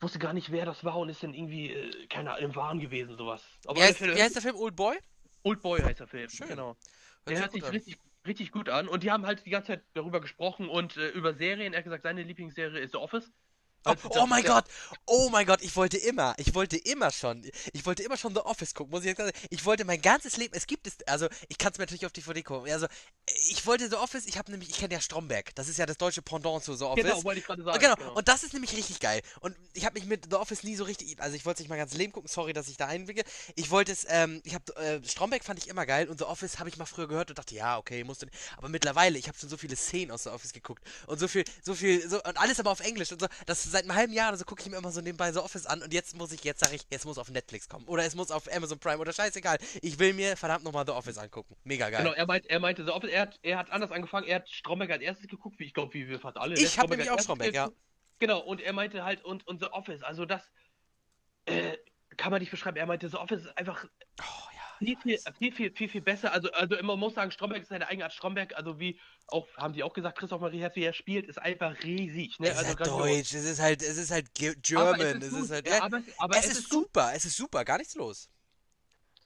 wusste 0.00 0.18
gar 0.18 0.32
nicht, 0.32 0.50
wer 0.50 0.64
das 0.64 0.84
war 0.84 0.98
und 0.98 1.08
ist 1.08 1.22
dann 1.22 1.34
irgendwie, 1.34 1.70
äh, 1.70 2.06
keine 2.06 2.30
Ahnung, 2.32 2.50
im 2.50 2.56
Wahn 2.56 2.80
gewesen, 2.80 3.16
sowas. 3.16 3.44
Wie 3.72 3.82
heißt, 3.82 4.00
wie 4.00 4.22
heißt 4.22 4.34
der 4.34 4.42
Film? 4.42 4.56
Old 4.56 4.76
Boy? 4.76 4.96
Old 5.44 5.60
Boy 5.60 5.80
heißt 5.80 6.00
der 6.00 6.06
Film, 6.06 6.28
Schön. 6.30 6.48
genau. 6.48 6.76
Hört 7.24 7.28
Der 7.28 7.40
hört 7.40 7.52
sich 7.52 7.70
richtig, 7.70 7.98
richtig 8.26 8.52
gut 8.52 8.68
an. 8.68 8.88
Und 8.88 9.02
die 9.02 9.10
haben 9.10 9.26
halt 9.26 9.44
die 9.44 9.50
ganze 9.50 9.68
Zeit 9.68 9.84
darüber 9.94 10.20
gesprochen 10.20 10.68
und 10.68 10.96
äh, 10.96 11.08
über 11.10 11.34
Serien. 11.34 11.72
Er 11.72 11.78
hat 11.78 11.84
gesagt, 11.84 12.02
seine 12.02 12.22
Lieblingsserie 12.22 12.80
ist 12.80 12.92
The 12.92 12.98
Office. 12.98 13.30
Oh, 13.84 13.94
oh 14.10 14.26
mein 14.26 14.44
ist 14.44 14.50
Gott, 14.50 14.64
oh 15.06 15.28
mein 15.30 15.46
Gott, 15.46 15.60
ich 15.62 15.74
wollte 15.74 15.96
immer, 15.96 16.34
ich 16.36 16.54
wollte 16.54 16.76
immer 16.76 17.10
schon, 17.10 17.44
ich 17.72 17.84
wollte 17.84 18.02
immer 18.02 18.16
schon 18.16 18.32
The 18.32 18.40
Office 18.40 18.74
gucken, 18.74 18.92
muss 18.92 19.00
ich 19.00 19.06
jetzt 19.06 19.18
sagen. 19.18 19.32
Ich 19.50 19.64
wollte 19.64 19.84
mein 19.84 20.00
ganzes 20.00 20.36
Leben, 20.36 20.54
es 20.54 20.66
gibt 20.66 20.86
es, 20.86 20.96
also 21.06 21.26
ich 21.48 21.58
kann 21.58 21.72
es 21.72 21.78
mir 21.78 21.84
natürlich 21.84 22.06
auf 22.06 22.12
DVD 22.12 22.42
gucken. 22.42 22.70
Also 22.70 22.86
ich 23.50 23.66
wollte 23.66 23.88
The 23.88 23.96
Office, 23.96 24.26
ich 24.26 24.38
habe 24.38 24.50
nämlich, 24.52 24.70
ich 24.70 24.76
kenne 24.76 24.94
ja 24.94 25.00
Stromberg, 25.00 25.54
das 25.56 25.68
ist 25.68 25.78
ja 25.78 25.86
das 25.86 25.98
deutsche 25.98 26.22
Pendant 26.22 26.62
zu 26.62 26.74
The 26.74 26.84
Office. 26.84 27.04
Genau, 27.04 27.24
wollte 27.24 27.40
ich 27.40 27.46
gerade 27.46 27.62
sagen. 27.64 27.78
Genau. 27.80 28.14
und 28.14 28.28
das 28.28 28.44
ist 28.44 28.52
nämlich 28.52 28.76
richtig 28.76 29.00
geil. 29.00 29.20
Und 29.40 29.56
ich 29.72 29.84
habe 29.84 29.98
mich 29.98 30.08
mit 30.08 30.26
The 30.30 30.36
Office 30.36 30.62
nie 30.62 30.76
so 30.76 30.84
richtig, 30.84 31.20
also 31.20 31.34
ich 31.34 31.44
wollte 31.44 31.56
es 31.56 31.60
nicht 31.60 31.70
mein 31.70 31.78
ganzes 31.78 31.98
Leben 31.98 32.12
gucken, 32.12 32.28
sorry, 32.28 32.52
dass 32.52 32.68
ich 32.68 32.76
da 32.76 32.86
einwicke. 32.86 33.24
Ich 33.56 33.70
wollte 33.70 33.90
es, 33.90 34.06
ähm, 34.08 34.40
ich 34.44 34.54
habe, 34.54 34.76
äh, 34.76 35.00
Stromberg 35.04 35.42
fand 35.42 35.58
ich 35.58 35.68
immer 35.68 35.86
geil 35.86 36.08
und 36.08 36.18
The 36.18 36.24
Office 36.24 36.60
habe 36.60 36.68
ich 36.68 36.76
mal 36.76 36.86
früher 36.86 37.08
gehört 37.08 37.30
und 37.30 37.38
dachte, 37.38 37.54
ja, 37.56 37.78
okay, 37.78 38.04
musste 38.04 38.26
nicht. 38.26 38.38
Aber 38.56 38.68
mittlerweile, 38.68 39.18
ich 39.18 39.26
habe 39.26 39.36
schon 39.36 39.48
so 39.48 39.56
viele 39.56 39.74
Szenen 39.74 40.12
aus 40.12 40.22
The 40.22 40.28
Office 40.30 40.52
geguckt 40.52 40.84
und 41.08 41.18
so 41.18 41.26
viel, 41.26 41.44
so 41.62 41.74
viel, 41.74 42.08
so, 42.08 42.22
und 42.22 42.38
alles 42.38 42.60
aber 42.60 42.70
auf 42.70 42.80
Englisch 42.80 43.10
und 43.10 43.20
so, 43.20 43.26
das 43.46 43.71
seit 43.72 43.82
einem 43.82 43.94
halben 43.94 44.12
Jahr 44.12 44.28
oder 44.28 44.38
so 44.38 44.44
gucke 44.44 44.62
ich 44.62 44.70
mir 44.70 44.76
immer 44.76 44.92
so 44.92 45.00
nebenbei 45.00 45.32
The 45.32 45.40
Office 45.40 45.66
an 45.66 45.82
und 45.82 45.92
jetzt 45.92 46.16
muss 46.16 46.32
ich, 46.32 46.44
jetzt 46.44 46.60
sage 46.60 46.76
ich, 46.76 46.82
jetzt 46.90 47.04
muss 47.04 47.18
auf 47.18 47.30
Netflix 47.30 47.68
kommen 47.68 47.86
oder 47.86 48.04
es 48.04 48.14
muss 48.14 48.30
auf 48.30 48.50
Amazon 48.52 48.78
Prime 48.78 48.98
oder 48.98 49.12
scheißegal. 49.12 49.58
Ich 49.80 49.98
will 49.98 50.14
mir 50.14 50.36
verdammt 50.36 50.64
nochmal 50.64 50.86
The 50.86 50.92
Office 50.92 51.18
angucken. 51.18 51.56
Mega 51.64 51.90
geil. 51.90 52.02
Genau, 52.02 52.14
er, 52.14 52.26
meint, 52.26 52.46
er 52.46 52.60
meinte, 52.60 52.84
The 52.84 52.90
Office, 52.92 53.10
er 53.10 53.22
hat, 53.22 53.38
er 53.42 53.58
hat 53.58 53.70
anders 53.70 53.90
angefangen. 53.90 54.26
Er 54.28 54.36
hat 54.36 54.48
Stromberg 54.48 54.90
als 54.90 55.02
erstes 55.02 55.26
geguckt, 55.28 55.58
wie 55.58 55.64
ich 55.64 55.74
glaube, 55.74 55.92
wie 55.94 56.08
wir 56.08 56.20
fast 56.20 56.36
alle. 56.36 56.54
ne? 56.54 56.60
Ich 56.60 56.66
hab 56.78 56.84
Stromberg 56.86 56.98
nämlich 56.98 57.10
auch 57.10 57.20
Stromberg, 57.20 57.54
ja. 57.54 57.70
Genau, 58.18 58.40
und 58.40 58.60
er 58.60 58.72
meinte 58.72 59.04
halt, 59.04 59.24
und, 59.24 59.46
und 59.48 59.60
The 59.60 59.66
Office, 59.72 60.02
also 60.02 60.24
das 60.24 60.48
äh, 61.46 61.76
kann 62.16 62.30
man 62.30 62.40
nicht 62.40 62.50
beschreiben. 62.50 62.76
Er 62.76 62.86
meinte, 62.86 63.08
The 63.08 63.16
Office 63.16 63.42
ist 63.42 63.58
einfach 63.58 63.84
Oh. 64.20 64.51
Viel, 64.82 64.96
viel, 65.38 65.52
viel, 65.52 65.72
viel, 65.72 65.88
viel, 65.88 66.00
besser. 66.00 66.32
Also, 66.32 66.50
also 66.52 66.76
man 66.82 66.98
muss 66.98 67.14
sagen, 67.14 67.30
Stromberg 67.30 67.62
ist 67.62 67.68
seine 67.68 67.88
eigene 67.88 68.04
Art 68.04 68.12
Stromberg. 68.12 68.54
Also 68.56 68.78
wie 68.78 68.98
auch, 69.28 69.46
haben 69.56 69.72
die 69.72 69.82
auch 69.82 69.92
gesagt, 69.92 70.18
Christoph 70.18 70.40
Marie 70.40 70.60
Herz, 70.60 70.76
wie 70.76 70.84
er 70.84 70.92
spielt, 70.92 71.26
ist 71.26 71.38
einfach 71.38 71.82
riesig. 71.82 72.38
Ne? 72.38 72.48
Es 72.48 72.54
ist 72.54 72.58
also 72.58 72.68
halt 72.68 72.78
grandios. 72.78 73.16
Deutsch, 73.16 73.34
es 73.34 73.44
ist 73.44 73.60
halt, 73.60 73.82
es 73.82 73.96
ist 73.96 74.10
halt 74.10 74.34
German, 74.34 75.00
es 75.00 75.14
es 75.14 75.14
ist, 75.14 75.32
ist 75.32 75.40
gut. 75.40 75.50
halt, 75.50 75.68
ja, 75.68 75.74
ja, 75.76 75.82
aber, 75.82 76.02
aber 76.18 76.36
es 76.36 76.46
ist 76.46 76.68
gut. 76.68 76.84
super, 76.84 77.12
es 77.14 77.24
ist 77.24 77.36
super, 77.36 77.64
gar 77.64 77.78
nichts 77.78 77.94
los. 77.94 78.28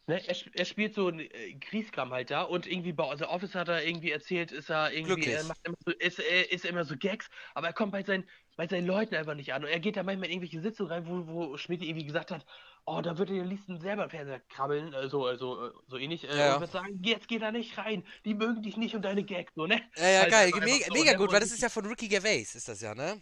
Ne, 0.08 0.24
er, 0.24 0.36
er 0.54 0.64
spielt 0.64 0.94
so 0.94 1.08
einen 1.08 1.18
äh, 1.18 1.54
Kriegskram 1.54 2.12
halt 2.12 2.30
da 2.30 2.42
und 2.42 2.68
irgendwie 2.68 2.92
bei 2.92 3.16
The 3.16 3.24
Office 3.24 3.56
hat 3.56 3.68
er 3.68 3.84
irgendwie 3.84 4.12
erzählt, 4.12 4.52
ist 4.52 4.70
er 4.70 4.92
irgendwie, 4.92 5.30
er 5.30 5.42
macht 5.42 5.58
immer 5.66 5.76
so, 5.84 5.90
ist, 5.90 6.20
er 6.20 6.52
ist 6.52 6.64
immer 6.64 6.84
so 6.84 6.96
Gags, 6.96 7.28
aber 7.54 7.66
er 7.66 7.72
kommt 7.72 7.90
bei 7.90 8.04
seinen, 8.04 8.24
bei 8.56 8.68
seinen 8.68 8.86
Leuten 8.86 9.16
einfach 9.16 9.34
nicht 9.34 9.52
an. 9.52 9.64
Und 9.64 9.70
er 9.70 9.80
geht 9.80 9.96
da 9.96 10.04
manchmal 10.04 10.26
in 10.26 10.34
irgendwelche 10.34 10.60
Sitzungen 10.60 10.92
rein, 10.92 11.06
wo, 11.08 11.26
wo 11.26 11.56
Schmidt 11.56 11.82
irgendwie 11.82 12.06
gesagt 12.06 12.30
hat, 12.30 12.46
oh, 12.86 13.00
da 13.00 13.18
würde 13.18 13.34
er 13.34 13.42
am 13.42 13.48
liebsten 13.48 13.80
selber 13.80 14.04
im 14.04 14.10
Fernseher 14.10 14.40
krabbeln, 14.48 14.94
so, 15.08 15.26
also, 15.26 15.66
äh, 15.66 15.70
so 15.88 15.98
ähnlich, 15.98 16.24
äh, 16.28 16.36
Ja. 16.36 16.54
und 16.54 16.60
wird 16.60 16.70
sagen, 16.72 17.00
jetzt 17.02 17.28
geh 17.28 17.38
da 17.38 17.50
nicht 17.50 17.76
rein, 17.76 18.04
die 18.24 18.34
mögen 18.34 18.62
dich 18.62 18.76
nicht 18.76 18.94
und 18.94 19.02
deine 19.02 19.24
Gags, 19.24 19.52
so, 19.54 19.66
ne? 19.66 19.82
Ja, 19.96 20.08
ja, 20.08 20.20
Halt 20.22 20.30
geil, 20.30 20.50
mega, 20.60 20.86
so, 20.86 20.94
mega 20.94 21.12
ne? 21.12 21.18
gut, 21.18 21.32
weil 21.32 21.40
das 21.40 21.50
ist 21.50 21.62
ja 21.62 21.68
von 21.68 21.84
Ricky 21.86 22.08
Gervais, 22.08 22.54
ist 22.54 22.68
das 22.68 22.80
ja, 22.80 22.94
ne? 22.94 23.20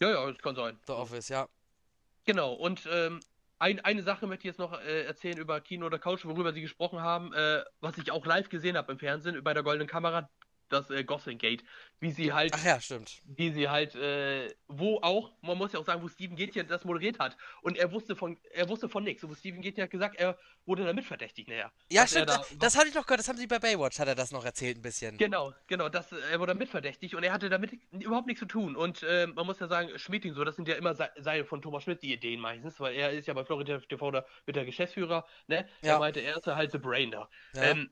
Ja, 0.00 0.10
ja, 0.10 0.30
das 0.30 0.38
kann 0.38 0.54
sein. 0.54 0.78
The 0.86 0.92
Office, 0.92 1.28
ja. 1.28 1.48
Genau, 2.24 2.52
und 2.52 2.86
ähm, 2.92 3.20
ein, 3.58 3.80
eine 3.80 4.02
Sache 4.02 4.26
möchte 4.26 4.42
ich 4.42 4.52
jetzt 4.52 4.58
noch 4.58 4.78
äh, 4.78 5.04
erzählen 5.04 5.38
über 5.38 5.60
Kino 5.62 5.86
oder 5.86 5.98
Couch, 5.98 6.24
worüber 6.26 6.52
Sie 6.52 6.60
gesprochen 6.60 7.00
haben, 7.00 7.32
äh, 7.32 7.64
was 7.80 7.96
ich 7.96 8.10
auch 8.10 8.26
live 8.26 8.50
gesehen 8.50 8.76
habe 8.76 8.92
im 8.92 8.98
Fernsehen, 8.98 9.42
bei 9.42 9.54
der 9.54 9.62
Goldenen 9.62 9.88
Kamera, 9.88 10.28
das 10.68 10.90
äh, 10.90 11.04
Gosling 11.04 11.38
Gate. 11.38 11.64
Wie 11.98 12.10
sie 12.10 12.32
halt, 12.32 12.52
Ach 12.54 12.62
ja, 12.64 12.78
stimmt. 12.78 13.22
wie 13.24 13.50
sie 13.52 13.68
halt, 13.70 13.94
äh, 13.94 14.54
wo 14.68 14.98
auch, 15.00 15.32
man 15.40 15.56
muss 15.56 15.72
ja 15.72 15.78
auch 15.78 15.84
sagen, 15.84 16.02
wo 16.02 16.08
Steven 16.08 16.36
Gätchen 16.36 16.68
das 16.68 16.84
moderiert 16.84 17.18
hat. 17.18 17.36
Und 17.62 17.78
er 17.78 17.90
wusste 17.90 18.14
von, 18.14 18.38
er 18.50 18.68
wusste 18.68 18.88
von 18.90 19.02
nichts. 19.02 19.24
Und 19.24 19.34
Steven 19.34 19.62
Gätchen 19.62 19.82
hat 19.84 19.90
gesagt, 19.90 20.16
er 20.16 20.36
wurde 20.66 20.84
da 20.84 20.92
mitverdächtigt 20.92 21.48
nachher. 21.48 21.72
Ja, 21.90 22.06
stimmt, 22.06 22.28
da- 22.28 22.44
das, 22.58 22.76
habe 22.76 22.88
ich 22.88 22.94
noch 22.94 23.06
gehört, 23.06 23.20
das 23.20 23.28
haben 23.28 23.38
sie 23.38 23.46
bei 23.46 23.58
Baywatch, 23.58 23.98
hat 23.98 24.08
er 24.08 24.14
das 24.14 24.30
noch 24.30 24.44
erzählt 24.44 24.76
ein 24.78 24.82
bisschen. 24.82 25.16
Genau, 25.16 25.54
genau, 25.68 25.88
das, 25.88 26.12
er 26.12 26.38
wurde 26.38 26.54
mitverdächtig 26.54 27.14
und 27.16 27.22
er 27.22 27.32
hatte 27.32 27.48
damit 27.48 27.72
überhaupt 27.92 28.26
nichts 28.26 28.40
zu 28.40 28.46
tun. 28.46 28.76
Und 28.76 29.02
äh, 29.02 29.26
man 29.28 29.46
muss 29.46 29.58
ja 29.60 29.66
sagen, 29.68 29.98
Schmidting 29.98 30.34
so, 30.34 30.44
das 30.44 30.56
sind 30.56 30.68
ja 30.68 30.74
immer 30.74 30.94
se- 30.94 31.10
seine 31.16 31.44
von 31.46 31.62
Thomas 31.62 31.84
Schmidt 31.84 32.02
die 32.02 32.12
Ideen 32.12 32.40
meistens, 32.40 32.78
weil 32.78 32.94
er 32.94 33.12
ist 33.12 33.26
ja 33.26 33.32
bei 33.34 33.44
Florida 33.44 33.78
TV 33.78 34.10
da 34.10 34.26
mit 34.44 34.54
der 34.56 34.66
Geschäftsführer, 34.66 35.26
ne? 35.46 35.66
Ja. 35.80 35.94
Er 35.94 35.98
meinte, 35.98 36.20
er 36.20 36.36
ist 36.36 36.46
ja 36.46 36.56
halt 36.56 36.72
the 36.72 36.78
Brain 36.78 37.10
da. 37.10 37.28
Ja. 37.54 37.62
Ähm, 37.62 37.90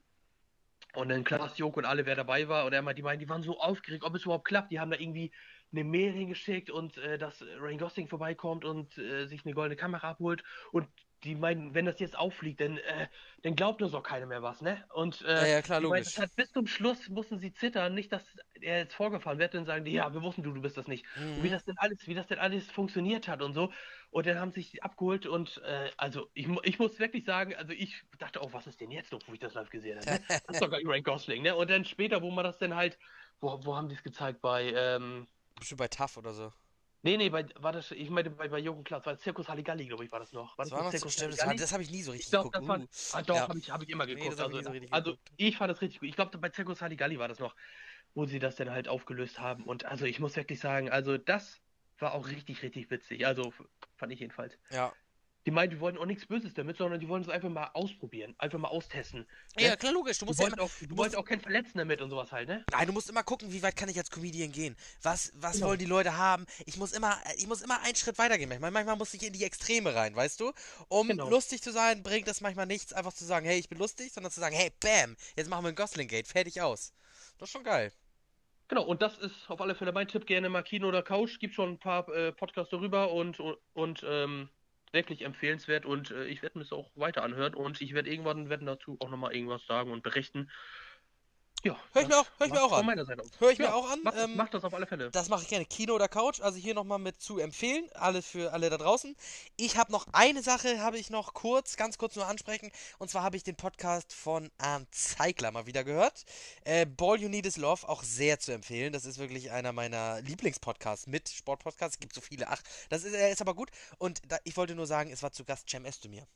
und 0.95 1.09
dann 1.09 1.25
Klaas 1.25 1.59
Jok 1.59 1.77
und 1.77 1.85
alle, 1.85 2.07
wer 2.07 2.17
dabei 2.17 2.49
war, 2.49 2.67
und 2.67 2.73
er 2.73 2.83
meinte, 2.83 2.97
die 2.97 3.03
meinen, 3.03 3.19
die 3.19 3.29
waren 3.29 3.43
so 3.43 3.59
aufgeregt, 3.59 4.05
ob 4.05 4.15
es 4.15 4.25
überhaupt 4.25 4.47
klappt. 4.47 4.71
Die 4.71 4.81
haben 4.81 4.91
da 4.91 4.99
irgendwie 4.99 5.33
eine 5.73 5.85
Mail 5.85 6.13
hingeschickt 6.13 6.71
und 6.71 6.97
äh, 6.99 7.19
dass 7.19 7.43
Ryan 7.43 7.79
Gosling 7.79 8.09
vorbeikommt 8.09 8.65
und 8.65 8.97
äh, 8.99 9.27
sich 9.27 9.45
eine 9.45 9.55
goldene 9.55 9.77
Kamera 9.77 10.11
abholt. 10.11 10.45
Und 10.73 10.89
die 11.25 11.35
meinen, 11.35 11.75
wenn 11.75 11.87
das 11.87 11.99
jetzt 12.01 12.17
auffliegt, 12.19 12.61
dann, 12.61 12.79
äh, 12.79 13.09
dann 13.43 13.57
glaubt 13.57 13.83
uns 13.83 13.95
auch 13.95 14.03
keiner 14.03 14.27
mehr 14.27 14.43
was, 14.43 14.61
ne? 14.63 14.87
Und 14.93 15.23
äh, 15.23 15.27
Ja, 15.37 15.47
ja, 15.47 15.63
klar, 15.63 15.81
logisch. 15.81 16.19
hat 16.19 16.35
bis 16.37 16.51
zum 16.53 16.67
Schluss 16.67 17.09
mussten 17.09 17.39
sie 17.39 17.53
zittern, 17.53 17.95
nicht, 17.95 18.13
dass 18.13 18.37
er 18.61 18.79
jetzt 18.79 18.95
vorgefahren 18.95 19.39
wird, 19.39 19.55
dann 19.55 19.65
sagen 19.67 19.85
die, 19.85 19.93
ja, 19.93 20.13
wir 20.15 20.23
wussten 20.23 20.43
du, 20.43 20.53
du 20.53 20.61
bist 20.63 20.77
das 20.77 20.89
nicht. 20.89 21.07
Und 21.35 21.43
wie 21.43 21.51
Mhm. 21.51 21.51
das 21.51 21.65
denn 21.65 21.75
alles, 21.79 22.07
wie 22.07 22.15
das 22.15 22.27
denn 22.27 22.39
alles 22.39 22.71
funktioniert 22.71 23.29
hat 23.29 23.43
und 23.43 23.55
so. 23.55 23.73
Und 24.11 24.27
dann 24.27 24.39
haben 24.39 24.53
sie 24.53 24.63
sich 24.63 24.83
abgeholt 24.83 25.27
und 25.27 25.59
äh, 25.65 25.91
also 25.97 26.31
ich, 26.35 26.49
ich 26.65 26.79
muss 26.79 26.99
wirklich 26.99 27.25
sagen, 27.25 27.55
also 27.55 27.73
ich 27.73 28.03
dachte 28.19 28.41
auch, 28.41 28.53
was 28.53 28.67
ist 28.67 28.81
denn 28.81 28.91
jetzt 28.91 29.13
noch, 29.13 29.27
wo 29.27 29.33
ich 29.33 29.41
das 29.41 29.55
live 29.55 29.71
gesehen 29.71 29.99
habe? 29.99 30.09
Ne? 30.09 30.21
Das 30.47 30.55
ist 30.55 30.63
doch 30.63 30.71
gar 30.71 30.81
Ryan 30.81 31.03
Gosling, 31.03 31.43
ne? 31.43 31.57
Und 31.57 31.71
dann 31.71 31.85
später, 31.85 32.23
wo 32.23 32.31
man 32.31 32.45
das 32.45 32.59
denn 32.59 32.75
halt, 32.75 32.99
wo, 33.41 33.65
wo 33.65 33.77
haben 33.77 33.89
die 33.89 33.95
es 33.97 34.03
gezeigt? 34.03 34.41
Bei, 34.41 34.73
ähm, 34.73 35.29
Bestimmt 35.59 35.79
bei 35.79 35.89
TAF 35.89 36.17
oder 36.17 36.33
so. 36.33 36.53
Nee, 37.05 37.17
nee, 37.17 37.29
bei, 37.31 37.47
war 37.57 37.73
das, 37.73 37.91
ich 37.93 38.11
meine 38.11 38.31
bei, 38.31 38.49
bei 38.49 38.59
Jürgen 38.59 38.83
Klaas, 38.85 39.07
war 39.07 39.17
Zirkus 39.19 39.49
Halligalli, 39.49 39.87
glaube 39.87 40.05
ich, 40.05 40.11
war 40.13 40.19
das 40.21 40.33
noch. 40.33 40.57
Das 40.57 40.71
war 40.73 40.83
noch 40.83 40.87
so 40.87 40.91
Zirkus 40.99 41.13
stimmt, 41.13 41.33
das, 41.35 41.47
war, 41.47 41.55
das 41.55 41.73
habe 41.73 41.83
ich 41.85 41.91
nie 41.91 42.03
so 42.03 42.11
richtig 42.11 42.27
Ich 42.27 42.31
glaube, 42.31 42.51
geguckt. 42.51 42.57
das 42.91 43.15
war, 43.15 43.21
Uh. 43.21 43.23
ah, 43.23 43.23
doch, 43.23 43.35
Ja. 43.37 43.49
habe 43.49 43.59
ich, 43.59 43.71
hab 43.71 43.83
ich 43.83 43.89
immer 43.91 44.07
Nee, 44.07 44.15
geguckt. 44.17 44.33
das 44.39 44.39
ich 44.39 44.57
also, 44.57 44.71
nie 44.71 44.87
so 44.87 44.93
also 44.93 45.11
geguckt. 45.13 45.33
ich 45.37 45.57
fand 45.57 45.71
das 45.71 45.81
richtig 45.81 46.01
gut. 46.01 46.09
Ich 46.09 46.17
glaube, 46.17 46.37
bei 46.39 46.49
Zirkus 46.49 46.81
Halligalli 46.83 47.19
war 47.19 47.29
das 47.29 47.39
noch, 47.39 47.55
wo 48.15 48.25
sie 48.27 48.39
das 48.39 48.57
dann 48.57 48.71
halt 48.71 48.89
aufgelöst 48.89 49.39
haben. 49.41 49.65
Und 49.65 49.85
also 49.85 50.05
ich 50.07 50.19
muss 50.21 50.37
wirklich 50.37 50.61
sagen, 50.61 50.91
also 50.91 51.19
das 51.19 51.61
war 51.99 52.15
auch 52.15 52.29
richtig, 52.29 52.63
richtig 52.63 52.91
witzig. 52.91 53.27
Also 53.27 53.53
fand 53.97 54.13
ich 54.13 54.21
jedenfalls. 54.21 54.59
Ja. 54.71 54.93
Die 55.47 55.51
meinten, 55.51 55.75
die 55.75 55.81
wollten 55.81 55.99
auch 55.99 56.07
nichts 56.07 56.25
Böses 56.27 56.55
damit, 56.55 56.79
sondern 56.79 57.01
die 57.01 57.09
wollen 57.09 57.23
es 57.23 57.29
einfach 57.29 57.51
mal 57.51 57.71
ausprobieren, 57.75 58.35
einfach 58.39 58.59
mal 58.59 58.69
austesten. 58.69 59.27
Ne? 59.57 59.67
ja, 59.67 59.77
klar, 59.77 59.93
logisch. 59.93 60.19
Du 60.19 60.25
musst 60.25 60.39
ja 60.41 60.45
wollten 60.45 60.59
immer, 60.59 60.65
auch, 60.65 60.71
du 60.81 60.95
musst, 60.95 61.17
auch 61.17 61.25
keinen 61.25 61.41
Verletzten 61.43 61.79
damit 61.79 62.01
und 62.01 62.09
sowas 62.09 62.33
halt, 62.33 62.49
ne? 62.49 62.65
nein, 62.71 62.87
du 62.87 62.93
musst 62.95 63.11
immer 63.11 63.23
gucken, 63.23 63.53
wie 63.53 63.63
weit 63.63 63.77
kann 63.77 63.91
ich 63.91 63.99
als 63.99 64.11
Comedian 64.11 64.53
gehen. 64.53 64.75
Was, 65.03 65.33
was 65.35 65.57
Genau. 65.57 65.67
wollen 65.67 65.79
die 65.79 65.85
Leute 65.85 66.17
haben? 66.17 66.47
Ich 66.65 66.79
muss 66.79 66.93
immer, 66.93 67.19
ich 67.37 67.47
muss 67.47 67.61
immer 67.61 67.81
einen 67.83 67.95
Schritt 67.95 68.17
weitergehen. 68.17 68.49
Manchmal, 68.49 68.71
manchmal 68.71 68.97
muss 68.97 69.13
ich 69.13 69.23
in 69.23 69.35
die 69.35 69.45
Extreme 69.45 69.95
rein, 69.95 70.17
weißt 70.17 70.41
du? 70.41 70.53
Um 70.89 71.09
Genau. 71.09 71.29
lustig 71.29 71.61
zu 71.63 71.73
sein, 71.73 72.03
bringt 72.03 72.27
es 72.29 72.41
manchmal 72.41 72.67
nichts, 72.67 72.95
einfach 72.95 73.13
zu 73.13 73.25
sagen, 73.25 73.45
hey, 73.45 73.59
ich 73.59 73.69
bin 73.69 73.79
lustig, 73.79 74.13
sondern 74.13 74.33
zu 74.33 74.41
sagen, 74.41 74.57
hey, 74.57 74.73
bam, 74.81 75.15
jetzt 75.37 75.51
machen 75.51 75.65
wir 75.65 75.69
ein 75.69 75.75
Gosling 75.75 76.09
Gate, 76.09 76.27
fertig 76.27 76.63
aus. 76.63 76.95
Das 77.39 77.49
ist 77.49 77.53
schon 77.53 77.65
geil. 77.65 77.93
Genau, 78.69 78.85
und 78.85 79.03
das 79.03 79.19
ist 79.19 79.51
auf 79.51 79.61
alle 79.61 79.75
Fälle 79.75 79.93
mein 79.93 80.09
Tipp. 80.09 80.27
Gerne 80.27 80.49
mal 80.49 80.63
Kino 80.63 80.89
oder 80.89 81.03
Couch. 81.03 81.39
Gibt 81.39 81.55
schon 81.55 81.73
ein 81.73 81.79
paar 81.79 82.09
äh, 82.09 82.33
Podcasts 82.33 82.71
darüber 82.71 83.13
und, 83.13 83.39
und, 83.39 83.59
und 83.75 84.03
ähm, 84.09 84.49
wirklich 84.95 85.23
empfehlenswert. 85.23 85.85
Und 85.85 86.11
äh, 86.11 86.27
ich 86.27 86.43
werde 86.43 86.59
mir 86.59 86.65
das 86.65 86.73
auch 86.73 86.91
weiter 86.97 87.23
anhören. 87.23 87.55
Und 87.55 87.81
ich 87.83 87.93
werde 87.95 88.11
irgendwann 88.11 88.49
werden 88.49 88.67
dazu 88.67 88.97
auch 89.01 89.11
nochmal 89.11 89.35
irgendwas 89.35 89.67
sagen 89.67 89.93
und 89.93 90.03
berichten. 90.03 90.51
Ja. 91.65 91.77
Hör 91.93 92.03
ich 92.03 92.09
mir 92.09 92.19
auch, 92.19 92.27
hör 92.39 92.47
ich 92.47 92.53
mir 92.53 92.63
auch 92.63 92.73
an. 92.73 92.87
meiner 92.87 93.05
Seite 93.05 93.23
aus. 93.23 93.31
Hör 93.39 93.51
ich 93.51 93.59
ja, 93.59 93.69
mir 93.69 93.75
auch 93.75 93.91
an. 93.91 94.01
Mach, 94.03 94.13
das- 94.13 94.25
ähm, 94.25 94.37
mach 94.37 94.49
das 94.51 94.65
auf 94.65 94.75
alle 94.75 94.87
Fälle. 94.87 95.11
Das 95.11 95.29
mache 95.29 95.43
ich 95.43 95.49
gerne. 95.49 95.65
Kino 95.65 95.95
oder 95.95 96.09
Couch, 96.09 96.41
also 96.41 96.59
hier 96.59 96.75
nochmal 96.75 96.99
mit 96.99 97.21
zu 97.21 97.39
empfehlen. 97.39 97.89
Alles 97.95 98.27
für 98.27 98.53
alle 98.53 98.69
da 98.71 98.77
draußen. 98.77 99.17
Ich 99.57 99.77
habe 99.77 99.91
noch 99.91 100.07
eine 100.13 100.43
Sache, 100.43 100.81
habe 100.81 100.99
ich 100.99 101.11
noch 101.11 101.33
kurz, 101.35 101.77
ganz 101.77 101.97
kurz 101.99 102.17
nur 102.17 102.27
ansprechen. 102.27 102.71
Und 102.99 103.11
zwar 103.11 103.23
habe 103.23 103.37
ich 103.37 103.43
den 103.45 103.57
Podcast 103.57 104.13
von 104.13 104.51
Arndt 104.59 104.95
Zeigler 104.95 105.51
mal 105.51 105.67
wieder 105.67 105.85
gehört. 105.85 106.25
Äh, 106.65 106.85
Ball 106.87 107.19
You 107.21 107.29
Need 107.29 107.47
Is 107.47 107.57
Love, 107.57 107.89
auch 107.89 108.03
sehr 108.03 108.39
zu 108.39 108.53
empfehlen. 108.53 108.93
Das 108.93 109.05
ist 109.07 109.19
wirklich 109.19 109.51
einer 109.51 109.73
meiner 109.73 110.21
Lieblingspodcasts 110.21 111.07
mit 111.07 111.29
Sportpodcasts. 111.29 111.97
Es 111.97 112.01
gibt 112.01 112.15
so 112.15 112.21
viele. 112.21 112.49
Ach, 112.49 112.61
das 112.91 113.05
ist, 113.05 113.15
er 113.15 113.31
ist 113.31 113.41
aber 113.41 113.55
gut. 113.55 113.71
Und 113.99 114.21
da, 114.29 114.37
ich 114.45 114.57
wollte 114.57 114.75
nur 114.75 114.87
sagen, 114.87 115.11
es 115.11 115.23
war 115.23 115.33
zu 115.33 115.45
Gast 115.45 115.69
Cem 115.71 115.87
Özdemir. 115.87 116.27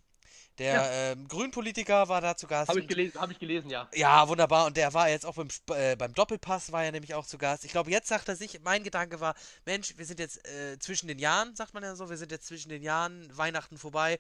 Der 0.59 0.75
Ja. 0.75 0.91
ähm, 1.13 1.29
Grünpolitiker 1.29 2.09
war 2.09 2.21
da 2.21 2.37
zu 2.37 2.49
Gast. 2.49 2.69
Habe 2.69 2.81
ich 2.81 2.89
gelesen, 2.89 3.21
habe 3.21 3.33
ich 3.33 3.39
gelesen, 3.39 3.71
ja. 3.71 3.89
Ja, 3.95 4.27
wunderbar. 4.29 4.67
Und 4.67 4.77
der 4.77 4.93
war 4.93 5.09
jetzt 5.09 5.25
auch 5.25 5.37
beim, 5.37 5.49
äh, 5.77 5.95
beim 5.95 6.13
Doppelpass, 6.15 6.73
war 6.73 6.83
er 6.85 6.91
nämlich 6.91 7.15
auch 7.15 7.27
zu 7.27 7.39
Gast. 7.39 7.65
Ich 7.65 7.71
glaube, 7.71 7.93
jetzt 7.93 8.09
sagt 8.09 8.29
er 8.29 8.35
sich, 8.35 8.61
mein 8.65 8.83
Gedanke 8.83 9.21
war, 9.21 9.37
Mensch, 9.67 9.95
wir 9.97 10.05
sind 10.05 10.19
jetzt 10.19 10.45
äh, 10.49 10.77
zwischen 10.81 11.07
den 11.07 11.21
Jahren, 11.21 11.55
sagt 11.55 11.75
man 11.75 11.85
ja 11.85 11.95
so, 11.95 12.11
wir 12.11 12.17
sind 12.17 12.33
jetzt 12.33 12.47
zwischen 12.49 12.71
den 12.71 12.83
Jahren, 12.83 13.31
Weihnachten 13.37 13.79
vorbei. 13.79 14.19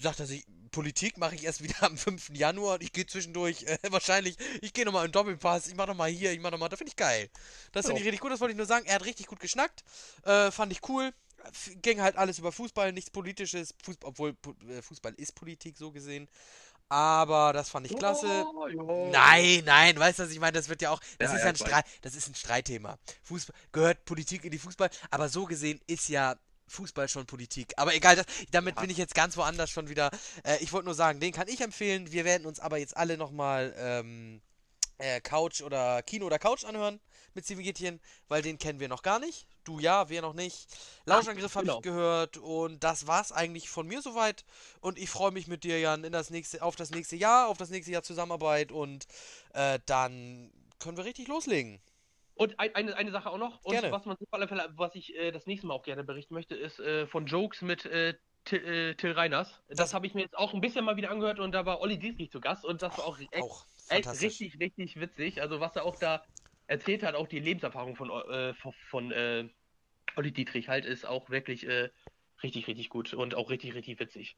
Sagt 0.00 0.18
er 0.18 0.26
sich, 0.26 0.44
Politik 0.72 1.18
mache 1.18 1.36
ich 1.36 1.44
erst 1.44 1.62
wieder 1.62 1.80
am 1.84 1.96
5. 1.96 2.30
Januar 2.34 2.74
und 2.74 2.82
ich 2.82 2.92
gehe 2.92 3.06
zwischendurch, 3.06 3.62
äh, 3.62 3.78
wahrscheinlich, 3.90 4.36
ich 4.62 4.72
gehe 4.72 4.84
nochmal 4.84 5.06
in 5.06 5.12
Doppelpass, 5.12 5.68
ich 5.68 5.76
mache 5.76 5.88
nochmal 5.88 6.10
hier, 6.10 6.32
ich 6.32 6.40
mache 6.40 6.50
nochmal, 6.52 6.68
das 6.68 6.78
finde 6.78 6.90
ich 6.90 6.96
geil. 6.96 7.30
Das 7.70 7.86
finde 7.86 8.00
Ja. 8.00 8.06
ich 8.06 8.06
richtig 8.06 8.20
gut, 8.22 8.32
das 8.32 8.40
wollte 8.40 8.50
ich 8.52 8.56
nur 8.58 8.66
sagen. 8.66 8.86
Er 8.86 8.96
hat 8.96 9.04
richtig 9.04 9.26
gut 9.28 9.38
geschnackt, 9.38 9.84
äh, 10.24 10.50
fand 10.50 10.72
ich 10.72 10.80
cool. 10.88 11.12
Ging 11.82 12.00
halt 12.00 12.16
alles 12.16 12.38
über 12.38 12.50
Fußball, 12.52 12.92
nichts 12.92 13.10
Politisches, 13.10 13.74
Fußball, 13.84 14.08
obwohl 14.08 14.36
äh, 14.68 14.82
Fußball 14.82 15.14
ist 15.16 15.34
Politik 15.34 15.76
so 15.78 15.92
gesehen. 15.92 16.28
Aber 16.88 17.52
das 17.52 17.68
fand 17.68 17.86
ich 17.86 17.96
klasse. 17.96 18.26
Ja, 18.28 18.68
ja. 18.68 19.10
Nein, 19.10 19.62
nein, 19.64 19.98
weißt 19.98 20.18
du, 20.20 20.22
was 20.24 20.30
ich 20.30 20.38
meine? 20.38 20.52
Das 20.52 20.68
wird 20.68 20.82
ja 20.82 20.90
auch, 20.90 21.00
das 21.18 21.30
Ja, 21.32 21.36
ist 21.36 21.42
ja, 21.42 21.48
ein. 21.50 21.56
Streit, 21.56 21.84
das 22.02 22.14
ist 22.14 22.28
ein 22.28 22.34
Streitthema. 22.34 22.98
Fußball, 23.24 23.56
gehört 23.72 24.04
Politik 24.04 24.44
in 24.44 24.50
die 24.52 24.58
Fußball, 24.58 24.90
aber 25.10 25.28
so 25.28 25.46
gesehen 25.46 25.80
ist 25.88 26.08
ja 26.08 26.36
Fußball 26.68 27.08
schon 27.08 27.26
Politik. 27.26 27.72
Aber 27.76 27.94
egal, 27.94 28.16
das, 28.16 28.26
damit 28.52 28.76
Ja. 28.76 28.80
bin 28.82 28.90
ich 28.90 28.98
jetzt 28.98 29.14
ganz 29.14 29.36
woanders 29.36 29.70
schon 29.70 29.88
wieder. 29.88 30.10
Äh, 30.44 30.58
ich 30.60 30.72
wollte 30.72 30.86
nur 30.86 30.94
sagen, 30.94 31.18
den 31.20 31.32
kann 31.32 31.48
ich 31.48 31.60
empfehlen. 31.60 32.10
Wir 32.12 32.24
werden 32.24 32.46
uns 32.46 32.60
aber 32.60 32.78
jetzt 32.78 32.96
alle 32.96 33.16
nochmal 33.16 33.74
ähm, 33.78 34.40
äh, 34.98 35.20
Couch 35.20 35.62
oder 35.62 36.02
Kino 36.02 36.26
oder 36.26 36.38
Couch 36.38 36.64
anhören 36.64 37.00
mit 37.34 37.44
Steven 37.44 37.62
Gittchen, 37.62 38.00
weil 38.28 38.42
den 38.42 38.58
kennen 38.58 38.80
wir 38.80 38.88
noch 38.88 39.02
gar 39.02 39.18
nicht. 39.18 39.46
Du 39.64 39.78
ja, 39.80 40.08
wir 40.08 40.22
noch 40.22 40.32
nicht. 40.32 40.68
Lauschangriff 41.06 41.54
habe 41.54 41.66
genau. 41.66 41.76
ich 41.78 41.82
gehört 41.82 42.36
und 42.36 42.84
das 42.84 43.06
war's 43.06 43.32
eigentlich 43.32 43.68
von 43.68 43.86
mir 43.86 44.00
soweit. 44.00 44.44
Und 44.80 44.98
ich 44.98 45.10
freue 45.10 45.32
mich 45.32 45.48
mit 45.48 45.64
dir, 45.64 45.80
Jan, 45.80 46.04
in 46.04 46.12
das 46.12 46.30
nächste, 46.30 46.62
auf 46.62 46.76
das 46.76 46.90
nächste 46.90 47.16
Jahr, 47.16 47.48
auf 47.48 47.58
das 47.58 47.70
nächste 47.70 47.92
Jahr 47.92 48.02
Zusammenarbeit 48.02 48.70
und 48.70 49.06
äh, 49.54 49.80
dann 49.86 50.52
können 50.78 50.96
wir 50.96 51.04
richtig 51.04 51.26
loslegen. 51.28 51.80
Und 52.34 52.60
ein, 52.60 52.74
eine, 52.74 52.94
eine 52.96 53.10
Sache 53.10 53.30
auch 53.30 53.38
noch. 53.38 53.64
Und 53.64 53.72
Gerne. 53.72 53.90
was 53.90 54.04
man 54.04 54.16
auf 54.16 54.28
alle 54.30 54.46
Fälle, 54.46 54.68
was 54.76 54.94
ich 54.94 55.16
äh, 55.16 55.32
das 55.32 55.46
nächste 55.46 55.66
Mal 55.66 55.74
auch 55.74 55.82
gerne 55.82 56.04
berichten 56.04 56.34
möchte, 56.34 56.54
ist 56.54 56.78
äh, 56.78 57.06
von 57.06 57.26
Jokes 57.26 57.62
mit 57.62 57.86
äh, 57.86 58.14
Till, 58.44 58.64
äh, 58.64 58.94
Till 58.94 59.12
Reiners. 59.12 59.48
Das, 59.68 59.78
Das- 59.78 59.94
habe 59.94 60.06
ich 60.06 60.14
mir 60.14 60.20
jetzt 60.20 60.36
auch 60.36 60.54
ein 60.54 60.60
bisschen 60.60 60.84
mal 60.84 60.96
wieder 60.96 61.10
angehört 61.10 61.40
und 61.40 61.52
da 61.52 61.66
war 61.66 61.80
Olli 61.80 61.98
Dietrich 61.98 62.30
zu 62.30 62.40
Gast 62.40 62.64
und 62.64 62.82
das 62.82 62.96
war 62.98 63.06
auch 63.06 63.18
echt, 63.18 63.42
Auch 63.42 63.64
echt 63.90 64.08
richtig, 64.22 64.58
richtig 64.60 65.00
witzig. 65.00 65.40
Also 65.42 65.60
was 65.60 65.76
er 65.76 65.84
auch 65.84 65.96
da 65.96 66.24
erzählt 66.66 67.02
hat, 67.02 67.14
auch 67.14 67.28
die 67.28 67.40
Lebenserfahrung 67.40 67.96
von, 67.96 68.10
äh, 68.10 68.54
von, 68.54 68.72
von 68.90 69.12
äh, 69.12 69.48
Olli 70.16 70.32
Dietrich 70.32 70.68
halt, 70.68 70.84
ist 70.84 71.06
auch 71.06 71.30
wirklich 71.30 71.66
äh, 71.66 71.90
richtig, 72.42 72.66
richtig 72.66 72.88
gut 72.88 73.14
und 73.14 73.34
auch 73.34 73.50
richtig, 73.50 73.74
richtig 73.74 73.98
witzig. 74.00 74.36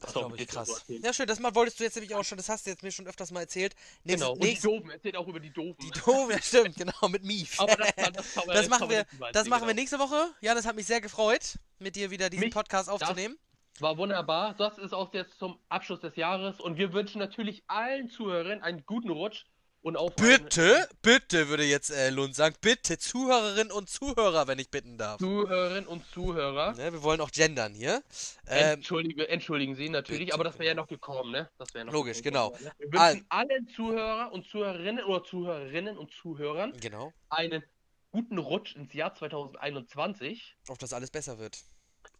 Das 0.00 0.14
glaube 0.14 0.34
ich 0.36 0.50
so 0.50 0.58
krass. 0.58 0.84
Ja, 0.88 1.12
schön, 1.12 1.26
das 1.28 1.38
mal 1.38 1.54
wolltest 1.54 1.78
du 1.78 1.84
jetzt 1.84 1.94
nämlich 1.94 2.14
auch 2.16 2.24
schon, 2.24 2.36
das 2.36 2.48
hast 2.48 2.66
du 2.66 2.70
jetzt 2.70 2.82
mir 2.82 2.90
schon 2.90 3.06
öfters 3.06 3.30
mal 3.30 3.40
erzählt. 3.42 3.74
Nächstes, 4.02 4.20
Genau. 4.26 4.32
Und 4.32 4.42
die 4.42 4.48
nächst, 4.48 4.64
Doofen, 4.64 4.90
erzählt 4.90 5.16
auch 5.16 5.28
über 5.28 5.38
die 5.38 5.50
Doofen. 5.50 5.76
die 5.78 5.90
Doof, 6.00 6.28
ja 6.32 6.42
stimmt, 6.42 6.76
genau, 6.76 7.08
mit 7.08 7.22
Mief. 7.22 7.60
Aber 7.60 7.76
das, 7.76 7.92
das, 7.94 8.12
das, 8.34 8.44
Das 8.46 8.68
machen 8.68 8.90
wir, 8.90 9.06
das 9.32 9.46
machen 9.46 9.62
wir 9.62 9.68
genau. 9.68 9.80
nächste 9.80 9.98
Woche. 10.00 10.34
Ja, 10.40 10.54
das 10.54 10.66
hat 10.66 10.74
mich 10.74 10.86
sehr 10.86 11.00
gefreut, 11.00 11.56
mit 11.78 11.94
dir 11.94 12.10
wieder 12.10 12.30
diesen 12.30 12.44
Mich- 12.46 12.54
Podcast 12.54 12.88
aufzunehmen. 12.88 13.38
War 13.82 13.98
wunderbar. 13.98 14.54
Das 14.54 14.78
ist 14.78 14.94
auch 14.94 15.12
jetzt 15.12 15.40
zum 15.40 15.58
Abschluss 15.68 16.00
des 16.00 16.14
Jahres. 16.14 16.60
Und 16.60 16.78
wir 16.78 16.92
wünschen 16.92 17.18
natürlich 17.18 17.64
allen 17.66 18.08
Zuhörern 18.08 18.62
einen 18.62 18.86
guten 18.86 19.10
Rutsch. 19.10 19.44
Und 19.80 19.96
auf 19.96 20.14
Bitte, 20.14 20.88
bitte, 21.02 21.48
würde 21.48 21.64
jetzt 21.64 21.90
äh, 21.90 22.10
Lund 22.10 22.36
sagen, 22.36 22.54
bitte, 22.60 22.98
Zuhörerinnen 22.98 23.72
und 23.72 23.90
Zuhörer, 23.90 24.46
wenn 24.46 24.60
ich 24.60 24.70
bitten 24.70 24.96
darf. 24.96 25.18
Zuhörerinnen 25.18 25.88
und 25.88 26.06
Zuhörer. 26.06 26.74
Ne, 26.74 26.92
wir 26.92 27.02
wollen 27.02 27.20
auch 27.20 27.32
gendern 27.32 27.74
hier. 27.74 28.04
Ähm, 28.46 28.74
Entschuldige, 28.74 29.28
entschuldigen 29.28 29.74
Sie 29.74 29.88
natürlich, 29.88 30.26
bitte, 30.26 30.34
aber 30.34 30.44
das 30.44 30.54
wäre 30.60 30.66
ja 30.66 30.72
genau. 30.74 30.82
noch 30.82 30.88
gekommen, 30.88 31.32
ne? 31.32 31.50
Das 31.58 31.74
wäre 31.74 31.84
noch 31.86 31.92
Logisch, 31.92 32.22
gekommen, 32.22 32.52
genau. 32.60 32.70
Ne? 32.70 32.72
Wir 32.78 32.92
wünschen 32.92 33.26
allen 33.28 33.66
Zuhörer 33.66 34.32
und 34.32 34.46
Zuhörerinnen 34.46 35.04
oder 35.04 35.24
Zuhörerinnen 35.24 35.98
und 35.98 36.12
Zuhörern 36.12 36.72
genau, 36.80 37.12
einen 37.28 37.64
guten 38.12 38.38
Rutsch 38.38 38.76
ins 38.76 38.92
Jahr 38.92 39.12
2021. 39.12 40.54
auf 40.68 40.78
das 40.78 40.92
alles 40.92 41.10
besser 41.10 41.40
wird. 41.40 41.58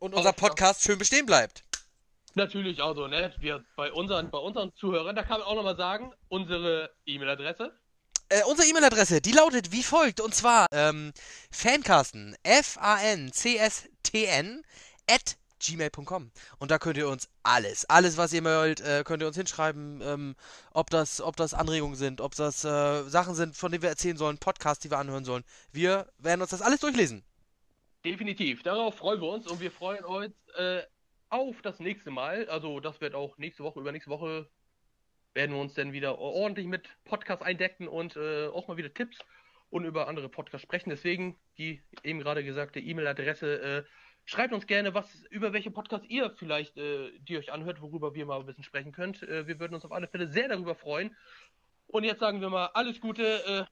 Und 0.02 0.14
unser 0.14 0.32
Podcast 0.32 0.82
schön 0.82 0.98
bestehen 0.98 1.26
bleibt. 1.26 1.62
Natürlich, 2.34 2.82
also, 2.82 3.06
ne? 3.06 3.32
Wir 3.38 3.64
bei 3.76 3.92
unseren, 3.92 4.32
bei 4.32 4.38
unseren 4.38 4.74
Zuhörern, 4.74 5.14
da 5.14 5.22
kann 5.22 5.38
man 5.38 5.46
auch 5.46 5.54
nochmal 5.54 5.76
sagen, 5.76 6.12
unsere 6.28 6.90
E-Mail-Adresse. 7.06 7.70
Äh, 8.28 8.42
unsere 8.48 8.68
E-Mail-Adresse, 8.68 9.20
die 9.20 9.30
lautet 9.30 9.70
wie 9.70 9.84
folgt. 9.84 10.20
Und 10.20 10.34
zwar 10.34 10.66
ähm, 10.72 11.12
fancasten, 11.52 12.34
F-A-N-C-S-T-N, 12.42 13.44
at 15.08 15.36
gmail.com. 15.60 16.32
Und 16.58 16.72
da 16.72 16.80
könnt 16.80 16.96
ihr 16.96 17.06
uns 17.06 17.28
alles, 17.44 17.84
alles, 17.84 18.16
was 18.16 18.32
ihr 18.32 18.42
wollt, 18.42 18.80
äh, 18.80 19.04
könnt 19.04 19.22
ihr 19.22 19.28
uns 19.28 19.36
hinschreiben. 19.36 20.00
Ähm, 20.02 20.34
ob, 20.72 20.90
das, 20.90 21.20
ob 21.20 21.36
das 21.36 21.54
Anregungen 21.54 21.94
sind, 21.94 22.20
ob 22.20 22.34
das 22.34 22.64
äh, 22.64 23.04
Sachen 23.04 23.36
sind, 23.36 23.54
von 23.54 23.70
denen 23.70 23.82
wir 23.82 23.90
erzählen 23.90 24.16
sollen, 24.16 24.38
Podcasts, 24.38 24.82
die 24.82 24.90
wir 24.90 24.98
anhören 24.98 25.24
sollen. 25.24 25.44
Wir 25.70 26.08
werden 26.18 26.42
uns 26.42 26.50
das 26.50 26.60
alles 26.60 26.80
durchlesen. 26.80 27.22
Definitiv. 28.04 28.62
Darauf 28.64 28.96
freuen 28.96 29.20
wir 29.20 29.28
uns 29.28 29.46
und 29.46 29.60
wir 29.60 29.70
freuen 29.70 30.04
uns 30.04 30.34
äh, 30.56 30.82
auf 31.28 31.62
das 31.62 31.78
nächste 31.78 32.10
Mal. 32.10 32.48
Also 32.48 32.80
das 32.80 33.00
wird 33.00 33.14
auch 33.14 33.38
nächste 33.38 33.62
Woche, 33.62 33.80
übernächste 33.80 34.10
Woche 34.10 34.48
werden 35.34 35.52
wir 35.52 35.60
uns 35.60 35.74
dann 35.74 35.92
wieder 35.92 36.18
ordentlich 36.18 36.66
mit 36.66 36.88
Podcasts 37.04 37.44
eindecken 37.44 37.86
und 37.88 38.16
äh, 38.16 38.48
auch 38.48 38.66
mal 38.66 38.76
wieder 38.76 38.92
Tipps 38.92 39.18
und 39.70 39.84
über 39.84 40.08
andere 40.08 40.28
Podcasts 40.28 40.64
sprechen. 40.64 40.90
Deswegen 40.90 41.38
die 41.58 41.80
eben 42.02 42.18
gerade 42.18 42.42
gesagte 42.44 42.80
E-Mail-Adresse. 42.80 43.62
Äh, 43.62 43.84
schreibt 44.24 44.52
uns 44.52 44.66
gerne, 44.66 44.94
was 44.94 45.22
über 45.30 45.52
welche 45.52 45.70
Podcasts 45.70 46.06
ihr 46.08 46.34
vielleicht, 46.36 46.76
äh, 46.76 47.12
die 47.20 47.38
euch 47.38 47.52
anhört, 47.52 47.80
worüber 47.80 48.14
wir 48.14 48.26
mal 48.26 48.40
ein 48.40 48.46
bisschen 48.46 48.64
sprechen 48.64 48.92
könnt. 48.92 49.22
Äh, 49.22 49.46
wir 49.46 49.60
würden 49.60 49.74
uns 49.74 49.84
auf 49.84 49.92
alle 49.92 50.08
Fälle 50.08 50.26
sehr 50.26 50.48
darüber 50.48 50.74
freuen. 50.74 51.16
Und 51.86 52.04
jetzt 52.04 52.20
sagen 52.20 52.40
wir 52.40 52.50
mal 52.50 52.66
alles 52.74 53.00
Gute. 53.00 53.66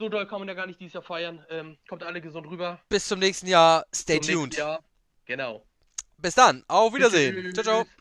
So 0.00 0.08
doll 0.08 0.26
kann 0.26 0.38
man 0.38 0.48
ja 0.48 0.54
gar 0.54 0.66
nicht 0.66 0.80
dieses 0.80 0.94
Jahr 0.94 1.02
feiern. 1.02 1.44
Ähm, 1.50 1.76
kommt 1.86 2.02
alle 2.02 2.22
gesund 2.22 2.46
rüber. 2.46 2.80
Bis 2.88 3.06
zum 3.06 3.18
nächsten 3.18 3.46
Jahr. 3.46 3.84
Stay 3.94 4.18
Zum 4.18 4.34
tuned. 4.34 4.56
Jahr. 4.56 4.82
Genau. 5.26 5.62
Bis 6.16 6.34
dann. 6.34 6.64
Auf 6.68 6.94
Wiedersehen. 6.94 7.52
Ciao, 7.52 7.62
ciao. 7.62 7.84
Tschüss. 7.84 7.92